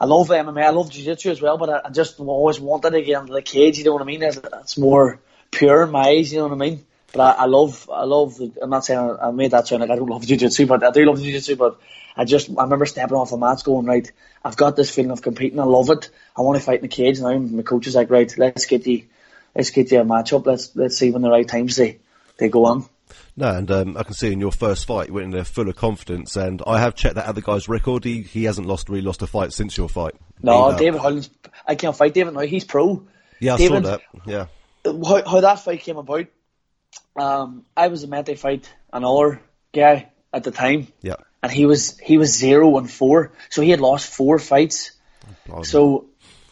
[0.02, 3.02] I love MMA, I love jiu-jitsu as well, but I, I just always wanted to
[3.02, 4.24] get into the cage, you know what I mean?
[4.24, 5.20] It's, it's more
[5.52, 6.86] pure in my eyes, you know what I mean?
[7.12, 9.82] But I, I love, I love, the, I'm not saying I, I made that sound
[9.82, 11.82] like I don't love jiu-jitsu, but I do love jiu-jitsu, but
[12.16, 14.10] I just, I remember stepping off the mats going, right,
[14.42, 16.88] I've got this feeling of competing, I love it, I want to fight in the
[16.88, 19.04] cage now, my coach is like, right, let's get you,
[19.54, 22.00] let's get you a match up, let's, let's see when the right times they,
[22.38, 22.86] they go on.
[23.40, 25.70] No, and um, I can see in your first fight you went in there full
[25.70, 28.04] of confidence, and I have checked that other guy's record.
[28.04, 30.16] He he hasn't lost really lost a fight since your fight.
[30.44, 30.78] No, Either.
[30.78, 31.30] David Hollins,
[31.66, 33.08] I can't fight David now, he's pro.
[33.40, 34.02] Yeah, I David, saw that.
[34.26, 34.48] Yeah,
[34.84, 36.26] how, how that fight came about,
[37.16, 39.42] um, I was meant to fight another
[39.74, 41.16] guy at the time, yeah.
[41.42, 44.92] and he was he was zero and four, so he had lost four fights.
[45.64, 46.08] So,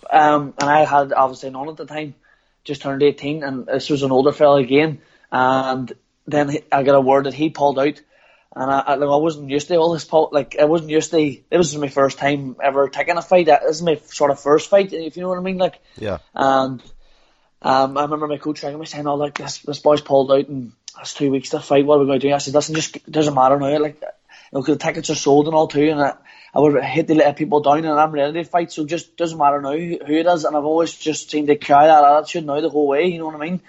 [0.09, 2.15] um, and I had obviously none at the time,
[2.63, 5.01] just turned eighteen, and this was an older fella again,
[5.33, 5.91] and
[6.27, 8.01] then I got a word that he pulled out.
[8.55, 11.11] And I, I, like, I wasn't used to all this, pull, like, I wasn't used
[11.11, 13.45] to, it was my first time ever taking a fight.
[13.45, 16.19] This is my sort of first fight, if you know what I mean, like, yeah,
[16.33, 16.81] and
[17.61, 20.47] um, I remember my coach ringing me saying, "Oh, like this, this boy's pulled out,
[20.47, 21.85] and it's two weeks to fight.
[21.85, 23.79] What are we going to do?" I said, "Listen, just it doesn't matter now.
[23.79, 24.07] Like, you
[24.53, 26.13] know, 'cause the tickets are sold and all too, and I,
[26.53, 28.71] I would hate to let people down, and I'm ready to fight.
[28.71, 30.45] So just doesn't matter now who, who it is.
[30.45, 33.05] And I've always just seemed to carry that attitude now the whole way.
[33.05, 33.61] You know what I mean?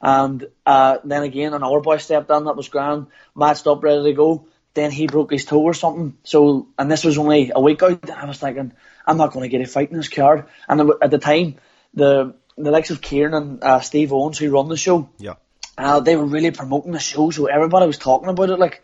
[0.00, 4.12] And uh, then again, another boy stepped in that was grand, matched up, ready to
[4.12, 4.46] go.
[4.72, 6.16] Then he broke his toe or something.
[6.22, 8.02] So, and this was only a week out.
[8.02, 8.72] And I was thinking,
[9.06, 10.46] I'm not going to get a fight in this card.
[10.68, 11.56] And at the time,
[11.92, 15.34] the the likes of Kieran and uh, Steve Owens who run the show, Yeah.
[15.78, 18.58] uh, they were really promoting the show, so everybody was talking about it.
[18.58, 18.82] Like,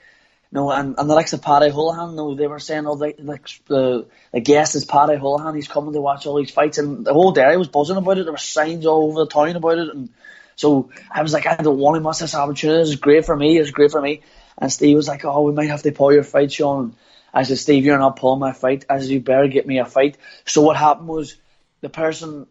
[0.50, 2.96] you know, and, and the likes of Paddy Holohan, you know, they were saying, oh,
[2.96, 6.78] the, like, the, the guest is Paddy Holohan, he's coming to watch all these fights,
[6.78, 8.24] and the whole area was buzzing about it.
[8.24, 10.08] There were signs all over the town about it, and
[10.56, 12.80] so I was like, I don't want to miss this opportunity.
[12.80, 13.58] This is great for me.
[13.58, 14.22] It's great for me.
[14.58, 16.96] And Steve was like, oh, we might have to pull your fight, Sean.
[17.32, 18.86] I said, Steve, you're not pulling my fight.
[18.88, 20.16] I said, you better get me a fight.
[20.46, 21.36] So what happened was
[21.82, 22.46] the person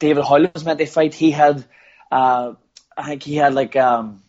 [0.00, 1.14] David Hoyland was meant to fight.
[1.14, 1.64] He had,
[2.10, 2.54] uh,
[2.96, 4.22] I think he had like um,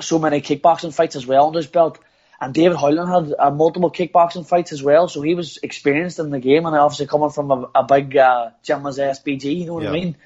[0.00, 2.00] so many kickboxing fights as well under his belt.
[2.40, 6.28] And David Hoyland had uh, multiple kickboxing fights as well, so he was experienced in
[6.28, 9.74] the game, and obviously coming from a, a big uh, gym as SBG, you know
[9.74, 9.88] what Yeah.
[9.88, 10.16] I mean?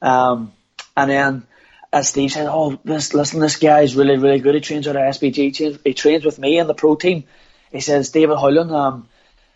[0.00, 0.52] Um,
[0.96, 1.46] and then
[1.92, 4.54] as Steve said, oh, this, listen, this guy is really, really good.
[4.54, 5.34] He trains at SBG.
[5.34, 7.24] He trains, he trains with me and the pro team.
[7.72, 9.08] He says, David Hoyland, um,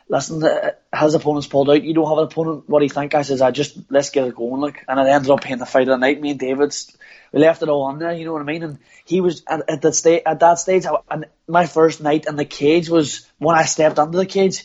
[0.08, 1.82] listen, uh, his opponent's pulled out.
[1.82, 2.68] You don't have an opponent.
[2.68, 3.14] What do you think?
[3.14, 4.60] I says, I just, let's get it going.
[4.60, 6.20] Like, and it ended up being the fight of the night.
[6.20, 6.96] Me and David's,
[7.32, 8.62] we left it all on there, you know what I mean?
[8.64, 12.26] And he was, at, at that stage, at that stage, I, and my first night
[12.26, 14.64] in the cage was when I stepped under the cage.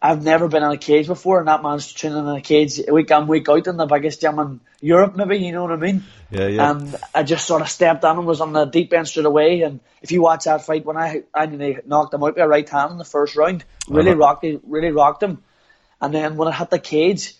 [0.00, 3.10] I've never been in a cage before, and that man's training in a cage week
[3.10, 6.04] in, week out in the biggest gym in Europe, maybe, you know what I mean?
[6.30, 6.70] Yeah, yeah.
[6.70, 9.62] And I just sort of stepped in and was on the deep end straight away.
[9.62, 12.68] And if you watch that fight, when I I knocked him out with a right
[12.68, 14.20] hand in the first round, really Uh-huh.
[14.20, 15.42] rocked it, really rocked him.
[16.00, 17.34] And then when I hit the cage,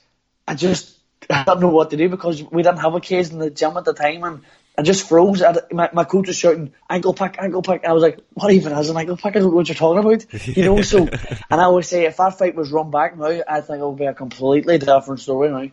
[0.49, 0.97] I just
[1.31, 3.77] I don't know what to do because we didn't have a cage in the gym
[3.77, 4.41] at the time, and
[4.79, 5.43] I just froze.
[5.43, 7.85] I, my my coach was shouting ankle pick, ankle pick.
[7.85, 9.35] I was like, what even is an ankle pick?
[9.35, 10.83] I don't know what you're talking about, you know.
[10.83, 10.99] So,
[11.51, 13.99] and I always say if that fight was run back now, I think it would
[13.99, 15.73] be a completely different story now.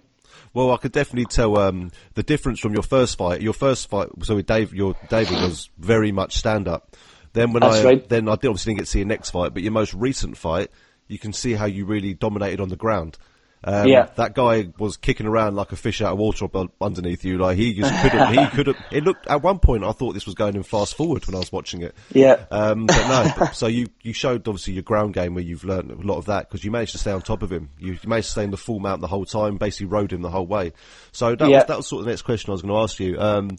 [0.56, 3.42] Well, I could definitely tell um, the difference from your first fight.
[3.42, 6.96] Your first fight, so with Dave, your David was very much stand up.
[7.34, 8.10] Then when That's I right.
[8.10, 10.72] then I obviously didn't get to see your next fight, but your most recent fight,
[11.08, 13.20] you can see how you really dominated on the ground.
[13.68, 14.10] Um, Yeah.
[14.16, 16.48] that guy was kicking around like a fish out of water
[16.80, 17.38] underneath you.
[17.40, 18.34] Like he just couldn't.
[18.34, 18.78] he couldn't.
[18.92, 19.84] It looked at one point.
[19.84, 21.96] I thought this was going in fast forward when I was watching it.
[22.14, 22.46] Yeah.
[22.52, 25.90] Um, but no, but- so you, you showed obviously your ground game where you've learned
[25.92, 27.70] a lot of that because you managed to stay on top of him.
[27.80, 30.22] You, you managed to stay in the full mount the whole time, basically rode him
[30.22, 30.72] the whole way.
[31.12, 31.58] So that Yeah.
[31.58, 33.20] was that was sort of the next question I was going to ask you.
[33.20, 33.58] Um,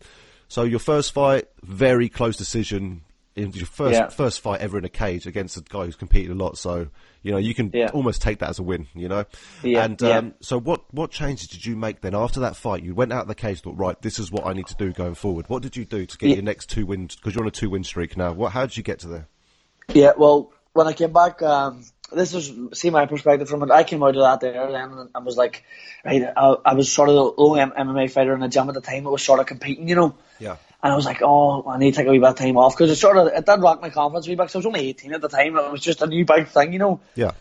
[0.49, 3.03] so your first fight, very close decision.
[3.37, 4.09] In your first Yeah.
[4.09, 6.89] first fight ever in a cage against a guy who's competed a lot, so
[7.23, 7.91] you know you can Yeah.
[7.93, 9.27] almost take that as a win, you know.
[9.63, 12.83] Yeah, And um, so what what changes did you make then after that fight?
[12.83, 14.91] You went out of the cage, thought right, this is what I need to do
[14.93, 15.45] going forward.
[15.49, 17.15] What did you do to get your next two wins?
[17.15, 18.33] Because you're on a two win streak now.
[18.33, 19.29] What how did you get to there?
[19.93, 23.71] Yeah, well, when I came back, um, this is see my perspective from it.
[23.71, 25.63] I came out of that there then and was like,
[26.07, 28.81] right, I, I was sort of the only MMA fighter in the gym at the
[28.81, 30.15] time that was sort of competing, you know.
[30.39, 30.57] Yeah.
[30.87, 32.77] And I was like, oh, I need to take a wee bit of time off
[32.77, 34.45] because it sort of it did rock my confidence a wee bit.
[34.45, 35.57] 'cause I was only 18 at the time.
[35.57, 37.01] It was just a new big thing, you know.
[37.17, 37.33] Yeah.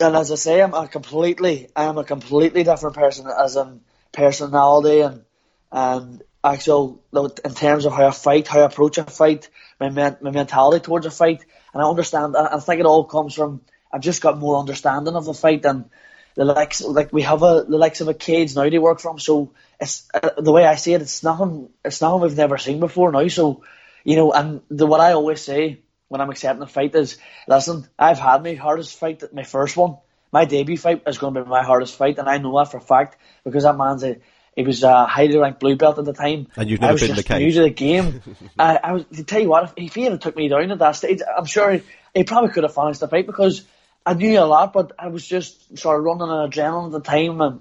[0.00, 3.82] And as I say, I'm a completely, I am a completely different person as in
[4.10, 5.22] personality and
[5.70, 7.00] and actual
[7.44, 9.48] in terms of how I fight, how I approach a fight,
[9.78, 12.36] my men, my mentality towards a fight, and I understand.
[12.36, 13.60] I, I think it all comes from
[13.92, 15.88] I've just got more understanding of the fight and
[16.34, 19.20] the likes like we have a the likes of a cage now to work from.
[19.20, 21.70] So it's uh, the way I see it, it's nothing.
[21.84, 23.26] It's nothing we've never seen before now.
[23.28, 23.64] So
[24.04, 27.86] you know, and the what I always say when I'm accepting a fight is, listen,
[27.98, 29.98] I've had my hardest fight, my first one.
[30.32, 32.78] My debut fight is going to be my hardest fight, and I know that for
[32.78, 34.18] a fact because that man's a
[34.58, 36.48] he was a highly ranked blue belt at the time.
[36.56, 38.20] And you've I never was been in the just new to the game.
[38.58, 40.80] I, I was to tell you what, if, if he had took me down at
[40.80, 41.82] that stage, I'm sure he,
[42.12, 43.62] he probably could have finished the fight because
[44.04, 47.08] I knew a lot, but I was just sort of running on adrenaline at the
[47.08, 47.60] time, and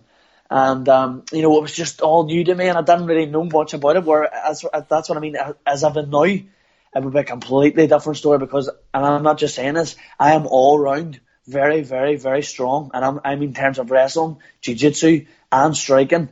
[0.49, 3.25] and um, you know it was just all new to me, and I didn't really
[3.25, 4.05] know much about it.
[4.05, 5.37] Where as, that's what I mean.
[5.65, 6.47] As been now, it
[6.95, 10.47] would be a completely different story because, and I'm not just saying this, I am
[10.47, 15.75] all round very, very, very strong, and I'm I'm in terms of wrestling, jiu-jitsu, and
[15.75, 16.29] striking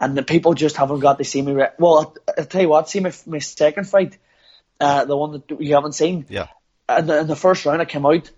[0.00, 1.52] and the people just haven't got to see me.
[1.52, 2.88] Re- well, I'll, I'll tell you what.
[2.88, 4.16] See my my second fight,
[4.80, 6.26] uh, the one that you haven't seen.
[6.28, 6.48] Yeah.
[6.88, 8.30] In the, in the first round, I came out,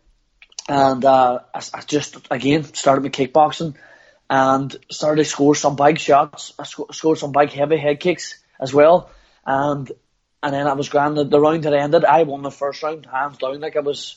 [0.69, 3.75] and uh, I, I just again started my kickboxing,
[4.31, 6.55] and started to score some big shots.
[6.59, 9.11] I sco- scored some big heavy head kicks as well,
[9.45, 9.93] and
[10.43, 11.19] and then I was grand.
[11.19, 12.07] The, round had ended.
[12.07, 13.61] I won the first round hands down.
[13.61, 14.17] Like it was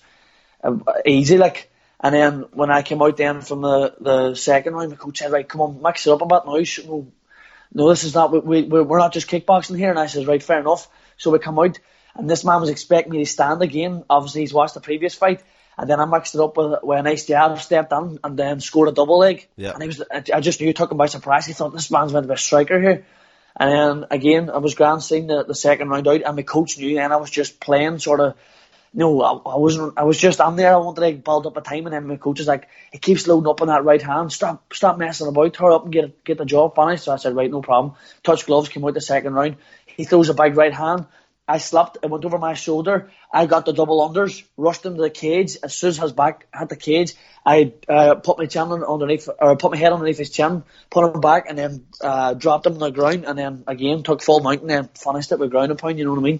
[0.63, 1.37] uh, easy.
[1.37, 1.69] Like.
[2.05, 5.31] And then when I came out then from the, the second round, the coach said,
[5.31, 6.85] right, come on, mix it up a bit now.
[6.85, 7.07] No,
[7.73, 9.89] no, this is not, we, we, we're not just kickboxing here.
[9.89, 10.89] And I said, right, fair enough.
[11.15, 11.79] So we come out,
[12.15, 14.03] and this man was expecting me to stand again.
[14.09, 15.43] Obviously, he's watched the previous fight.
[15.77, 18.59] And then I mixed it up with, with a nice jab, stepped in, and then
[18.59, 19.47] scored a double leg.
[19.55, 19.71] Yeah.
[19.71, 21.45] And he was, I I just knew took him by surprise.
[21.45, 23.05] He thought, this man's meant to be a striker here.
[23.55, 26.77] And then again, I was grand seeing the, the second round out, and my coach
[26.77, 28.35] knew, and I was just playing sort of.
[28.95, 29.93] No, I, I wasn't.
[29.97, 30.39] I was just.
[30.39, 30.71] I'm there.
[30.71, 33.25] I wanted to build up a time, and then my coach is like, "It keeps
[33.25, 34.31] loading up on that right hand.
[34.31, 35.55] Stop, stop messing about.
[35.55, 38.45] Hurry up and get get the job finished." So I said, "Right, no problem." Touch
[38.45, 39.57] gloves, came out the second round.
[39.87, 41.07] He throws a big right hand.
[41.47, 41.97] I slipped.
[42.01, 43.11] It went over my shoulder.
[43.31, 45.57] I got the double unders, rushed into the cage.
[45.61, 47.15] As soon as his back hit the cage,
[47.45, 51.19] I uh, put my chin underneath, or put my head underneath his chin, put him
[51.19, 54.71] back, and then uh, dropped him on the ground, and then again took full mountain
[54.71, 55.99] and finished it with ground and pound.
[55.99, 56.39] You know what I mean?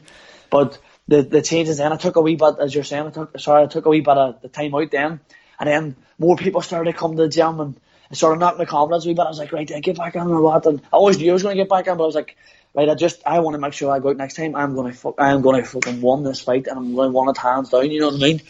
[0.49, 0.77] But
[1.09, 3.63] the the changes then, I took a wee bit, as you're saying, I took sorry,
[3.63, 5.19] I took a wee bit of the time out then,
[5.59, 7.79] and then more people started to come to the gym and.
[8.11, 9.25] It sort of knocked my confidence a wee bit.
[9.25, 10.65] I was like, right, I get back on or what?
[10.65, 12.35] And I always knew I was going to get back on, but I was like,
[12.75, 14.55] right, I just I want to make sure I go out next time.
[14.55, 17.69] I'm gonna fuck, I'm gonna fucking win this fight, and I'm gonna win it hands
[17.69, 17.89] down.
[17.89, 18.41] You know what I mean?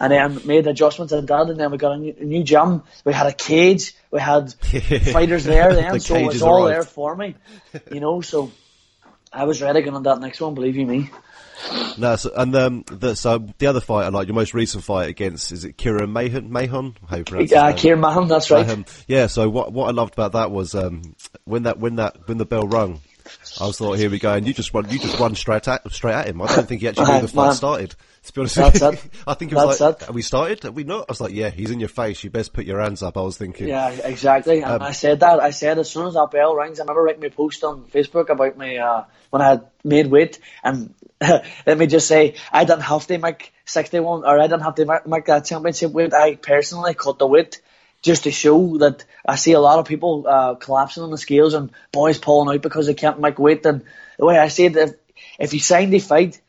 [0.00, 2.82] And then made adjustments and did, and then we got a new, a new gym.
[3.04, 3.94] We had a cage.
[4.10, 4.52] We had
[5.12, 6.74] fighters there then, The so it was all arrived.
[6.74, 7.34] there for me.
[7.92, 8.50] You know, so
[9.32, 10.54] I was ready going on that next one.
[10.54, 11.10] Believe you me.
[11.98, 15.52] No, so, and um, the, so the other fight, like your most recent fight against,
[15.52, 16.50] is it Kieran Mahon?
[16.50, 16.96] Mahon?
[17.08, 17.72] How you pronounce his Uh.
[17.72, 18.66] Kieran Mahon, that's right.
[18.66, 18.86] Mahon.
[19.06, 19.26] Yeah.
[19.26, 21.14] So what what I loved about that was um,
[21.44, 23.00] when that when that when the bell rung,
[23.60, 25.90] I was thought, here we go, and you just run you just run straight at
[25.92, 26.40] straight at him.
[26.42, 27.94] I don't think he actually knew the fight started.
[28.24, 29.10] To be honest, with you.
[29.26, 30.14] I think it was That's like, it.
[30.14, 30.62] we started?
[30.62, 31.06] Have we not?
[31.08, 32.22] I was like, yeah, he's in your face.
[32.22, 33.16] You best put your hands up.
[33.16, 33.66] I was thinking.
[33.66, 34.62] Yeah, exactly.
[34.62, 35.40] And Um, I said that.
[35.40, 38.28] I said as soon as that bell rings, I remember writing my post on Facebook
[38.28, 40.38] about me uh, when I had made weight.
[40.62, 44.76] And let me just say, I didn't have to make 61 or I didn't have
[44.76, 46.14] to ma- make that championship weight.
[46.14, 47.60] I personally cut the weight
[48.02, 51.54] just to show that I see a lot of people uh, collapsing on the scales
[51.54, 53.64] and boys pulling out because they can't make weight.
[53.64, 53.84] And
[54.18, 54.94] the way I say it, if,
[55.38, 56.40] if you sign the fight,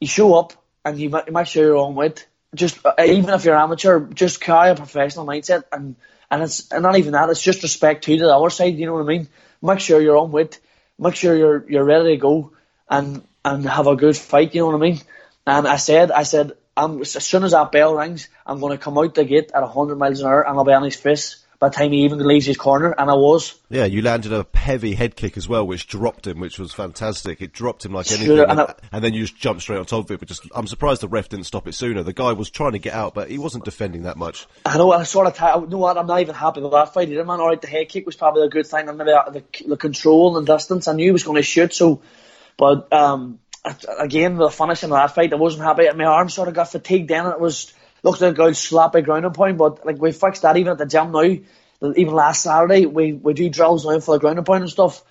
[0.00, 0.52] you show up
[0.84, 2.26] and you, ma- you make sure you're on weight.
[2.54, 5.96] Just uh, even if you're amateur, just carry a professional mindset, and
[6.30, 7.28] and it's and not even that.
[7.28, 8.76] It's just respect to the other side.
[8.76, 9.28] You know what I mean?
[9.60, 10.58] Make sure you're on weight.
[10.98, 12.52] Make sure you're you're ready to go
[12.88, 14.54] and and have a good fight.
[14.54, 15.00] You know what I mean?
[15.46, 18.82] And I said, I said, I'm, as soon as that bell rings, I'm going to
[18.82, 21.42] come out the gate at 100 miles an hour, and I'll be on his face
[21.58, 22.90] by the time he even leaves his corner.
[22.92, 23.54] And I was.
[23.70, 27.40] Yeah, you landed a heavy head kick as well, which dropped him, which was fantastic.
[27.40, 29.78] It dropped him like Sure, anything, and and, I- and then you just jumped straight
[29.78, 30.18] on top of it.
[30.18, 32.02] But just, I'm surprised the ref didn't stop it sooner.
[32.02, 34.46] The guy was trying to get out, but he wasn't defending that much.
[34.66, 35.38] I know I sort of.
[35.38, 35.96] T- you know what?
[35.96, 37.08] I'm not even happy with that fight.
[37.08, 37.40] Either, man.
[37.40, 40.36] All right, the head kick was probably a good thing, and maybe the, the control
[40.36, 40.88] and distance.
[40.88, 41.72] I knew he was going to shoot.
[41.72, 42.02] So,
[42.58, 43.38] but um,
[43.98, 45.88] again, the finishing of that fight, I wasn't happy.
[45.94, 47.08] My arm sort of got fatigued.
[47.08, 47.72] Then and it was
[48.02, 49.58] looked like a good sloppy ground and pound.
[49.58, 51.36] But like we fixed that even at the gym now.
[51.94, 55.04] Even last Saturday, we we do drills now for the ground and pound and stuff,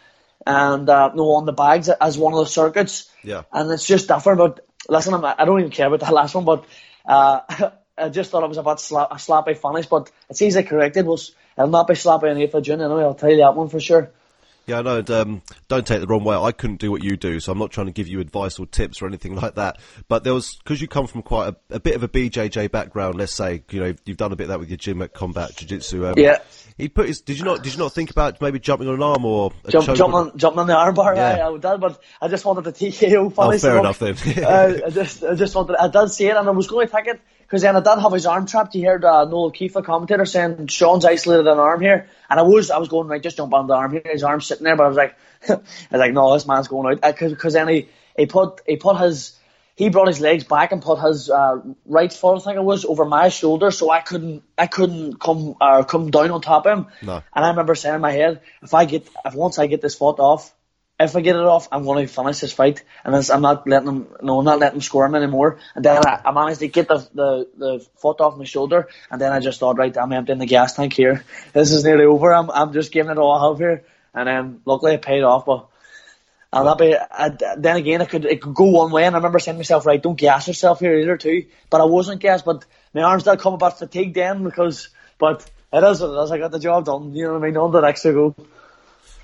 [0.48, 3.44] and uh, no on the bags as one of the circuits Yeah.
[3.54, 4.40] and it's just different.
[4.40, 6.46] But listen, I'm, I don't even care about that last one.
[6.46, 6.66] But
[7.06, 7.42] uh,
[7.98, 9.86] I just thought it was a bit slap, a sloppy finish.
[9.86, 11.06] But it's easily corrected.
[11.06, 12.82] Was it'll not be sloppy on 8th of June.
[12.82, 14.10] Anyway, I'll tell you that one for sure.
[14.68, 15.04] Yeah, I know.
[15.10, 16.36] Um, don't take it the wrong way.
[16.36, 18.66] I couldn't do what you do, so I'm not trying to give you advice or
[18.66, 19.78] tips or anything like that.
[20.08, 23.16] But there was because you come from quite a, a bit of a BJJ background.
[23.16, 25.56] Let's say you know you've done a bit of that with your gym at combat
[25.56, 26.08] jiu-jitsu.
[26.08, 26.40] Um, Yeah.
[26.78, 27.22] He put his.
[27.22, 27.64] Did you not?
[27.64, 30.14] Did you not think about maybe jumping on an arm or a Jump, choke jump
[30.14, 31.16] on- jumping on the armbar.
[31.16, 31.48] Yeah.
[31.48, 34.16] I, I did, but I just wanted the TKO Oh, fair enough then.
[34.44, 35.78] uh, I just, I just wanted.
[35.78, 38.02] I did see it, and I was going to take it because then I did
[38.02, 38.76] have his arm trapped.
[38.76, 42.44] You heard uh, Noel Keefe, the commentator, saying Sean's isolated an arm here, and I
[42.44, 44.02] was, I was going right, just jump on the arm here.
[44.04, 45.16] His arm's sitting there, but I was like,
[45.50, 47.88] I was like, no, this man's going out because then he,
[48.18, 49.40] he put, he put his.
[49.76, 52.86] He brought his legs back and put his uh, right foot, I think it was,
[52.86, 56.78] over my shoulder, so I couldn't, I couldn't come, uh, come down on top of
[56.78, 56.88] him.
[57.02, 57.16] No.
[57.36, 59.96] And I remember saying in my head, if I get, if once I get this
[59.96, 60.54] foot off,
[60.98, 63.90] if I get it off, I'm going to finish this fight, and I'm not letting
[63.90, 65.60] him, no, I'm not letting him score him anymore.
[65.76, 69.20] And then I, I managed to get the, the the foot off my shoulder, and
[69.20, 71.26] then I just thought, right, I'm emptying the gas tank here.
[71.52, 72.34] This is nearly over.
[72.34, 73.84] I'm, I'm just giving it all I have here,
[74.14, 75.46] and then luckily it paid off.
[75.46, 75.68] But
[76.56, 79.20] and that be, I, then again, it could it could go one way, and I
[79.20, 81.46] remember saying to myself, right, don't gas yourself here either too.
[81.70, 85.84] But I wasn't gassed, but my arms did come about fatigued then because, but it
[85.84, 86.32] is what it is.
[86.32, 87.14] I got the job done.
[87.14, 87.58] You know what I mean?
[87.58, 88.36] On the next to go.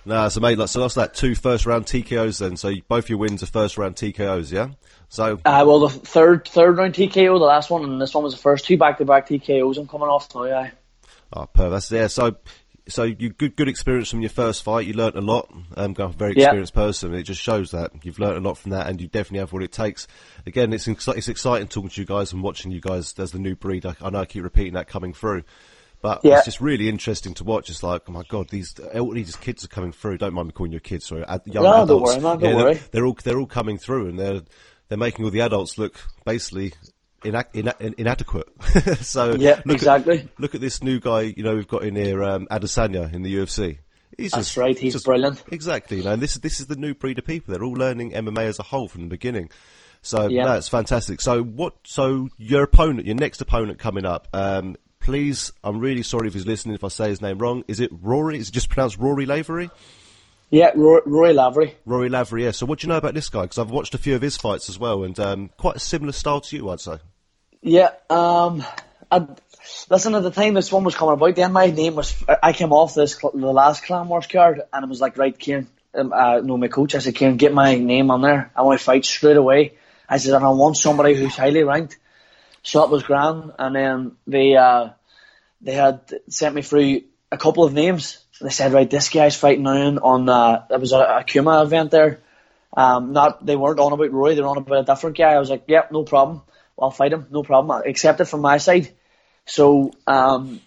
[0.03, 2.57] No, so mate, so that's that two first round TKOs then.
[2.57, 4.69] So both your wins are first round TKOs, yeah.
[5.09, 8.33] So Uh, well, the third third round TKO, the last one, and this one was
[8.33, 9.77] the first two back to back TKOs.
[9.77, 10.71] I'm coming off now, yeah.
[11.33, 11.91] Oh, perfect.
[11.91, 12.07] Yeah.
[12.07, 12.35] So,
[12.87, 14.87] so you good good experience from your first fight.
[14.87, 15.51] You learnt a lot.
[15.77, 16.45] Um, got a very Yeah.
[16.45, 17.13] experienced person.
[17.13, 19.63] It just shows that you've learnt a lot from that, and you definitely have what
[19.63, 20.07] it takes.
[20.45, 23.55] Again, it's it's exciting talking to you guys and watching you guys as the new
[23.55, 23.85] breed.
[23.85, 25.43] I, I know I keep repeating that coming through.
[26.03, 26.37] But Yeah.
[26.37, 27.69] it's just really interesting to watch.
[27.69, 30.17] It's like, oh my god, these all these kids are coming through.
[30.17, 33.05] Don't mind me calling you kids, sorry, young No, don't worry, don't Yeah, they're- They're,
[33.05, 34.41] all they're all coming through, and they're
[34.89, 36.73] they're making all the adults look basically
[37.23, 38.47] inac- ina- inadequate.
[39.01, 40.19] so Yeah, look exactly.
[40.19, 41.21] At, look at this new guy.
[41.21, 43.79] You know, we've got in here, um, Adesanya in the UFC.
[44.17, 45.43] He's That's just, right, he's just- brilliant.
[45.51, 47.53] Exactly, you know, and this is this is the new breed of people.
[47.53, 49.49] They're all learning MMA as a whole from the beginning.
[50.01, 50.45] So Yeah.
[50.45, 51.21] that's fantastic.
[51.21, 51.75] So what?
[51.85, 54.27] So your opponent, your next opponent coming up.
[54.33, 57.63] Um, please, I'm really sorry if he's listening if I say his name wrong.
[57.67, 58.37] Is it Rory?
[58.37, 59.69] Is it just pronounced Rory Lavery?
[60.49, 61.75] Yeah, Rory, Roy Lavery.
[61.85, 62.43] Rory Lavery.
[62.43, 62.51] Yeah.
[62.51, 63.43] So what do you know about this guy?
[63.43, 66.11] Because I've watched a few of his fights as well, and um, quite a similar
[66.11, 66.97] style to you, I'd say.
[67.63, 68.63] Yeah, um,
[69.11, 69.27] I,
[69.87, 72.73] listen, at the time this one was coming about, then my name was, I came
[72.73, 76.39] off this, the last Clan Wars card, and it was like, right, Kieran, um, uh,
[76.39, 78.51] no, my coach, I said, Kieran, get my name on there.
[78.55, 79.73] I want to fight straight away.
[80.09, 81.99] I said, and I want somebody who's highly ranked.
[82.63, 84.89] So that was grand, and then they, uh,
[85.61, 87.01] they had sent me through
[87.31, 88.23] a couple of names.
[88.41, 91.91] They said, right, this guy's fighting now on, uh, it was a, a Kuma event
[91.91, 92.21] there.
[92.75, 95.33] Um, not, they weren't on about Roy, they were on about a different guy.
[95.33, 96.41] I was like, yep, no problem.
[96.81, 97.71] I'll fight him, no problem.
[97.71, 98.89] I accept it from my side.
[99.45, 100.61] So, um,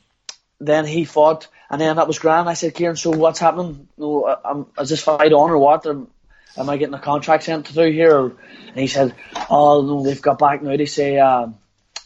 [0.60, 2.48] then he fought, and then that was grand.
[2.48, 3.88] I said, Kieran, so what's happening?
[3.98, 5.86] No, uh, um, is this fight on or what?
[5.86, 6.08] Am,
[6.56, 8.24] am I getting a contract sent through here?
[8.26, 9.14] And he said,
[9.50, 10.76] oh no, they've got back now.
[10.76, 11.56] They say, um,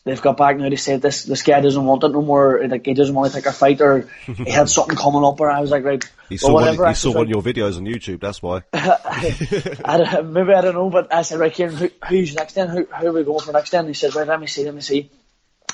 [0.05, 0.69] they've got back now.
[0.69, 2.67] They say this this guy doesn't want it no more.
[2.67, 5.41] Like he doesn't want to take a fight, or he had something coming up.
[5.41, 7.79] Or I was like, right, He well, saw, one, he saw one of your videos
[7.79, 8.21] on YouTube.
[8.21, 8.63] That's why.
[8.73, 12.69] I don't, maybe I don't know, but I said, right, Kieran, who, who's next then?
[12.69, 13.87] Who, who are we going for next then?
[13.87, 15.11] He says, right, let me see, let me see.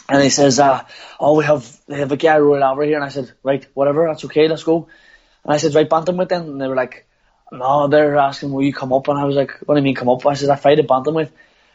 [0.09, 0.85] And he says, uh,
[1.19, 2.97] oh, we have, they have a guy rolling over here.
[2.97, 4.89] And I said, right, whatever, that's okay, let's go.
[5.45, 6.43] And I said, right, bantamweight then.
[6.43, 7.07] And they were like,
[7.51, 9.09] no, they're asking, will you come up?
[9.09, 10.25] And I was like, what do you mean come up?
[10.27, 11.31] I said, I fight at bantamweight.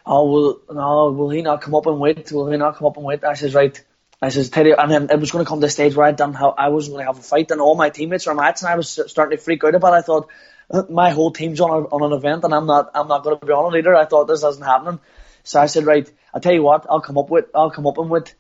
[0.06, 2.32] Oh, will, no, will he not come up and wait?
[2.32, 3.24] Will he not come up and wait?
[3.24, 3.84] I says, right.
[4.22, 6.12] I says, you, and then it was going to come to the stage where I
[6.12, 8.64] done how I wasn't going to have a fight, and all my teammates were matched,
[8.64, 9.94] and I was starting to freak out about.
[9.94, 9.98] it.
[9.98, 10.30] I thought
[10.70, 13.40] "Uh, my whole team's on a, on an event, and I'm not I'm not going
[13.40, 13.96] to be on it either.
[13.96, 15.00] I thought this isn't happening,
[15.44, 17.98] so I said, right, I'll tell you what, I'll come up with, I'll come up
[17.98, 18.34] and with.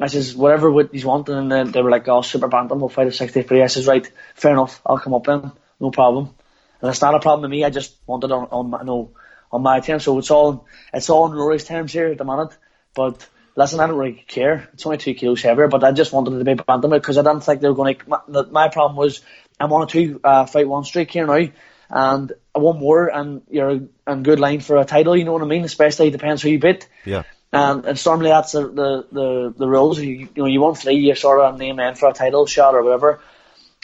[0.00, 2.88] I says whatever with he's wanting, and then they were like, oh, super bantam, we'll
[2.88, 3.62] fight at 63.
[3.62, 6.34] I says, right, fair enough, I'll come up then, no problem.
[6.80, 7.62] And it's not a problem to me.
[7.62, 9.10] I just wanted on on my no
[9.52, 12.56] on my terms, so it's all it's all on Rory's terms here at the minute.
[12.94, 14.68] But listen, I don't really care.
[14.72, 17.22] It's only two kilos heavier, but I just wanted it to be bantamweight because I
[17.22, 18.08] didn't think they were going to.
[18.08, 19.20] My, my problem was
[19.60, 21.48] I'm on a two uh, fight one streak here now,
[21.90, 25.16] and one more, and you're in good line for a title.
[25.16, 25.64] You know what I mean?
[25.64, 26.88] Especially depends who you beat.
[27.04, 27.22] Yeah.
[27.52, 30.00] And, and normally that's the, the, the, the rules.
[30.00, 32.74] You, you know, you want three, you sort of name in for a title shot
[32.74, 33.20] or whatever.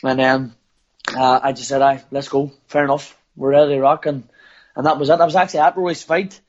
[0.03, 0.55] And then
[1.17, 2.51] uh, I just said, "Aye, let's go.
[2.67, 3.17] Fair enough.
[3.37, 4.29] We're ready to rock." And
[4.75, 5.21] and that was it.
[5.21, 6.41] I was actually at Roy's fight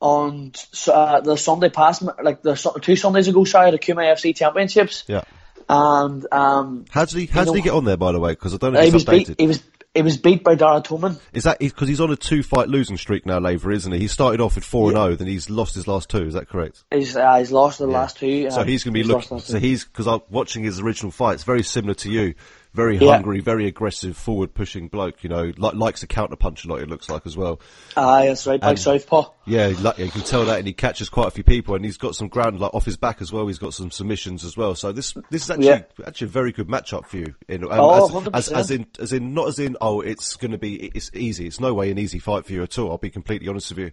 [0.00, 0.52] on
[0.88, 3.44] uh, the Sunday past, like the two Sundays ago.
[3.44, 5.04] Sorry, the Kuma FC Championships.
[5.06, 5.22] Yeah.
[5.68, 7.26] And um, How did he?
[7.26, 7.96] How did know- he get on there?
[7.96, 9.26] By the way, because I don't know he if was updated.
[9.28, 9.40] beat.
[9.40, 9.62] He was
[9.94, 11.20] he was beat by Dara Toman.
[11.32, 13.98] Is that because he's on a two-fight losing streak now, Laver, isn't he?
[14.00, 16.24] He started off with four and zero, then he's lost his last two.
[16.26, 16.84] Is that correct?
[16.92, 18.50] He's uh, he's lost the last two.
[18.50, 19.40] So uh, he's going to be looking.
[19.40, 22.34] So he's because I'm watching his original fights, very similar to you.
[22.72, 23.14] Very Yeah.
[23.14, 25.24] hungry, very aggressive, forward-pushing bloke.
[25.24, 26.78] You know, li- likes to counter punch a lot.
[26.80, 27.60] It looks like as well.
[27.96, 28.60] Aye, that's right.
[28.60, 29.24] Big southpaw.
[29.44, 31.84] Yeah, like, yeah, you can tell that, and he catches quite a few people, and
[31.84, 33.48] he's got some ground like off his back as well.
[33.48, 34.76] He's got some submissions as well.
[34.76, 35.82] So this this is actually Yeah.
[36.06, 37.34] actually a very good matchup for you.
[37.48, 38.56] In, um, Oh, as, as, 100%.
[38.56, 41.48] as in as in not as in oh it's going to be it's easy.
[41.48, 42.92] It's no way an easy fight for you at all.
[42.92, 43.90] I'll be completely honest with you.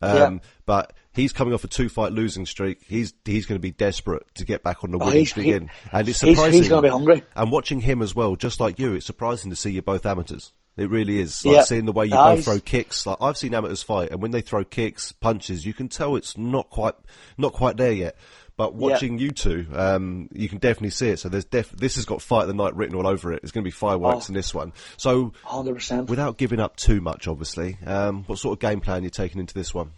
[0.00, 0.38] Um, Yeah.
[0.64, 2.78] But he's coming off a two fight losing streak.
[2.86, 5.46] He's he's going to be desperate to get back on the Oh, winning he's- streak
[5.46, 5.70] he- again.
[5.92, 6.52] And it's surprising.
[6.52, 7.22] he's gonna be hungry.
[7.34, 10.52] And watching him as well, just like you, it's surprising to see you both amateurs.
[10.76, 11.44] It really is.
[11.44, 11.62] Like Yeah.
[11.64, 13.04] seeing the way you Ah, both throw kicks.
[13.06, 16.38] Like I've seen amateurs fight, and when they throw kicks, punches, you can tell it's
[16.38, 16.94] not quite
[17.36, 18.16] not quite there yet.
[18.56, 21.18] But watching you two, um, you can definitely see it.
[21.18, 23.40] So there's def- this has got fight of the night written all over it.
[23.42, 24.28] It's going to be fireworks Oh.
[24.28, 24.72] in this one.
[24.98, 26.10] So Hundred percent.
[26.10, 29.40] without giving up too much, obviously, um, what sort of game plan are you're taking
[29.40, 29.92] into this one?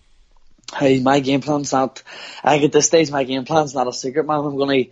[0.76, 2.02] Hey, my game plan's not.
[2.42, 4.40] I think at this stage my game plan's not a secret, man.
[4.40, 4.84] I'm gonna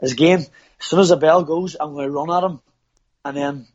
[0.00, 0.46] as game as
[0.80, 2.60] soon as the bell goes, I'm gonna run at him,
[3.24, 3.66] and then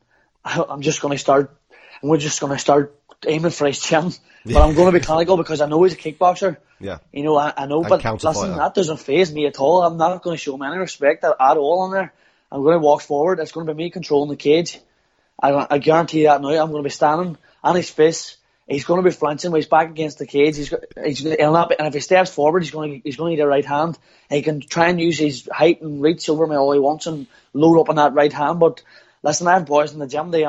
[0.44, 1.56] I'm just gonna start.
[2.02, 4.12] And we're just gonna start aiming for his chin.
[4.46, 6.58] But I'm gonna be clinical because I know he's a kickboxer.
[6.80, 7.00] Yeah.
[7.12, 9.84] You know, I, I know, And but listen, that doesn't phase me at all.
[9.84, 12.14] I'm not going to show him any respect at, at all on there.
[12.52, 13.40] I'm going to walk forward.
[13.40, 14.80] It's going to be me controlling the cage.
[15.42, 16.50] I, I guarantee that now.
[16.50, 18.38] I'm going to be standing on his face.
[18.68, 20.58] He's going to be flinching when he's back against the cage.
[20.58, 20.74] He's,
[21.04, 23.36] he's he'll not be, and if he steps forward, he's going to he's going to
[23.36, 23.98] need a right hand.
[24.30, 27.28] He can try and use his height and reach over me all he wants and
[27.54, 28.60] load up on that right hand.
[28.60, 28.82] But
[29.22, 30.32] listen, I have boys in the gym.
[30.32, 30.48] They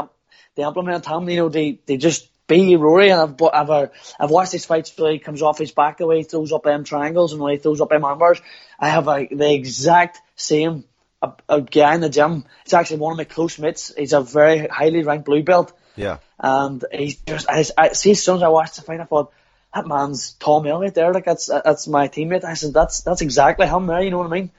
[0.55, 1.29] they implement him.
[1.29, 3.11] You know, they they just be Rory.
[3.11, 3.87] And I've, I've, uh,
[4.19, 6.65] I've watched his fights where he comes off his back the way he throws up
[6.65, 8.41] them triangles and the way he throws up them arm bars.
[8.79, 10.85] I have a, the exact same
[11.23, 12.45] a, a guy in the gym.
[12.65, 13.93] It's actually one of my close mates.
[13.97, 15.73] He's a very highly ranked blue belt.
[15.97, 16.19] Yeah.
[16.39, 19.33] And he's just, I, I see as soon as I watched the fight, I thought,
[19.75, 21.13] that man's Tom Elliott there.
[21.13, 22.45] Like that's, that's my teammate.
[22.45, 24.01] I said, that's, that's exactly him there.
[24.03, 24.51] You know what I mean?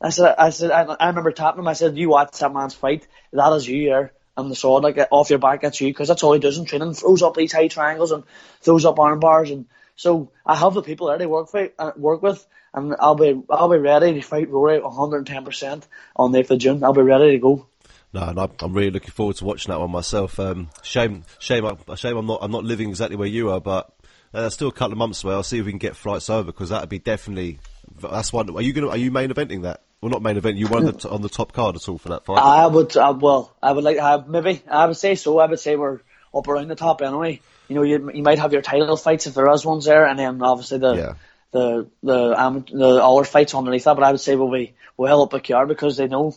[0.00, 1.68] I said, I said, I, I remember tapping him.
[1.68, 3.06] I said, you watch that man's fight.
[3.32, 4.12] That is you there.
[4.36, 6.64] and the sword like off your back at you because that's all he does in
[6.64, 6.94] training.
[6.94, 8.24] Throws up these high triangles and
[8.60, 11.92] throws up arm bars, and so I have the people there to work with, uh,
[11.96, 12.44] work with,
[12.74, 15.86] and I'll be I'll be ready to fight Rory 110 percent
[16.16, 16.84] on the 8th of June.
[16.84, 17.66] I'll be ready to go.
[18.12, 20.40] No, and I'm, I'm really looking forward to watching that one myself.
[20.40, 22.16] Um, shame, shame, I- shame.
[22.16, 23.92] I'm not, I'm not living exactly where you are, but
[24.34, 25.34] uh, still a couple of months away.
[25.34, 27.58] I'll see if we can get flights over because that would be definitely.
[28.00, 28.50] That's one.
[28.50, 28.88] Are you gonna?
[28.88, 29.82] Are you main eventing that?
[30.00, 30.56] Well, not main event.
[30.56, 32.38] You one on the, on the top card at all for that fight?
[32.38, 34.62] I would, uh, well, I would like to have maybe.
[34.68, 35.38] I would say so.
[35.38, 36.00] I would say we're
[36.34, 37.40] up around the top anyway.
[37.68, 40.18] You know, you, you might have your title fights if there is ones there, and
[40.18, 41.12] then obviously the Yeah.
[41.52, 43.94] the the um, the other fights underneath that.
[43.94, 46.34] But I would say we'll be well up a yard because they know.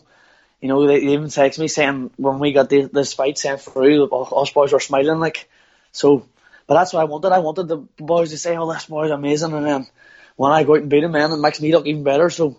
[0.64, 4.06] You know, they, even text me saying when we got the, this fight sent through,
[4.06, 5.46] us boys were smiling like.
[5.92, 6.26] So,
[6.66, 7.32] but that's what I wanted.
[7.32, 9.86] I wanted the boys to say, "Oh, this boy's amazing," and then
[10.36, 12.30] when I go out and beat him, man, it makes me look even better.
[12.30, 12.56] So.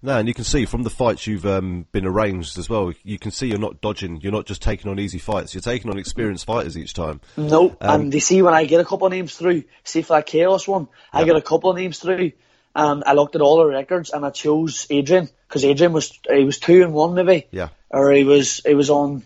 [0.00, 2.94] No, and you can see from the fights you've um, been arranged as well.
[3.02, 4.22] You can see you're not dodging.
[4.22, 5.52] You're not just taking on easy fights.
[5.52, 7.20] You're taking on experienced fighters each time.
[7.36, 10.16] No, Um, and they see when I get a couple of names through, see for
[10.16, 12.32] that chaos one, I get a couple of names through,
[12.74, 16.44] and I looked at all the records and I chose Adrian because Adrian was he
[16.44, 17.68] was two and one maybe, Yeah.
[17.90, 19.22] or he was he was on.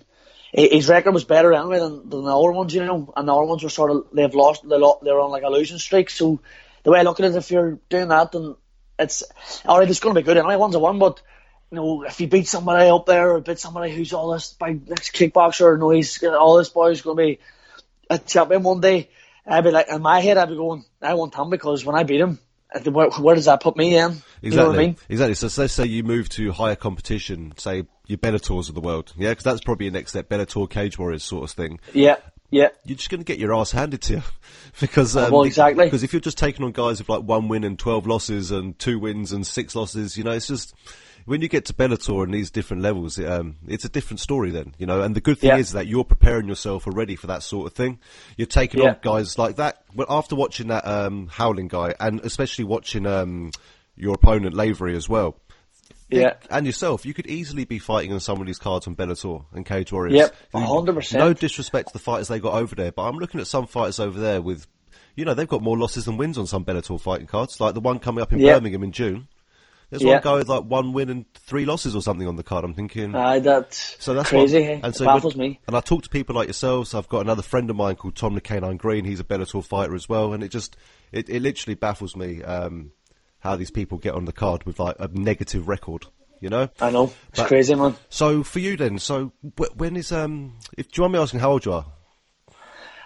[0.53, 3.45] His record was better anyway than, than the other ones, you know, and the other
[3.45, 6.09] ones were sort of they've lost they lo- they're on like a losing streak.
[6.09, 6.41] So
[6.85, 8.57] the way I look at it, if you're doing that, then
[8.99, 9.23] it's
[9.67, 9.89] all right.
[9.89, 10.57] It's going to be good anyway.
[10.57, 11.21] One's a one, but
[11.71, 14.89] you know, if you beat somebody up there or beat somebody who's all this big
[14.89, 17.39] next kickboxer, no, he's all this boy's going to be
[18.09, 19.11] a champion one day.
[19.47, 22.05] I'd be like, in my head, I'd be going, I want him because when I
[22.05, 22.39] beat him,
[22.85, 24.11] where, where does that put me in?
[24.11, 24.51] Exactly.
[24.51, 24.97] You know what I mean?
[25.09, 25.35] Exactly.
[25.35, 29.31] So let's say you move to higher competition, say your Bellators of the world, yeah,
[29.31, 31.81] because that's probably your next step, Bellator, Cage Warriors sort of thing.
[31.93, 32.17] Yeah,
[32.51, 32.69] yeah.
[32.85, 34.23] You're just going to get your ass handed to you
[34.81, 35.85] because um, well, exactly.
[35.85, 38.79] Because if you're just taking on guys with like one win and twelve losses and
[38.79, 40.75] two wins and six losses, you know, it's just
[41.29, 44.75] when you get to Bellator and these different levels, um, it's a different story then,
[44.79, 45.03] you know.
[45.03, 45.59] And the good thing Yeah.
[45.59, 47.99] is that you're preparing yourself already for that sort of thing.
[48.37, 48.91] You're taking Yeah.
[48.91, 49.85] on guys like that.
[49.95, 53.51] But after watching that um, Howling guy, and especially watching um,
[53.97, 55.37] your opponent Lavery as well.
[56.11, 56.35] Yeah.
[56.51, 59.67] And yourself, you could easily be fighting on some of these cards on Bellator and
[59.67, 60.17] Cage Warriors.
[60.17, 61.19] Yep, You- 100%.
[61.19, 64.01] No disrespect to the fighters they got over there, but I'm looking at some fighters
[64.01, 64.67] over there with,
[65.17, 67.81] you know, they've got more losses than wins on some Bellator fighting cards, like the
[67.81, 68.57] one coming up in Yep.
[68.57, 69.29] Birmingham in June.
[69.91, 70.25] There's Yep.
[70.25, 72.63] one guy with like one win and three losses or something on the card.
[72.65, 73.15] I'm thinking.
[73.15, 74.61] Aye, that's So that's crazy.
[74.69, 75.61] What, and so when- baffles me.
[75.67, 76.95] And I talk to people like yourselves.
[76.95, 79.05] I've got another friend of mine called Tom the Canine Green.
[79.07, 80.77] He's a Bellator fighter as well, and it just
[81.11, 82.91] it, it literally baffles me um,
[83.41, 86.07] how these people get on the card with like a negative record.
[86.41, 86.69] You know.
[86.81, 87.13] I know.
[87.31, 87.97] It's But- crazy, man.
[88.11, 89.33] So for you then, so
[89.75, 90.59] when is um?
[90.77, 91.87] If do you want me asking how old you are?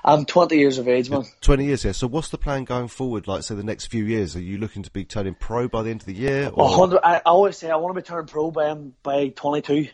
[0.05, 1.25] I'm 20 years of age, man.
[1.41, 1.93] Twenty years here.
[1.93, 3.29] So what's the plan going forward?
[3.29, 5.91] Like say the next few years, are you looking to be turning pro by the
[5.91, 6.51] end of the year?
[6.53, 9.89] Or I, I always say I want to be turned pro by um, by 22.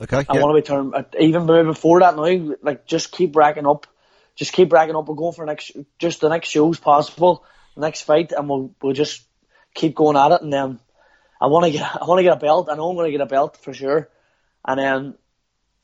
[0.00, 0.42] okay, I yeah.
[0.42, 2.54] want to be turned uh, even before that now.
[2.62, 3.86] Like just keep racking up,
[4.34, 5.06] just keep racking up.
[5.06, 5.70] We're going for next,
[6.00, 7.44] just the next shows possible,
[7.76, 9.22] the next fight, and we'll we'll just
[9.72, 10.42] keep going at it.
[10.42, 10.80] And then
[11.40, 12.68] I want to get I want to get a belt.
[12.68, 14.08] I know I'm going to get a belt for sure,
[14.66, 15.14] and then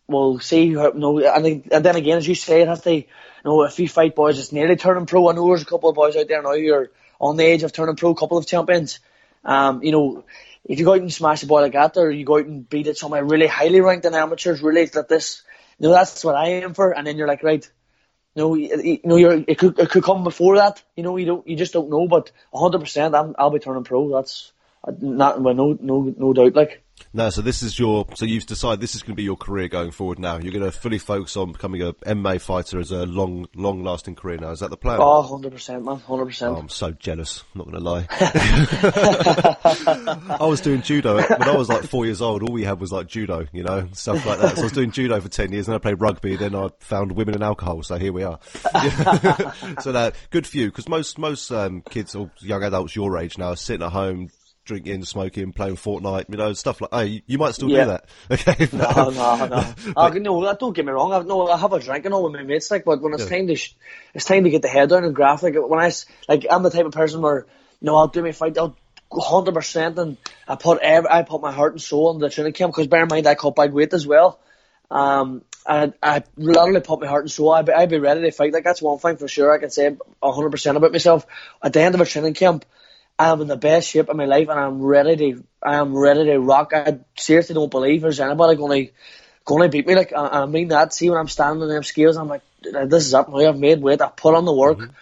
[0.08, 0.74] we'll see.
[0.74, 2.94] How, no, and and then again, as you say, it has to.
[2.94, 3.04] You
[3.50, 5.28] know, if you fight boys, it's nearly turning pro.
[5.28, 6.90] I know there's a couple of boys out there now who are
[7.20, 8.10] on the age of turning pro.
[8.10, 9.00] A couple of champions.
[9.44, 10.24] Um, you know,
[10.64, 12.68] if you go out and smash a boy like that, or you go out and
[12.68, 15.42] beat it somebody really highly ranked in amateurs, really that this,
[15.78, 16.96] you know, that's what I aim for.
[16.96, 17.70] And then you're like, right,
[18.34, 20.82] you know, you, you know, you're it could it could come before that.
[20.96, 22.08] You know, you don't, you just don't know.
[22.08, 24.08] But 100, percent I'm I'll be turning pro.
[24.10, 24.52] That's
[24.82, 26.54] uh, not well, no no no doubt.
[26.54, 26.83] Like.
[27.16, 28.06] No, so this is your.
[28.16, 30.18] So you've decided this is going to be your career going forward.
[30.18, 34.16] Now you're going to fully focus on becoming a MMA fighter as a long, long-lasting
[34.16, 34.38] career.
[34.38, 34.98] Now is that the plan?
[35.00, 36.48] Oh, 100%, man, 100%.
[36.48, 37.44] Oh, I'm so jealous.
[37.54, 38.08] I'm not going to lie.
[40.40, 42.42] I was doing judo when I was like four years old.
[42.42, 44.56] All we had was like judo, you know, stuff like that.
[44.56, 46.34] So I was doing judo for ten years, and I played rugby.
[46.34, 47.84] Then I found women and alcohol.
[47.84, 48.40] So here we are.
[49.80, 53.38] so that good for you, because most most um, kids or young adults your age
[53.38, 54.30] now are sitting at home.
[54.64, 56.90] Drinking, smoking, playing Fortnite, you know, stuff like.
[56.92, 57.84] Hey, you- might still Yeah.
[57.84, 58.68] do that, okay?
[58.72, 59.74] no, no, no.
[59.96, 61.12] uh, no, don't get me wrong.
[61.12, 63.24] I, no, I have a drink and all with my mates, like, but when it's
[63.30, 63.36] Yeah.
[63.36, 63.74] time to, sh-
[64.14, 65.42] it's time to get the head down and graph.
[65.42, 65.92] Like when I,
[66.28, 67.40] like, I'm the type of person where,
[67.80, 68.74] you know, I'll do my fight, I'll
[69.12, 70.16] hundred percent, and
[70.48, 72.72] I put every, I put my heart and soul into the training camp.
[72.72, 74.40] Because bear in mind, I cut bad weight as well.
[74.90, 77.52] Um, and I literally put my heart and soul.
[77.52, 78.52] I'd be, I'd be ready to fight.
[78.52, 79.52] Like that's one thing for sure.
[79.52, 81.26] I can say hundred percent about myself.
[81.62, 82.64] At the end of a training camp,
[83.18, 86.38] I'm in the best shape of my life, and I'm ready to, I'm ready to
[86.38, 86.72] rock.
[86.74, 88.92] I seriously don't believe there's anybody going to,
[89.44, 89.94] going to beat me.
[89.94, 90.92] Like I, I mean that.
[90.92, 93.38] See when I'm standing on them scales, I'm like, this is up now.
[93.38, 94.00] I've made weight.
[94.02, 94.78] I've put on the work.
[94.78, 94.92] Mm-hmm.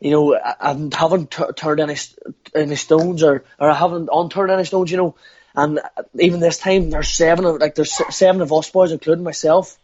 [0.00, 4.10] You know, I, I haven't t- turned any st- any stones, or or I haven't
[4.12, 4.90] unturned any stones.
[4.90, 5.14] You know,
[5.56, 9.24] And uh, even this time, there's seven of like there's seven of us boys, including
[9.24, 9.78] myself.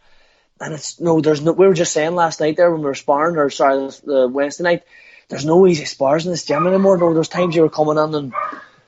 [0.61, 1.51] And it's no, there's no.
[1.51, 4.63] We were just saying last night there when we were sparring, or sorry, the Wednesday
[4.63, 4.83] night.
[5.33, 6.95] There's no easy spars in this gym anymore.
[6.99, 8.33] No, there's times you were coming in and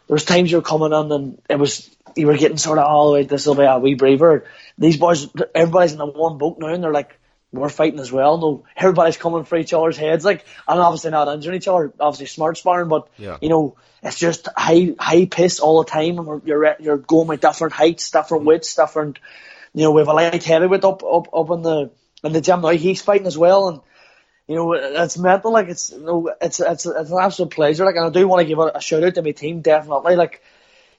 [0.08, 3.08] there's times you were coming in and it was you were getting sort of all
[3.08, 3.24] the way.
[3.24, 4.46] This will be a wee braver.
[4.78, 7.18] These boys, everybody's in the one boat now, and they're like,
[7.52, 8.38] we're fighting as well.
[8.38, 11.92] No, everybody's coming for each other's heads, like, and obviously not injuring each other.
[12.00, 13.40] Obviously smart sparring, but Yeah.
[13.42, 17.28] you know, it's just high high pace all the time, and we're, you're you're going
[17.28, 18.48] with different heights, different mm.
[18.50, 19.18] weights, different.
[19.74, 21.90] You know, we have a light heavyweight up up up in the
[22.24, 22.70] in the gym now.
[22.70, 23.80] He's fighting as well, and
[24.48, 25.52] you know, it's mental.
[25.52, 27.86] Like it's you know, it's it's it's an absolute pleasure.
[27.86, 30.16] Like, and I do want to give a, shout out to my team, definitely.
[30.16, 30.42] Like,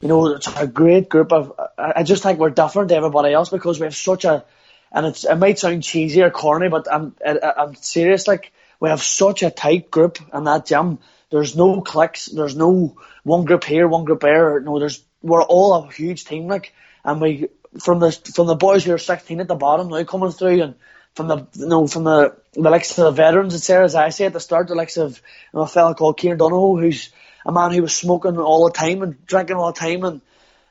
[0.01, 1.53] you know, it's a great group of.
[1.79, 4.45] I I just think we're different to everybody else because we have such a,
[4.91, 8.27] and it's it might sound cheesy or corny, but I'm I, I'm serious.
[8.27, 10.99] Like, we have such a tight group in that gym.
[11.31, 12.27] There's no cliques.
[12.27, 14.61] There's no one group here, one group there.
[14.61, 16.49] No, there's we're all a huge team.
[16.49, 16.73] Like,
[17.05, 17.49] and we
[17.79, 20.75] from the from the boys who are 16 at the bottom now coming through and
[21.17, 24.11] from the you know from the the likes of the veterans it's there as I
[24.11, 25.21] say at the start the likes of
[25.53, 27.11] you know, a fella called Kieran Donohoe who's
[27.45, 30.21] a man who was smoking all the time and drinking all the time and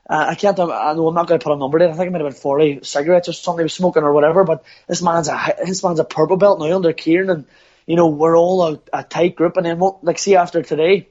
[0.08, 1.90] uh, I can't I know I'm not going to put a number there.
[1.90, 4.64] I think might have been 40 cigarettes or something he was smoking or whatever but
[4.86, 7.44] this man's a this man's a purple belt now under Kieran and
[7.84, 11.08] you know we're all a, a tight group and then like see after today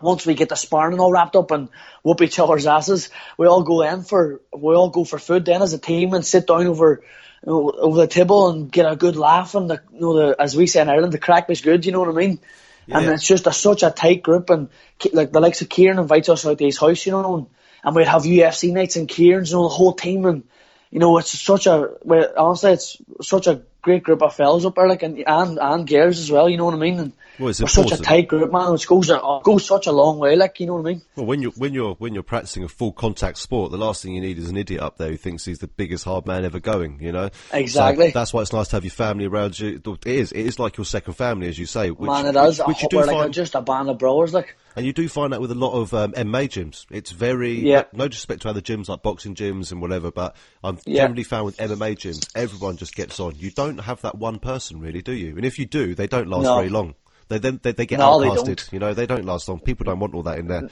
[0.00, 1.68] once we get the sparring all wrapped up and
[2.02, 5.62] whoop each other's asses, we all go in for we all go for food then
[5.62, 7.02] as a team and sit down over
[7.44, 10.36] you know, over the table and get a good laugh and the you know the
[10.40, 12.40] as we say in Ireland the crack is good, you know what I mean?
[12.88, 14.68] And it's just a, such a tight group and
[15.12, 17.46] like the likes of Kieran invites us out to his house, you know, and,
[17.82, 20.44] and we'd have UFC nights and Kieran's, you know, the whole team and
[20.90, 21.90] you know, it's such a
[22.36, 26.18] honestly it's such a great group of fellas up there, like and and, and girls
[26.18, 26.98] as well, you know what I mean?
[26.98, 28.74] And Well, it's we're such a tight group, man.
[28.74, 31.02] It goes a, goes such a long way, like you know what I mean.
[31.14, 34.14] Well, when you're when you're when you're practicing a full contact sport, the last thing
[34.14, 36.58] you need is an idiot up there who thinks he's the biggest hard man ever
[36.60, 36.98] going.
[37.00, 38.10] You know, Exactly.
[38.10, 39.80] So that's why it's nice to have your family around you.
[39.86, 40.32] It is.
[40.32, 41.90] It is like your second family, as you say.
[41.90, 42.58] Which, Man, it is.
[42.58, 44.56] Which, which you do we're like find, just a band of brothers, like.
[44.74, 46.86] and you do find that with a lot of um, MMA gyms.
[46.90, 47.84] It's very Yeah.
[47.92, 50.34] no disrespect to other gyms like boxing gyms and whatever, but
[50.64, 51.02] I'm Yeah.
[51.02, 53.34] generally found with MMA gyms, everyone just gets on.
[53.36, 55.36] You don't have that one person really, do you?
[55.36, 56.56] And if you do, they don't last No.
[56.56, 56.94] very long.
[57.28, 58.44] They then they, they get No, they outcasted.
[58.44, 58.68] don't.
[58.72, 59.58] You know, they don't last long.
[59.60, 60.68] People don't want all that in there.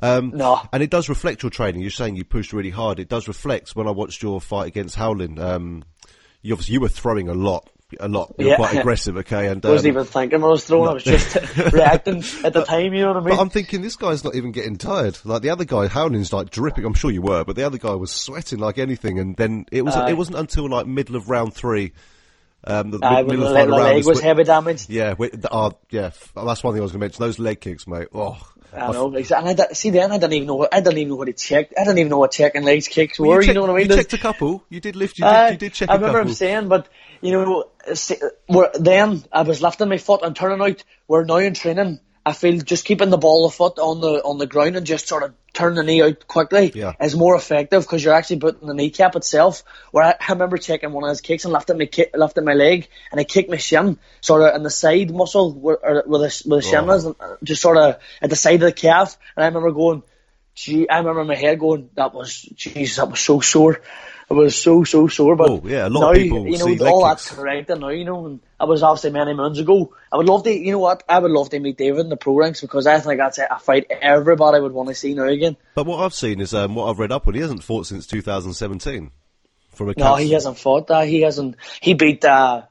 [0.00, 0.60] Um, No.
[0.72, 1.82] and it does reflect your training.
[1.82, 2.98] You're saying you pushed really hard.
[2.98, 5.38] It does reflect when I watched your fight against Howlin.
[5.38, 5.84] Um,
[6.40, 7.68] you obviously you were throwing a lot,
[8.00, 8.32] a lot.
[8.38, 8.56] You were Yeah.
[8.56, 9.48] quite aggressive, okay?
[9.48, 10.88] And I wasn't um, even thinking when I was throwing.
[10.88, 11.34] I was just
[11.72, 12.94] reacting at the time.
[12.94, 13.36] You know what I mean?
[13.36, 15.18] But I'm thinking this guy's not even getting tired.
[15.24, 16.86] Like the other guy, Howlin's like dripping.
[16.86, 19.18] I'm sure you were, but the other guy was sweating like anything.
[19.18, 20.10] And then it was Aye.
[20.10, 21.92] it wasn't until like middle of round three.
[22.68, 24.90] Um, the Aye, mid- when middle the, the leg was wh- heavy damaged.
[24.90, 26.10] Yeah, the- uh, yeah.
[26.36, 27.22] That's one thing I was going to mention.
[27.24, 28.08] Those leg kicks, mate.
[28.14, 28.36] Oh,
[28.76, 29.50] I know, exactly.
[29.52, 30.56] And I, see, then I didn't even know.
[30.56, 31.72] What, I didn't even know what he checked.
[31.78, 33.40] I didn't even know what checking legs kicks Well, were.
[33.40, 33.82] You, checked- know what I mean?
[33.84, 34.62] You There's- checked a couple.
[34.68, 35.18] You did lift.
[35.18, 35.52] You Aye, did.
[35.52, 36.88] You did check I remember him saying, but
[37.22, 37.64] you know,
[37.94, 38.16] see,
[38.78, 40.84] then I was lifting my foot and turning out.
[41.08, 42.00] We're now in training.
[42.28, 45.08] I feel just keeping the ball of foot on the on the ground and just
[45.08, 46.92] sort of turn the knee out quickly Yeah.
[47.00, 49.64] is more effective because you're actually putting the kneecap itself.
[49.92, 52.54] Where I, I remember checking one of his kicks and lifting my ki- lifting my
[52.54, 56.20] leg and I kicked my shin sort of in the side muscle where, or where
[56.28, 56.94] the where the shin Oh.
[56.94, 59.16] is, and uh, just sort of at the side of the calf.
[59.36, 60.02] And I remember going,
[60.54, 63.80] gee, I remember my head going, that was, jeez, that was so sore.
[64.30, 65.36] It was so, so sore.
[65.36, 67.88] But Oh, yeah, a lot now, of people you know, see all that's corrected now,
[67.88, 69.94] you know, and that was obviously many moons ago.
[70.12, 72.16] I would love to, you know what, I would love to meet David in the
[72.16, 75.56] pro ranks because I think that's a fight everybody would want to see now again.
[75.74, 77.34] But what I've seen is um, what I've read up on.
[77.34, 79.10] He hasn't fought since 2017.
[79.70, 81.06] From a No, he hasn't fought that.
[81.06, 81.56] He hasn't.
[81.80, 82.24] He beat.
[82.24, 82.62] Uh,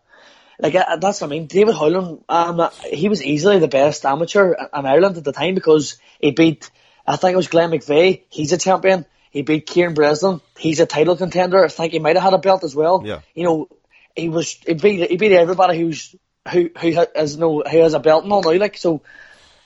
[0.60, 1.48] like uh, that's what I mean.
[1.48, 2.24] David Howland.
[2.28, 6.70] Um, he was easily the best amateur in Ireland at the time because he beat.
[7.06, 8.24] I think it was Glenn McVeigh.
[8.30, 9.06] He's a champion.
[9.38, 10.42] He beat Kieran Breslin.
[10.58, 11.64] He's a title contender.
[11.64, 13.04] I think he might have had a belt as well.
[13.06, 13.20] Yeah.
[13.36, 13.70] You know,
[14.16, 14.54] he was.
[14.66, 15.12] He beat.
[15.12, 16.16] He beat everybody who's
[16.52, 18.58] who who has no who has a belt and all now.
[18.58, 19.04] Like so.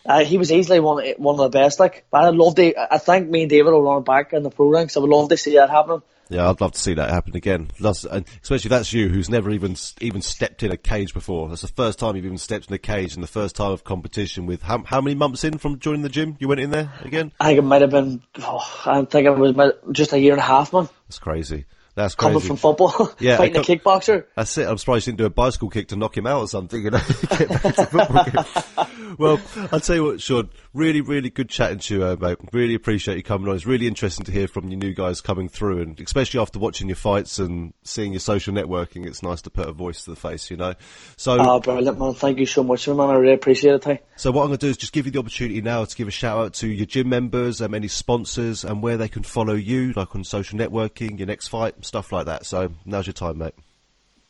[0.06, 1.80] Uh, he was easily one one of the best.
[1.80, 2.94] Like, but I'd love to.
[2.94, 4.98] I think me and David will run back in the pro ranks.
[4.98, 6.02] I would love to see that happening.
[6.32, 7.72] Yeah, I'd love to see that happen again.
[7.84, 8.24] Especially
[8.56, 11.50] if that's you, who's never even even stepped in a cage before.
[11.50, 13.84] That's the first time you've even stepped in a cage, and the first time of
[13.84, 14.46] competition.
[14.46, 17.34] With how how many months in from joining the gym, you went in there again?
[17.38, 18.22] I think it might have been.
[18.40, 20.88] Oh, I think it was just a year and a half, man.
[21.10, 21.66] That's crazy.
[21.94, 22.34] That's crazy.
[22.34, 24.26] coming from football, Yeah, fighting a co- kickboxer.
[24.36, 24.68] That's it.
[24.68, 26.90] I'm surprised you didn't do a bicycle kick to knock him out or something, you
[26.92, 27.00] know.
[27.38, 29.16] Get back to football game.
[29.18, 29.42] well,
[29.74, 32.38] I'll tell you what, Sean, really, really good chatting to you, uh, mate.
[32.54, 33.56] Really appreciate you coming on.
[33.56, 36.88] It's really interesting to hear from you new guys coming through and especially after watching
[36.88, 40.16] your fights and seeing your social networking, it's nice to put a voice to the
[40.16, 40.74] face, you know.
[41.18, 42.14] So, Oh, brilliant, man.
[42.14, 43.00] Thank you so much, man.
[43.02, 43.84] I really appreciate it.
[43.84, 44.00] Hey.
[44.16, 46.08] so what I'm going to do is just give you the opportunity now to give
[46.08, 49.56] a shout out to your gym members, um, any sponsors and where they can follow
[49.56, 52.46] you, like on social networking, your next fight, stuff like that.
[52.46, 53.54] So now's your time, mate.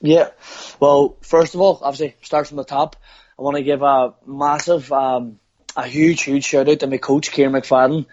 [0.01, 0.29] Yeah.
[0.79, 2.95] Well, first of all, obviously, start from the top.
[3.38, 5.39] I want to give a massive, um,
[5.75, 8.07] a huge, huge shout out to my coach, Kieran McFadden.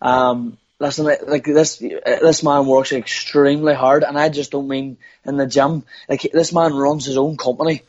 [0.00, 5.36] Um, listen, like this, this man works extremely hard, and I just don't mean in
[5.36, 5.82] the gym.
[6.08, 7.82] Like this man runs his own company.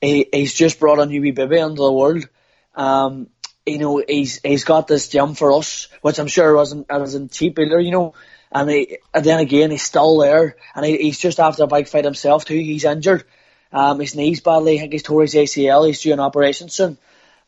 [0.00, 2.28] He, he's just brought a new baby into the world.
[2.74, 3.28] Um,
[3.64, 7.56] you know, he's he's got this gym for us, which I'm sure wasn't wasn't cheap
[7.60, 8.14] either, you know.
[8.52, 11.88] And, he, and then again, he's still there, and he, he's just after a bike
[11.88, 12.54] fight himself too.
[12.54, 13.24] He's injured,
[13.72, 14.76] um, his knees badly.
[14.76, 15.86] I think he's tore his ACL.
[15.86, 16.96] He's due an operation soon,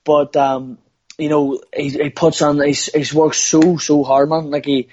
[0.05, 0.79] but um,
[1.17, 2.61] you know, he, he puts on.
[2.61, 4.51] He's he's worked so so hard, man.
[4.51, 4.89] Like he.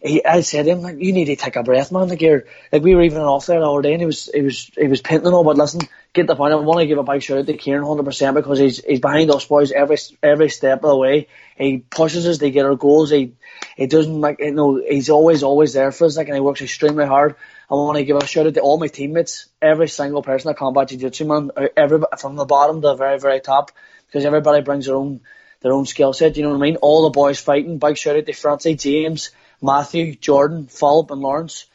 [0.00, 2.08] He, I said to him, like, you need to take a breath, man.
[2.08, 4.42] Like, you're, like, we were even off there the other day and he was, he
[4.42, 5.80] was, he was painting and all, but listen,
[6.12, 6.52] get the point.
[6.52, 9.30] I want to give a big shout out to Kieran 100% because he's, he's behind
[9.32, 11.26] us boys every, every step of the way.
[11.56, 13.10] He pushes us to get our goals.
[13.10, 13.32] He,
[13.76, 16.62] he doesn't like, you know, he's always, always there for us, like, and he works
[16.62, 17.34] extremely hard.
[17.68, 20.56] I want to give a shout out to all my teammates, every single person at
[20.56, 23.72] Combat Jiu-Jitsu, man, every, from the bottom to the very, very top,
[24.06, 25.20] because everybody brings their own,
[25.60, 26.76] their own skill set, you know what I mean?
[26.76, 29.30] All the boys fighting, big shout out to Francie, James,
[29.62, 31.66] Matthew, Jordan, Philip, and Lawrence.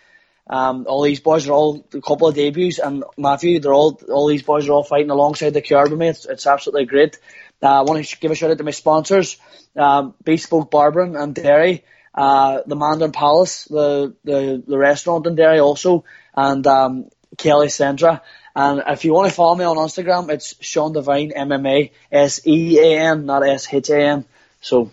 [0.47, 4.27] Um, all these boys are all a couple of debuts, and Matthew, they're all all
[4.27, 6.09] these boys are all fighting alongside the me.
[6.09, 7.17] It's, it's absolutely great.
[7.61, 9.37] Uh, I want to give a shout out to my sponsors,
[9.77, 15.59] um, Bespoke Barbering and Derry, uh, the Mandarin Palace, the, the the restaurant in Derry
[15.59, 16.03] also,
[16.35, 18.19] and um, Kelly Centra.
[18.55, 22.79] And if you want to follow me on Instagram, it's Sean Devine MMA, S E
[22.79, 24.25] A N, not S H A N.
[24.59, 24.91] So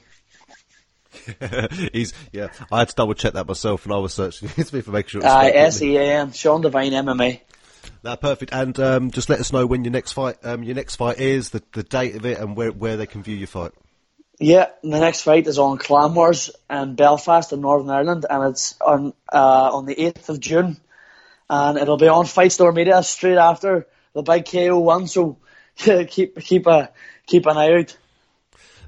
[1.92, 2.48] He's yeah.
[2.70, 5.26] I had to double check that myself, and I was searching me for making sure.
[5.26, 7.40] Uh, S E A N, Sean Devine MMA.
[8.02, 8.52] No, perfect.
[8.52, 11.50] And um, just let us know when your next fight, um, your next fight is,
[11.50, 13.72] the, the date of it, and where where they can view your fight.
[14.38, 18.74] Yeah, the next fight is on Clan Wars in Belfast in Northern Ireland, and it's
[18.80, 20.78] on uh, on the eighth of June,
[21.48, 25.08] and it'll be on Fight Store Media straight after the big KO one.
[25.08, 25.36] So
[25.76, 26.90] keep keep a
[27.26, 27.96] keep an eye out.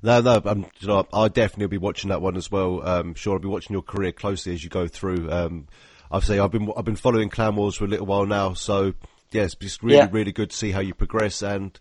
[0.02, 2.86] No, no, um, you know, I'll definitely be watching that one as well.
[2.86, 5.30] Um, sure, I'll be watching your career closely as you go through.
[5.30, 5.68] Um,
[6.10, 8.94] I've say I've been I've been following Clan Wars for a little while now, so
[9.30, 10.08] yeah, it's just really Yeah.
[10.10, 11.40] really good to see how you progress.
[11.40, 11.78] And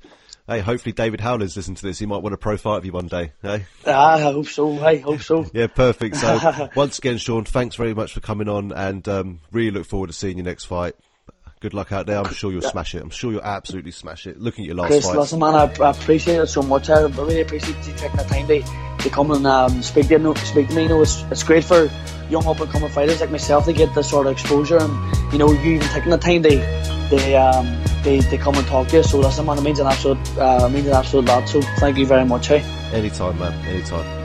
[0.47, 1.99] hey, hopefully David Howler's listen to this.
[1.99, 3.33] He might want a pro fight of you one day.
[3.41, 3.65] Hey?
[3.87, 4.79] Ah, I hope so.
[4.85, 5.45] I hope so.
[5.53, 6.15] Yeah, perfect.
[6.17, 10.07] So once again, Sean, thanks very much for coming on, and um, really look forward
[10.07, 10.95] to seeing your next fight.
[11.61, 12.17] Good luck out there.
[12.17, 13.03] I'm sure you'll smash it.
[13.03, 14.41] I'm sure you'll absolutely smash it.
[14.41, 15.17] Looking at your last fight, Chris, fight.
[15.17, 16.89] listen, man, I, I appreciate it so much.
[16.89, 18.63] I really appreciate you taking the time to,
[19.03, 20.33] to come and um, speak to me.
[20.37, 20.83] Speak to me.
[20.83, 21.87] You know, it's, it's great for
[22.31, 25.37] young up and coming fighters like myself to get this sort of exposure, and you
[25.37, 26.49] know, you even taking the time to
[27.11, 27.65] they um
[28.01, 29.03] they, they come and talk to you.
[29.03, 31.47] So listen, man, it means an absolute uh, it means an absolute lot.
[31.47, 32.47] So thank you very much.
[32.47, 32.61] Hey.
[32.91, 33.53] Anytime, man.
[33.67, 34.20] Anytime.